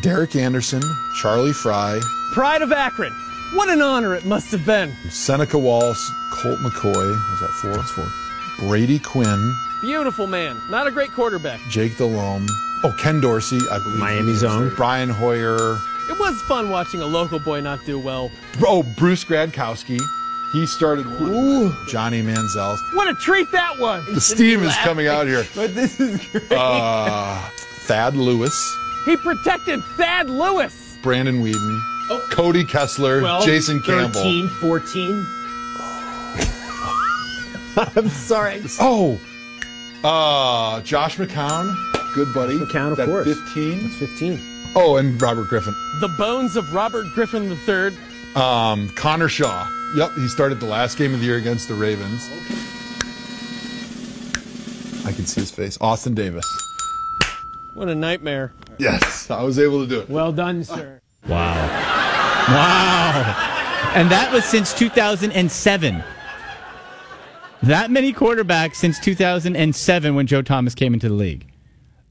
Derek 0.00 0.34
Anderson, 0.36 0.82
Charlie 1.20 1.52
Frye, 1.52 2.00
Pride 2.32 2.62
of 2.62 2.72
Akron. 2.72 3.12
What 3.54 3.68
an 3.68 3.82
honor 3.82 4.14
it 4.14 4.24
must 4.24 4.50
have 4.52 4.64
been. 4.64 4.94
Seneca 5.10 5.58
Wallace, 5.58 6.10
Colt 6.32 6.58
McCoy. 6.60 6.94
Was 6.94 7.40
that 7.40 7.50
four? 7.60 7.76
That's 7.76 7.90
four. 7.90 8.08
Brady 8.66 8.98
Quinn. 8.98 9.54
Beautiful 9.82 10.26
man. 10.26 10.58
Not 10.70 10.86
a 10.86 10.90
great 10.90 11.10
quarterback. 11.10 11.60
Jake 11.68 11.98
Delhomme. 11.98 12.46
Oh, 12.84 12.94
Ken 12.98 13.20
Dorsey, 13.20 13.58
I 13.70 13.78
believe. 13.78 13.98
Miami's 13.98 14.42
own. 14.42 14.74
Brian 14.74 15.10
Hoyer. 15.10 15.76
It 16.08 16.18
was 16.18 16.40
fun 16.42 16.70
watching 16.70 17.00
a 17.02 17.06
local 17.06 17.38
boy 17.38 17.60
not 17.60 17.84
do 17.84 17.98
well. 17.98 18.30
Oh, 18.62 18.82
Bruce 18.96 19.24
Gradkowski. 19.24 20.00
He 20.52 20.66
started 20.66 21.06
Ooh, 21.06 21.74
Johnny 21.88 22.22
Manziel. 22.22 22.76
What 22.94 23.08
a 23.08 23.14
treat 23.14 23.50
that 23.52 23.78
was. 23.78 24.04
The 24.06 24.20
steam 24.20 24.62
is 24.62 24.76
coming 24.76 25.06
out 25.06 25.26
here. 25.26 25.46
But 25.54 25.74
this 25.74 25.98
is 25.98 26.20
great. 26.26 26.52
Uh, 26.52 27.40
Thad 27.86 28.14
Lewis, 28.14 28.52
he 29.06 29.16
protected 29.16 29.82
Thad 29.96 30.28
Lewis. 30.28 30.98
Brandon 31.02 31.42
Weeden, 31.42 31.80
Cody 32.30 32.64
Kessler, 32.64 33.20
12, 33.20 33.44
Jason 33.46 33.80
Campbell. 33.80 34.20
13, 34.22 34.48
14. 34.48 35.26
I'm 37.96 38.08
sorry. 38.10 38.62
Oh, 38.78 39.18
uh, 40.04 40.82
Josh 40.82 41.16
McCown, 41.16 41.74
good 42.14 42.32
buddy. 42.34 42.58
McCown, 42.58 42.90
of 42.92 42.98
That 42.98 43.08
course. 43.08 43.26
15. 43.26 43.82
That's 43.84 43.96
15. 43.96 44.38
Oh, 44.74 44.96
and 44.96 45.20
Robert 45.20 45.48
Griffin. 45.48 45.74
The 46.00 46.08
bones 46.18 46.56
of 46.56 46.72
Robert 46.74 47.06
Griffin 47.14 47.50
III. 47.66 47.96
Um, 48.36 48.90
Connor 48.90 49.28
Shaw. 49.28 49.66
Yep, 49.94 50.12
he 50.14 50.28
started 50.28 50.58
the 50.58 50.66
last 50.66 50.96
game 50.96 51.12
of 51.12 51.20
the 51.20 51.26
year 51.26 51.36
against 51.36 51.68
the 51.68 51.74
Ravens. 51.74 52.22
I 55.04 55.12
can 55.12 55.26
see 55.26 55.40
his 55.40 55.50
face. 55.50 55.76
Austin 55.80 56.14
Davis. 56.14 56.44
What 57.74 57.88
a 57.88 57.94
nightmare. 57.94 58.52
Yes, 58.78 59.30
I 59.30 59.42
was 59.42 59.58
able 59.58 59.82
to 59.82 59.88
do 59.88 60.00
it. 60.00 60.08
Well 60.08 60.32
done, 60.32 60.64
sir. 60.64 61.00
Wow. 61.28 61.54
Wow. 62.48 63.92
And 63.94 64.10
that 64.10 64.32
was 64.32 64.44
since 64.44 64.72
2007. 64.72 66.04
That 67.62 67.90
many 67.90 68.12
quarterbacks 68.12 68.76
since 68.76 68.98
2007 68.98 70.14
when 70.14 70.26
Joe 70.26 70.42
Thomas 70.42 70.74
came 70.74 70.94
into 70.94 71.08
the 71.08 71.14
league. 71.14 71.46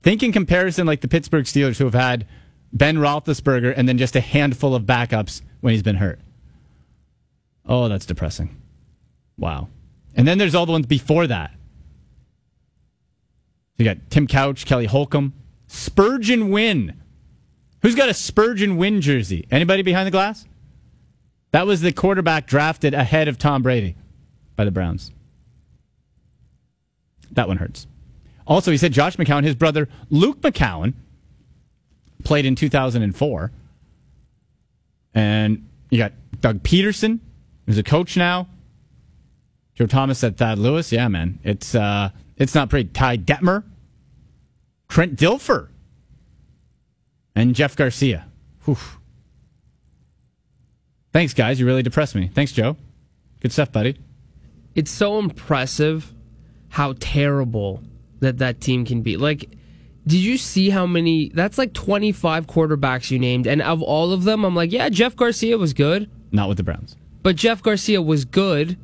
Think 0.04 0.24
in 0.24 0.32
comparison, 0.32 0.88
like 0.88 1.02
the 1.02 1.08
Pittsburgh 1.08 1.46
Steelers, 1.46 1.78
who 1.78 1.86
have 1.86 1.94
had 1.94 2.26
Ben 2.74 2.98
Roethlisberger 2.98 3.74
and 3.76 3.90
then 3.90 3.98
just 3.98 4.16
a 4.16 4.22
handful 4.22 4.74
of 4.76 4.84
backups 4.84 5.42
when 5.60 5.74
he's 5.74 5.84
been 5.84 5.98
hurt. 5.98 6.20
Oh, 7.72 7.88
that's 7.88 8.06
depressing. 8.06 8.62
Wow. 9.38 9.70
And 10.14 10.28
then 10.28 10.38
there's 10.38 10.56
all 10.56 10.66
the 10.66 10.74
ones 10.74 10.88
before 10.88 11.26
that. 11.28 11.52
You 13.78 13.86
got 13.86 13.98
Tim 14.10 14.28
Couch, 14.28 14.66
Kelly 14.66 14.88
Holcomb, 14.88 15.34
Spergon 15.70 16.52
Wynn. 16.52 17.02
Who's 17.82 17.96
got 17.96 18.10
a 18.10 18.12
Spergon 18.12 18.76
Wynn 18.76 19.00
jersey? 19.00 19.48
Anybody 19.50 19.84
behind 19.84 20.06
the 20.06 20.12
glass? 20.12 20.46
That 21.52 21.66
was 21.66 21.80
the 21.80 21.94
quarterback 21.94 22.46
drafted 22.46 22.94
ahead 22.94 23.30
of 23.30 23.38
Tom 23.38 23.64
Brady 23.64 23.96
by 24.58 24.66
the 24.66 24.72
Browns. 24.72 25.14
That 27.32 27.48
one 27.48 27.56
hurts. 27.56 27.88
Also, 28.46 28.72
he 28.72 28.78
said 28.78 28.92
Josh 28.92 29.16
McCown, 29.16 29.46
his 29.46 29.56
brother 29.56 29.88
Luke 30.10 30.42
McCown, 30.42 30.94
played 32.26 32.46
in 32.46 32.56
2004. 32.56 33.52
And 35.14 35.70
you 35.90 35.98
got 35.98 36.12
Doug 36.42 36.64
Pederson, 36.64 37.20
who's 37.66 37.78
a 37.78 37.84
coach 37.84 38.18
now. 38.18 38.48
Joe 39.76 39.88
Thomas 39.88 40.20
said 40.20 40.38
Thad 40.38 40.60
Lewis. 40.60 40.92
Yeah, 40.92 41.08
man. 41.08 41.40
It's 41.44 41.74
uh 41.76 42.10
it's 42.38 42.56
not 42.56 42.70
pretty. 42.70 42.90
Ty 42.90 43.18
Detmer, 43.18 43.64
Trent 44.90 45.16
Dilfer, 45.16 45.70
and 47.36 47.56
Jeff 47.56 47.76
Garcia. 47.76 48.28
Whew. 48.66 48.78
Thanks, 51.14 51.34
guys. 51.34 51.60
You 51.60 51.66
really 51.66 51.84
depressed 51.84 52.16
me. 52.16 52.30
Thanks, 52.34 52.52
Joe. 52.52 52.78
Good 53.42 53.52
stuff, 53.52 53.72
buddy. 53.72 53.98
it's 54.76 54.92
so 54.92 55.20
impressive 55.20 56.14
how 56.70 56.94
terrible 57.00 57.84
that 58.20 58.38
that 58.38 58.62
team 58.62 58.86
can 58.86 59.02
be. 59.02 59.18
Like, 59.18 59.50
did 60.08 60.20
you 60.20 60.38
see 60.38 60.70
how 60.70 60.86
many? 60.86 61.30
That's 61.30 61.58
like 61.58 61.74
25 61.74 62.48
quarterbacks 62.48 63.12
you 63.12 63.20
named, 63.20 63.48
and 63.48 63.62
of 63.62 63.82
all 63.82 64.14
of 64.14 64.24
them, 64.24 64.46
I'm 64.46 64.56
like, 64.56 64.72
yeah, 64.72 64.90
Jeff 64.90 65.16
Garcia 65.16 65.58
was 65.58 65.74
good, 65.74 66.10
Not 66.32 66.48
with 66.48 66.58
the 66.58 66.64
Browns. 66.64 66.96
But 67.24 67.36
Jeff 67.36 67.62
Garcia 67.62 68.02
was 68.02 68.26
good. 68.26 68.78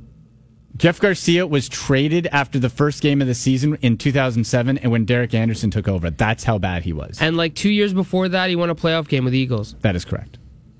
Jeff 0.75 0.99
Garcia 0.99 1.47
was 1.47 1.67
traded 1.67 2.27
after 2.27 2.59
the 2.59 2.69
first 2.69 3.01
game 3.01 3.19
of 3.19 3.27
the 3.27 3.33
season 3.33 3.77
in 3.81 3.97
2007 3.97 4.77
and 4.77 4.91
when 4.91 5.05
Derek 5.05 5.33
Anderson 5.33 5.71
took 5.71 5.87
over. 5.87 6.11
That's 6.11 6.43
how 6.43 6.59
bad 6.59 6.83
he 6.83 6.93
was. 6.93 7.17
And 7.19 7.35
like 7.35 7.55
two 7.55 7.71
years 7.71 7.93
before 7.93 8.29
that, 8.29 8.49
he 8.49 8.55
won 8.55 8.69
a 8.69 8.75
playoff 8.75 9.07
game 9.07 9.23
with 9.23 9.33
the 9.33 9.39
Eagles. 9.39 9.75
That 9.81 9.95
is 9.95 10.05
correct. 10.05 10.37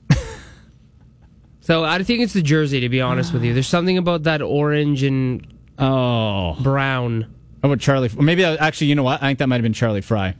So 1.61 1.83
I 1.83 2.01
think 2.03 2.21
it's 2.21 2.31
the 2.31 2.41
jersey, 2.41 2.79
to 2.79 2.87
be 2.87 3.01
honest 3.01 3.33
with 3.33 3.43
you. 3.43 3.53
There's 3.53 3.67
something 3.67 3.97
about 3.97 4.23
that 4.23 4.41
orange 4.41 5.03
and 5.03 5.45
Oh. 5.77 6.55
brown. 6.61 7.27
Oh, 7.61 7.75
Charlie? 7.75 8.09
Maybe 8.17 8.41
that, 8.43 8.59
actually, 8.61 8.87
you 8.87 8.95
know 8.95 9.03
what? 9.03 9.21
I 9.21 9.27
think 9.27 9.39
that 9.39 9.47
might 9.49 9.57
have 9.57 9.63
been 9.63 9.73
Charlie 9.73 9.99
Frye. 9.99 10.35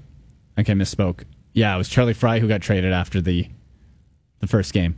Okay, 0.58 0.72
misspoke. 0.74 1.24
Yeah, 1.54 1.76
it 1.76 1.78
was 1.78 1.90
Charlie 1.90 2.14
Frye 2.14 2.40
who 2.40 2.48
got 2.48 2.62
traded 2.62 2.94
after 2.94 3.20
the 3.22 3.48
the 4.40 4.48
first 4.48 4.72
game. 4.72 4.96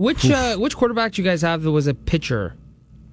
Which 0.00 0.30
uh, 0.30 0.56
which 0.56 0.78
quarterback 0.78 1.12
do 1.12 1.22
you 1.22 1.28
guys 1.28 1.42
have 1.42 1.62
that 1.62 1.70
was 1.70 1.86
a 1.86 1.92
pitcher 1.92 2.56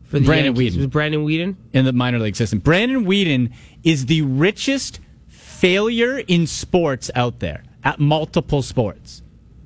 for 0.06 0.20
the 0.20 0.26
Brandon 0.26 0.56
Yankees? 0.56 0.76
Weeden. 0.76 0.78
Was 0.78 0.88
Brandon 0.88 1.26
Weeden? 1.26 1.56
in 1.74 1.84
the 1.84 1.92
minor 1.92 2.18
league 2.18 2.38
system. 2.38 2.60
Brandon 2.60 3.04
Weeden 3.04 3.52
is 3.84 4.06
the 4.06 4.22
richest 4.22 5.02
failure 5.28 6.20
in 6.20 6.48
sports 6.48 7.12
out 7.14 7.40
there 7.42 7.64
at 7.84 8.00
multiple 8.00 8.62
sports. 8.62 9.22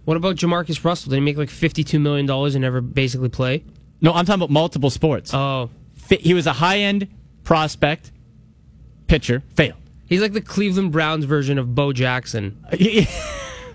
What 0.05 0.17
about 0.17 0.35
JaMarcus 0.35 0.83
Russell? 0.83 1.11
Did 1.11 1.17
he 1.17 1.21
make 1.21 1.37
like 1.37 1.49
$52 1.49 2.01
million 2.01 2.27
and 2.27 2.59
never 2.59 2.81
basically 2.81 3.29
play? 3.29 3.63
No, 4.01 4.13
I'm 4.13 4.25
talking 4.25 4.39
about 4.41 4.49
multiple 4.49 4.89
sports. 4.89 5.31
Oh. 5.31 5.69
He 6.09 6.33
was 6.33 6.47
a 6.47 6.53
high 6.53 6.79
end 6.79 7.07
prospect 7.43 8.11
pitcher, 9.05 9.43
failed. 9.53 9.77
He's 10.07 10.21
like 10.21 10.33
the 10.33 10.41
Cleveland 10.41 10.91
Browns 10.91 11.25
version 11.25 11.59
of 11.59 11.75
Bo 11.75 11.93
Jackson. 11.93 12.65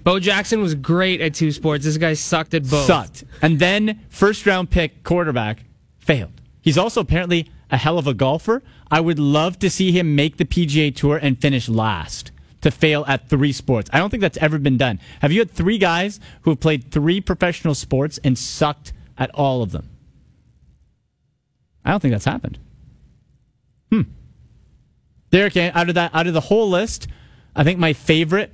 Bo 0.07 0.20
Jackson 0.20 0.61
was 0.62 0.76
great 0.76 1.20
at 1.20 1.34
two 1.34 1.50
sports. 1.50 1.84
This 1.84 1.96
guy 1.96 2.14
sucked 2.14 2.54
at 2.54 2.62
both. 2.62 2.86
Sucked. 2.86 3.24
And 3.42 3.59
then 3.59 4.04
first 4.09 4.46
round 4.46 4.70
pick 4.70 5.02
quarterback 5.02 5.64
failed. 5.98 6.40
He's 6.61 6.78
also 6.78 7.00
apparently 7.00 7.50
a 7.72 7.76
hell 7.76 7.98
of 7.98 8.07
a 8.07 8.14
golfer. 8.14 8.62
I 8.88 9.00
would 9.00 9.18
love 9.18 9.59
to 9.59 9.68
see 9.68 9.90
him 9.90 10.14
make 10.14 10.36
the 10.36 10.44
PGA 10.44 10.94
Tour 10.94 11.16
and 11.16 11.36
finish 11.36 11.68
last 11.68 12.30
to 12.61 12.70
fail 12.70 13.04
at 13.09 13.28
three 13.28 13.50
sports. 13.50 13.90
I 13.92 13.98
don't 13.98 14.09
think 14.09 14.20
that's 14.20 14.38
ever 14.38 14.61
been 14.61 14.76
done. 14.76 15.00
Have 15.22 15.32
you 15.32 15.40
had 15.40 15.50
three 15.50 15.76
guys 15.76 16.20
who 16.42 16.50
have 16.52 16.61
played 16.61 16.92
three 16.92 17.20
professional 17.20 17.74
sports 17.74 18.20
and 18.22 18.38
sucked 18.38 18.92
at 19.18 19.32
all 19.34 19.61
of 19.61 19.72
them? 19.72 19.90
I 21.84 21.90
don't 21.90 21.98
think 21.98 22.12
that's 22.12 22.24
happened. 22.24 22.61
Hmm. 23.90 24.02
Derek, 25.32 25.57
out 25.57 25.88
of 25.88 25.96
that, 25.96 26.14
out 26.14 26.28
of 26.28 26.32
the 26.32 26.42
whole 26.42 26.70
list, 26.70 27.09
I 27.57 27.64
think 27.64 27.80
my 27.80 27.92
favorite 27.92 28.52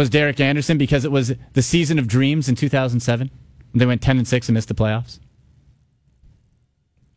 was 0.00 0.08
Derek 0.08 0.40
Anderson 0.40 0.78
because 0.78 1.04
it 1.04 1.12
was 1.12 1.34
the 1.52 1.60
season 1.60 1.98
of 1.98 2.08
dreams 2.08 2.48
in 2.48 2.54
2007. 2.54 3.30
They 3.74 3.84
went 3.84 4.00
10 4.00 4.16
and 4.16 4.26
6 4.26 4.48
and 4.48 4.54
missed 4.54 4.68
the 4.68 4.74
playoffs. 4.74 5.20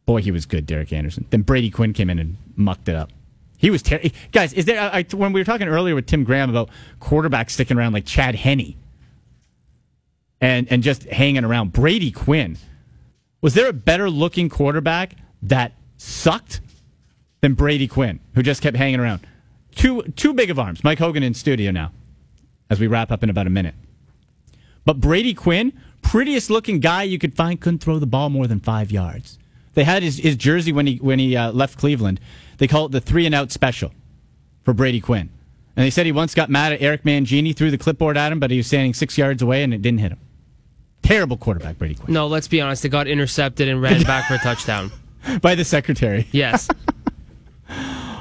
Boy, 0.05 0.21
he 0.21 0.31
was 0.31 0.45
good, 0.45 0.65
Derek 0.65 0.91
Anderson. 0.91 1.25
Then 1.29 1.43
Brady 1.43 1.69
Quinn 1.69 1.93
came 1.93 2.09
in 2.09 2.19
and 2.19 2.35
mucked 2.57 2.89
it 2.89 2.95
up. 2.95 3.09
He 3.57 3.69
was 3.69 3.81
terrible. 3.81 4.09
Guys, 4.33 4.51
is 4.51 4.65
there 4.65 4.81
I, 4.81 5.05
when 5.13 5.31
we 5.31 5.39
were 5.39 5.45
talking 5.45 5.69
earlier 5.69 5.95
with 5.95 6.07
Tim 6.07 6.25
Graham 6.25 6.49
about 6.49 6.69
quarterbacks 6.99 7.51
sticking 7.51 7.77
around 7.77 7.93
like 7.93 8.05
Chad 8.05 8.35
Henne 8.35 8.75
and 10.41 10.67
and 10.69 10.83
just 10.83 11.03
hanging 11.03 11.45
around 11.45 11.71
Brady 11.71 12.11
Quinn. 12.11 12.57
Was 13.39 13.53
there 13.53 13.69
a 13.69 13.73
better 13.73 14.09
looking 14.09 14.49
quarterback 14.49 15.15
that 15.43 15.71
sucked 15.95 16.59
than 17.39 17.53
Brady 17.53 17.87
Quinn, 17.87 18.19
who 18.35 18.43
just 18.43 18.61
kept 18.61 18.75
hanging 18.75 18.99
around? 18.99 19.25
Too 19.73 20.01
too 20.17 20.33
big 20.33 20.49
of 20.49 20.59
arms. 20.59 20.83
Mike 20.83 20.99
Hogan 20.99 21.23
in 21.23 21.33
studio 21.33 21.71
now 21.71 21.93
as 22.69 22.79
we 22.79 22.87
wrap 22.87 23.11
up 23.11 23.23
in 23.23 23.29
about 23.29 23.47
a 23.47 23.49
minute. 23.49 23.75
But 24.85 24.99
Brady 24.99 25.33
Quinn, 25.33 25.73
prettiest 26.01 26.49
looking 26.49 26.79
guy 26.79 27.03
you 27.03 27.17
could 27.17 27.35
find, 27.35 27.59
couldn't 27.59 27.79
throw 27.79 27.99
the 27.99 28.05
ball 28.05 28.29
more 28.29 28.47
than 28.47 28.59
five 28.59 28.91
yards. 28.91 29.37
They 29.73 29.83
had 29.83 30.03
his, 30.03 30.17
his 30.17 30.35
jersey 30.35 30.71
when 30.71 30.85
he 30.85 30.97
when 30.97 31.19
he 31.19 31.35
uh, 31.35 31.51
left 31.51 31.77
Cleveland. 31.79 32.19
They 32.57 32.67
call 32.67 32.85
it 32.85 32.91
the 32.91 33.01
three 33.01 33.25
and 33.25 33.33
out 33.33 33.51
special 33.51 33.91
for 34.63 34.73
Brady 34.73 35.01
Quinn. 35.01 35.29
And 35.75 35.85
they 35.85 35.89
said 35.89 36.05
he 36.05 36.11
once 36.11 36.35
got 36.35 36.49
mad 36.49 36.71
at 36.71 36.81
Eric 36.81 37.03
Mangini, 37.03 37.55
threw 37.55 37.71
the 37.71 37.77
clipboard 37.77 38.15
at 38.15 38.31
him, 38.31 38.39
but 38.39 38.51
he 38.51 38.57
was 38.57 38.67
standing 38.67 38.93
six 38.93 39.17
yards 39.17 39.41
away 39.41 39.63
and 39.63 39.73
it 39.73 39.81
didn't 39.81 39.99
hit 39.99 40.11
him. 40.11 40.19
Terrible 41.01 41.35
quarterback, 41.35 41.79
Brady 41.79 41.95
Quinn. 41.95 42.13
No, 42.13 42.27
let's 42.27 42.47
be 42.47 42.61
honest. 42.61 42.85
It 42.85 42.89
got 42.89 43.07
intercepted 43.07 43.67
and 43.67 43.81
ran 43.81 44.03
back 44.03 44.27
for 44.27 44.35
a 44.35 44.37
touchdown. 44.37 44.91
By 45.41 45.55
the 45.55 45.65
secretary. 45.65 46.27
Yes. 46.31 46.69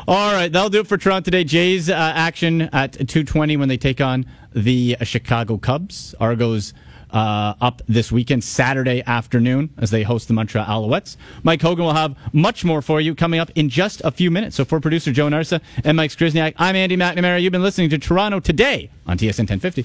All 0.08 0.32
right, 0.32 0.50
that'll 0.50 0.68
do 0.68 0.80
it 0.80 0.88
for 0.88 0.98
Toronto 0.98 1.24
today. 1.26 1.44
Jays 1.44 1.88
uh, 1.88 1.94
action 1.94 2.62
at 2.72 2.94
2:20 2.94 3.56
when 3.56 3.68
they 3.68 3.76
take 3.76 4.00
on 4.00 4.26
the 4.52 4.96
uh, 5.00 5.04
Chicago 5.04 5.58
Cubs. 5.58 6.12
Argos 6.18 6.74
uh, 7.10 7.54
up 7.60 7.82
this 7.86 8.10
weekend, 8.10 8.42
Saturday 8.42 9.02
afternoon, 9.06 9.70
as 9.78 9.92
they 9.92 10.02
host 10.02 10.26
the 10.26 10.34
Montreal 10.34 10.66
Alouettes. 10.66 11.16
Mike 11.44 11.62
Hogan 11.62 11.84
will 11.84 11.94
have 11.94 12.16
much 12.32 12.64
more 12.64 12.82
for 12.82 13.00
you 13.00 13.14
coming 13.14 13.38
up 13.38 13.50
in 13.54 13.68
just 13.68 14.00
a 14.04 14.10
few 14.10 14.30
minutes. 14.30 14.56
So 14.56 14.64
for 14.64 14.80
producer 14.80 15.12
Joe 15.12 15.28
Narsa 15.28 15.60
and 15.84 15.96
Mike 15.96 16.10
Skrizniak, 16.10 16.54
I'm 16.58 16.74
Andy 16.74 16.96
McNamara. 16.96 17.40
You've 17.40 17.52
been 17.52 17.62
listening 17.62 17.90
to 17.90 17.98
Toronto 17.98 18.40
today 18.40 18.90
on 19.06 19.18
TSN 19.18 19.48
1050. 19.48 19.80